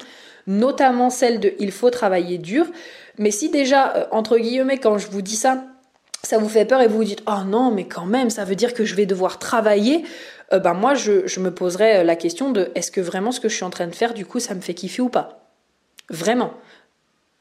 notamment 0.47 1.09
celle 1.09 1.39
de 1.39 1.53
il 1.59 1.71
faut 1.71 1.89
travailler 1.89 2.37
dur. 2.37 2.65
Mais 3.19 3.29
si 3.29 3.49
déjà, 3.49 3.95
euh, 3.95 4.05
entre 4.11 4.39
guillemets, 4.39 4.79
quand 4.79 4.97
je 4.97 5.07
vous 5.07 5.21
dis 5.21 5.35
ça, 5.35 5.63
ça 6.23 6.39
vous 6.39 6.49
fait 6.49 6.65
peur 6.65 6.81
et 6.81 6.87
vous 6.87 6.97
vous 6.97 7.03
dites 7.03 7.23
oh 7.27 7.45
non 7.45 7.71
mais 7.71 7.85
quand 7.85 8.05
même 8.05 8.29
ça 8.29 8.43
veut 8.43 8.55
dire 8.55 8.73
que 8.73 8.83
je 8.83 8.93
vais 8.93 9.05
devoir 9.05 9.39
travailler 9.39 10.03
ben 10.51 10.73
moi 10.73 10.93
je, 10.93 11.39
me 11.39 11.49
poserais 11.49 12.03
la 12.03 12.17
question 12.17 12.51
de 12.51 12.71
est-ce 12.75 12.91
que 12.91 12.99
vraiment 12.99 13.31
ce 13.31 13.39
que 13.39 13.47
je 13.47 13.55
suis 13.55 13.63
en 13.63 13.69
train 13.69 13.87
de 13.87 13.95
faire 13.95 14.13
du 14.13 14.25
coup 14.25 14.41
ça 14.41 14.53
me 14.53 14.59
fait 14.59 14.73
kiffer 14.73 15.01
ou 15.01 15.07
pas? 15.07 15.39
Vraiment. 16.09 16.51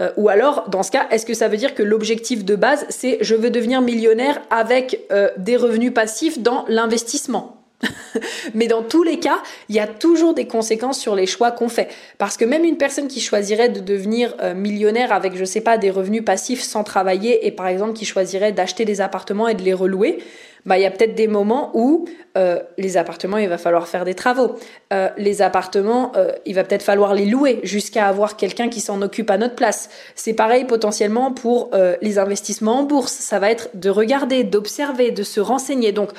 Euh, 0.00 0.12
ou 0.16 0.28
alors, 0.28 0.68
dans 0.68 0.82
ce 0.82 0.90
cas, 0.90 1.08
est-ce 1.10 1.26
que 1.26 1.34
ça 1.34 1.48
veut 1.48 1.56
dire 1.56 1.74
que 1.74 1.82
l'objectif 1.82 2.44
de 2.44 2.54
base, 2.54 2.86
c'est 2.88 3.18
je 3.20 3.34
veux 3.34 3.50
devenir 3.50 3.82
millionnaire 3.82 4.40
avec 4.50 5.00
euh, 5.10 5.30
des 5.36 5.56
revenus 5.56 5.92
passifs 5.92 6.38
dans 6.38 6.64
l'investissement? 6.68 7.57
mais 8.54 8.66
dans 8.66 8.82
tous 8.82 9.02
les 9.02 9.18
cas, 9.18 9.40
il 9.68 9.76
y 9.76 9.80
a 9.80 9.86
toujours 9.86 10.34
des 10.34 10.46
conséquences 10.46 10.98
sur 10.98 11.14
les 11.14 11.26
choix 11.26 11.52
qu'on 11.52 11.68
fait. 11.68 11.88
Parce 12.18 12.36
que 12.36 12.44
même 12.44 12.64
une 12.64 12.76
personne 12.76 13.08
qui 13.08 13.20
choisirait 13.20 13.68
de 13.68 13.80
devenir 13.80 14.34
euh, 14.40 14.54
millionnaire 14.54 15.12
avec, 15.12 15.36
je 15.36 15.44
sais 15.44 15.60
pas, 15.60 15.78
des 15.78 15.90
revenus 15.90 16.24
passifs 16.24 16.62
sans 16.62 16.84
travailler 16.84 17.46
et 17.46 17.52
par 17.52 17.68
exemple 17.68 17.92
qui 17.92 18.04
choisirait 18.04 18.52
d'acheter 18.52 18.84
des 18.84 19.00
appartements 19.00 19.48
et 19.48 19.54
de 19.54 19.62
les 19.62 19.74
relouer, 19.74 20.18
bah, 20.66 20.76
il 20.76 20.82
y 20.82 20.86
a 20.86 20.90
peut-être 20.90 21.14
des 21.14 21.28
moments 21.28 21.70
où 21.72 22.06
euh, 22.36 22.58
les 22.76 22.96
appartements, 22.96 23.38
il 23.38 23.48
va 23.48 23.58
falloir 23.58 23.86
faire 23.86 24.04
des 24.04 24.14
travaux. 24.14 24.56
Euh, 24.92 25.08
les 25.16 25.40
appartements, 25.40 26.12
il 26.44 26.54
va 26.54 26.64
peut-être 26.64 26.82
falloir 26.82 27.14
les 27.14 27.26
louer 27.26 27.60
jusqu'à 27.62 28.06
avoir 28.06 28.36
quelqu'un 28.36 28.68
qui 28.68 28.80
s'en 28.80 29.00
occupe 29.00 29.30
à 29.30 29.38
notre 29.38 29.54
place. 29.54 29.88
C'est 30.14 30.34
pareil 30.34 30.64
potentiellement 30.64 31.32
pour 31.32 31.70
les 32.02 32.18
investissements 32.18 32.80
en 32.80 32.82
bourse. 32.82 33.12
Ça 33.12 33.38
va 33.38 33.50
être 33.50 33.70
de 33.74 33.88
regarder, 33.88 34.44
d'observer, 34.44 35.10
de 35.10 35.22
se 35.22 35.40
renseigner. 35.40 35.92
Donc, 35.92 36.10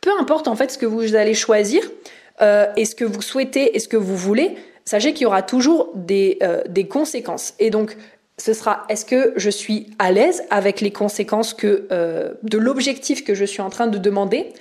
peu 0.00 0.10
importe 0.18 0.48
en 0.48 0.56
fait 0.56 0.70
ce 0.70 0.78
que 0.78 0.86
vous 0.86 1.14
allez 1.14 1.34
choisir 1.34 1.82
euh, 2.40 2.66
et 2.76 2.84
ce 2.84 2.94
que 2.94 3.04
vous 3.04 3.22
souhaitez 3.22 3.76
et 3.76 3.80
ce 3.80 3.88
que 3.88 3.96
vous 3.96 4.16
voulez, 4.16 4.56
sachez 4.84 5.12
qu'il 5.12 5.22
y 5.22 5.26
aura 5.26 5.42
toujours 5.42 5.90
des, 5.94 6.38
euh, 6.42 6.62
des 6.68 6.86
conséquences. 6.86 7.54
Et 7.58 7.70
donc, 7.70 7.96
ce 8.38 8.52
sera 8.52 8.84
est-ce 8.88 9.04
que 9.04 9.32
je 9.36 9.50
suis 9.50 9.88
à 9.98 10.12
l'aise 10.12 10.44
avec 10.50 10.80
les 10.80 10.92
conséquences 10.92 11.52
que, 11.52 11.88
euh, 11.90 12.34
de 12.44 12.58
l'objectif 12.58 13.24
que 13.24 13.34
je 13.34 13.44
suis 13.44 13.60
en 13.60 13.70
train 13.70 13.88
de 13.88 13.98
demander 13.98 14.52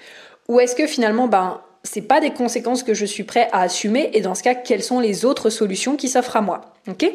ou 0.48 0.60
est-ce 0.60 0.76
que 0.76 0.88
finalement, 0.88 1.28
ben, 1.28 1.62
c'est 1.84 2.02
pas 2.02 2.20
des 2.20 2.32
conséquences 2.32 2.82
que 2.82 2.94
je 2.94 3.06
suis 3.06 3.24
prêt 3.24 3.50
à 3.52 3.62
assumer 3.62 4.10
et 4.14 4.22
dans 4.22 4.34
ce 4.34 4.42
cas, 4.42 4.56
quelles 4.56 4.84
sont 4.84 5.00
les 5.00 5.26
autres 5.26 5.50
solutions 5.50 5.96
qui 5.96 6.10
s'offrent 6.10 6.38
à 6.38 6.42
moi 6.42 6.74
Ok? 6.90 7.06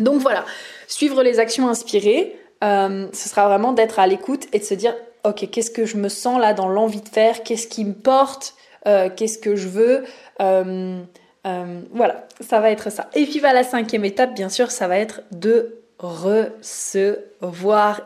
Donc 0.00 0.20
voilà, 0.20 0.44
suivre 0.86 1.22
les 1.22 1.40
actions 1.40 1.68
inspirées, 1.68 2.36
ce 2.62 3.08
sera 3.12 3.48
vraiment 3.48 3.72
d'être 3.72 3.98
à 3.98 4.06
l'écoute 4.06 4.46
et 4.52 4.60
de 4.60 4.64
se 4.64 4.74
dire 4.74 4.94
ok, 5.24 5.48
qu'est-ce 5.50 5.70
que 5.70 5.84
je 5.84 5.96
me 5.96 6.08
sens 6.08 6.40
là 6.40 6.54
dans 6.54 6.68
l'envie 6.68 7.00
de 7.00 7.08
faire, 7.08 7.42
qu'est-ce 7.42 7.66
qui 7.66 7.84
me 7.84 7.94
porte, 7.94 8.54
euh, 8.86 9.08
qu'est-ce 9.14 9.38
que 9.38 9.56
je 9.56 9.68
veux? 9.68 10.04
Euh, 10.40 11.00
euh, 11.46 11.80
voilà, 11.92 12.26
ça 12.40 12.60
va 12.60 12.70
être 12.70 12.90
ça. 12.90 13.08
Et 13.14 13.24
puis 13.24 13.40
bah, 13.40 13.52
la 13.52 13.64
cinquième 13.64 14.04
étape, 14.04 14.34
bien 14.34 14.48
sûr, 14.48 14.70
ça 14.70 14.88
va 14.88 14.98
être 14.98 15.22
de 15.32 15.78
recevoir. 15.98 16.82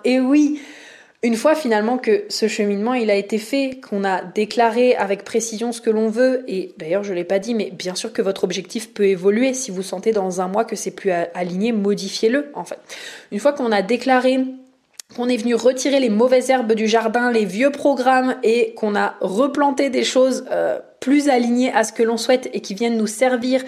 Et 0.04 0.18
oui, 0.20 0.60
une 1.22 1.36
fois 1.36 1.54
finalement 1.54 1.98
que 1.98 2.24
ce 2.28 2.48
cheminement 2.48 2.94
il 2.94 3.10
a 3.10 3.14
été 3.14 3.38
fait, 3.38 3.80
qu'on 3.80 4.02
a 4.04 4.22
déclaré 4.22 4.96
avec 4.96 5.24
précision 5.24 5.72
ce 5.72 5.80
que 5.80 5.90
l'on 5.90 6.08
veut, 6.08 6.44
et 6.48 6.74
d'ailleurs 6.78 7.04
je 7.04 7.12
l'ai 7.14 7.24
pas 7.24 7.38
dit, 7.38 7.54
mais 7.54 7.70
bien 7.70 7.94
sûr 7.94 8.12
que 8.12 8.22
votre 8.22 8.44
objectif 8.44 8.92
peut 8.92 9.06
évoluer. 9.06 9.54
Si 9.54 9.70
vous 9.70 9.82
sentez 9.82 10.12
dans 10.12 10.40
un 10.40 10.48
mois 10.48 10.64
que 10.64 10.74
c'est 10.74 10.90
plus 10.90 11.10
aligné, 11.10 11.72
modifiez-le 11.72 12.50
en 12.54 12.64
fait. 12.64 12.78
Une 13.30 13.38
fois 13.38 13.52
qu'on 13.52 13.70
a 13.70 13.82
déclaré 13.82 14.40
qu'on 15.14 15.28
est 15.28 15.36
venu 15.36 15.54
retirer 15.54 16.00
les 16.00 16.10
mauvaises 16.10 16.50
herbes 16.50 16.72
du 16.72 16.86
jardin, 16.86 17.30
les 17.30 17.44
vieux 17.44 17.70
programmes 17.70 18.36
et 18.42 18.74
qu'on 18.74 18.94
a 18.94 19.14
replanté 19.20 19.90
des 19.90 20.04
choses 20.04 20.44
euh, 20.50 20.78
plus 21.00 21.28
alignées 21.28 21.72
à 21.72 21.84
ce 21.84 21.92
que 21.92 22.02
l'on 22.02 22.16
souhaite 22.16 22.48
et 22.52 22.60
qui 22.60 22.74
viennent 22.74 22.96
nous 22.96 23.06
servir. 23.06 23.62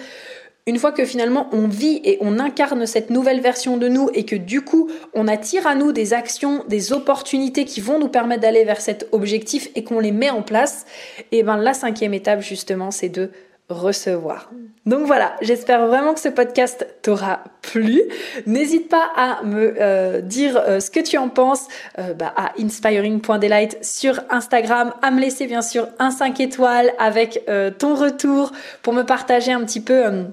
Une 0.67 0.79
fois 0.79 0.91
que 0.91 1.05
finalement 1.05 1.47
on 1.51 1.67
vit 1.67 2.01
et 2.03 2.17
on 2.21 2.39
incarne 2.39 2.87
cette 2.87 3.11
nouvelle 3.11 3.39
version 3.39 3.77
de 3.77 3.87
nous 3.87 4.09
et 4.15 4.25
que 4.25 4.35
du 4.35 4.61
coup 4.61 4.89
on 5.13 5.27
attire 5.27 5.67
à 5.67 5.75
nous 5.75 5.91
des 5.91 6.13
actions, 6.13 6.63
des 6.67 6.91
opportunités 6.91 7.65
qui 7.65 7.81
vont 7.81 7.99
nous 7.99 8.07
permettre 8.07 8.41
d'aller 8.41 8.63
vers 8.63 8.81
cet 8.81 9.07
objectif 9.11 9.69
et 9.75 9.83
qu'on 9.83 9.99
les 9.99 10.11
met 10.11 10.31
en 10.31 10.41
place, 10.41 10.85
et 11.31 11.43
ben 11.43 11.57
la 11.57 11.75
cinquième 11.75 12.15
étape 12.15 12.41
justement 12.41 12.89
c'est 12.89 13.09
de 13.09 13.29
recevoir. 13.69 14.51
Donc 14.85 15.07
voilà, 15.07 15.35
j'espère 15.41 15.87
vraiment 15.87 16.13
que 16.13 16.19
ce 16.19 16.29
podcast 16.29 16.87
t'aura 17.01 17.43
plu. 17.61 18.03
N'hésite 18.45 18.89
pas 18.89 19.09
à 19.15 19.43
me 19.43 19.75
euh, 19.79 20.21
dire 20.21 20.57
euh, 20.57 20.79
ce 20.79 20.91
que 20.91 20.99
tu 20.99 21.17
en 21.17 21.29
penses 21.29 21.67
euh, 21.97 22.13
bah, 22.13 22.33
à 22.35 22.51
inspiring.delight 22.59 23.83
sur 23.83 24.19
Instagram, 24.29 24.93
à 25.01 25.09
me 25.09 25.19
laisser 25.19 25.47
bien 25.47 25.63
sûr 25.63 25.87
un 25.97 26.11
5 26.11 26.39
étoiles 26.39 26.91
avec 26.99 27.43
ton 27.79 27.95
retour 27.95 28.51
pour 28.81 28.93
me 28.93 29.03
partager 29.03 29.51
un 29.51 29.63
petit 29.63 29.81
peu 29.81 30.25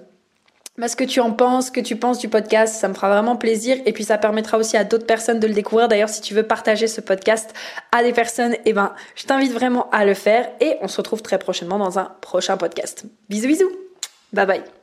bah, 0.78 0.88
ce 0.88 0.96
que 0.96 1.04
tu 1.04 1.20
en 1.20 1.32
penses, 1.32 1.66
ce 1.66 1.70
que 1.72 1.80
tu 1.80 1.96
penses 1.96 2.18
du 2.18 2.28
podcast, 2.28 2.74
ça 2.74 2.88
me 2.88 2.94
fera 2.94 3.10
vraiment 3.10 3.36
plaisir 3.36 3.76
et 3.84 3.92
puis 3.92 4.04
ça 4.04 4.16
permettra 4.16 4.56
aussi 4.56 4.76
à 4.76 4.84
d'autres 4.84 5.06
personnes 5.06 5.38
de 5.38 5.46
le 5.46 5.52
découvrir. 5.52 5.88
D'ailleurs, 5.88 6.08
si 6.08 6.22
tu 6.22 6.32
veux 6.34 6.44
partager 6.44 6.86
ce 6.86 7.00
podcast 7.00 7.52
à 7.92 8.02
des 8.02 8.12
personnes, 8.12 8.56
eh 8.64 8.72
ben, 8.72 8.94
je 9.14 9.24
t'invite 9.24 9.52
vraiment 9.52 9.90
à 9.90 10.04
le 10.04 10.14
faire 10.14 10.48
et 10.60 10.76
on 10.80 10.88
se 10.88 10.96
retrouve 10.96 11.22
très 11.22 11.38
prochainement 11.38 11.78
dans 11.78 11.98
un 11.98 12.12
prochain 12.20 12.56
podcast. 12.56 13.04
Bisous 13.28 13.48
bisous. 13.48 13.70
Bye 14.32 14.46
bye. 14.46 14.82